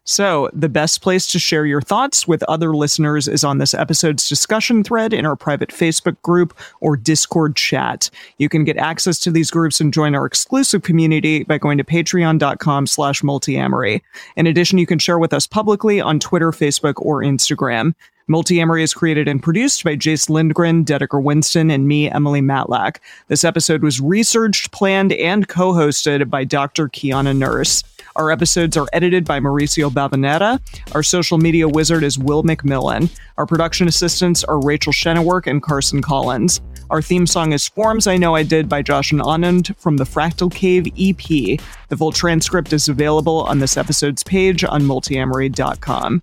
So, 0.04 0.50
the 0.52 0.68
best 0.68 1.02
place 1.02 1.28
to 1.28 1.38
share 1.38 1.64
your 1.64 1.80
thoughts 1.80 2.26
with 2.26 2.42
other 2.44 2.74
listeners 2.74 3.28
is 3.28 3.44
on 3.44 3.58
this 3.58 3.72
episode's 3.72 4.28
discussion 4.28 4.82
thread 4.82 5.12
in 5.12 5.24
our 5.24 5.36
private 5.36 5.68
Facebook 5.68 6.20
group 6.22 6.58
or 6.80 6.96
Discord 6.96 7.54
chat. 7.54 8.10
You 8.38 8.48
can 8.48 8.64
get 8.64 8.76
access 8.76 9.20
to 9.20 9.30
these 9.30 9.52
groups 9.52 9.80
and 9.80 9.94
join 9.94 10.16
our 10.16 10.26
exclusive 10.26 10.82
community 10.82 11.44
by 11.44 11.58
going 11.58 11.78
to 11.78 11.84
patreon.com 11.84 12.88
slash 12.88 13.22
multiamory. 13.22 14.00
In 14.36 14.48
addition, 14.48 14.78
you 14.78 14.86
can 14.86 14.98
share 14.98 15.20
with 15.20 15.32
us 15.32 15.46
publicly 15.46 16.00
on 16.00 16.18
Twitter, 16.18 16.50
Facebook, 16.50 16.94
or 16.96 17.22
Instagram. 17.22 17.94
Multiamory 18.28 18.82
is 18.82 18.94
created 18.94 19.26
and 19.26 19.42
produced 19.42 19.82
by 19.82 19.96
Jace 19.96 20.30
Lindgren, 20.30 20.84
Dedeker 20.84 21.22
Winston, 21.22 21.70
and 21.70 21.88
me, 21.88 22.10
Emily 22.10 22.40
Matlack. 22.40 22.98
This 23.28 23.44
episode 23.44 23.82
was 23.82 24.00
researched, 24.00 24.70
planned, 24.70 25.12
and 25.12 25.48
co-hosted 25.48 26.30
by 26.30 26.44
Dr. 26.44 26.88
Kiana 26.88 27.36
Nurse. 27.36 27.82
Our 28.14 28.30
episodes 28.30 28.76
are 28.76 28.88
edited 28.92 29.24
by 29.24 29.40
Mauricio 29.40 29.90
Balvanera. 29.90 30.60
Our 30.94 31.02
social 31.02 31.38
media 31.38 31.68
wizard 31.68 32.04
is 32.04 32.18
Will 32.18 32.42
McMillan. 32.42 33.10
Our 33.38 33.46
production 33.46 33.88
assistants 33.88 34.44
are 34.44 34.60
Rachel 34.60 34.92
Shennework 34.92 35.46
and 35.46 35.62
Carson 35.62 36.02
Collins. 36.02 36.60
Our 36.90 37.00
theme 37.00 37.26
song 37.26 37.52
is 37.52 37.66
Forms 37.66 38.06
I 38.06 38.18
Know 38.18 38.34
I 38.34 38.42
Did 38.42 38.68
by 38.68 38.82
Josh 38.82 39.12
and 39.12 39.20
Anand 39.22 39.74
from 39.78 39.96
the 39.96 40.04
Fractal 40.04 40.52
Cave 40.52 40.86
EP. 40.98 41.58
The 41.88 41.96
full 41.96 42.12
transcript 42.12 42.72
is 42.72 42.88
available 42.88 43.42
on 43.44 43.58
this 43.58 43.76
episode's 43.76 44.22
page 44.22 44.62
on 44.62 44.82
multiamory.com. 44.82 46.22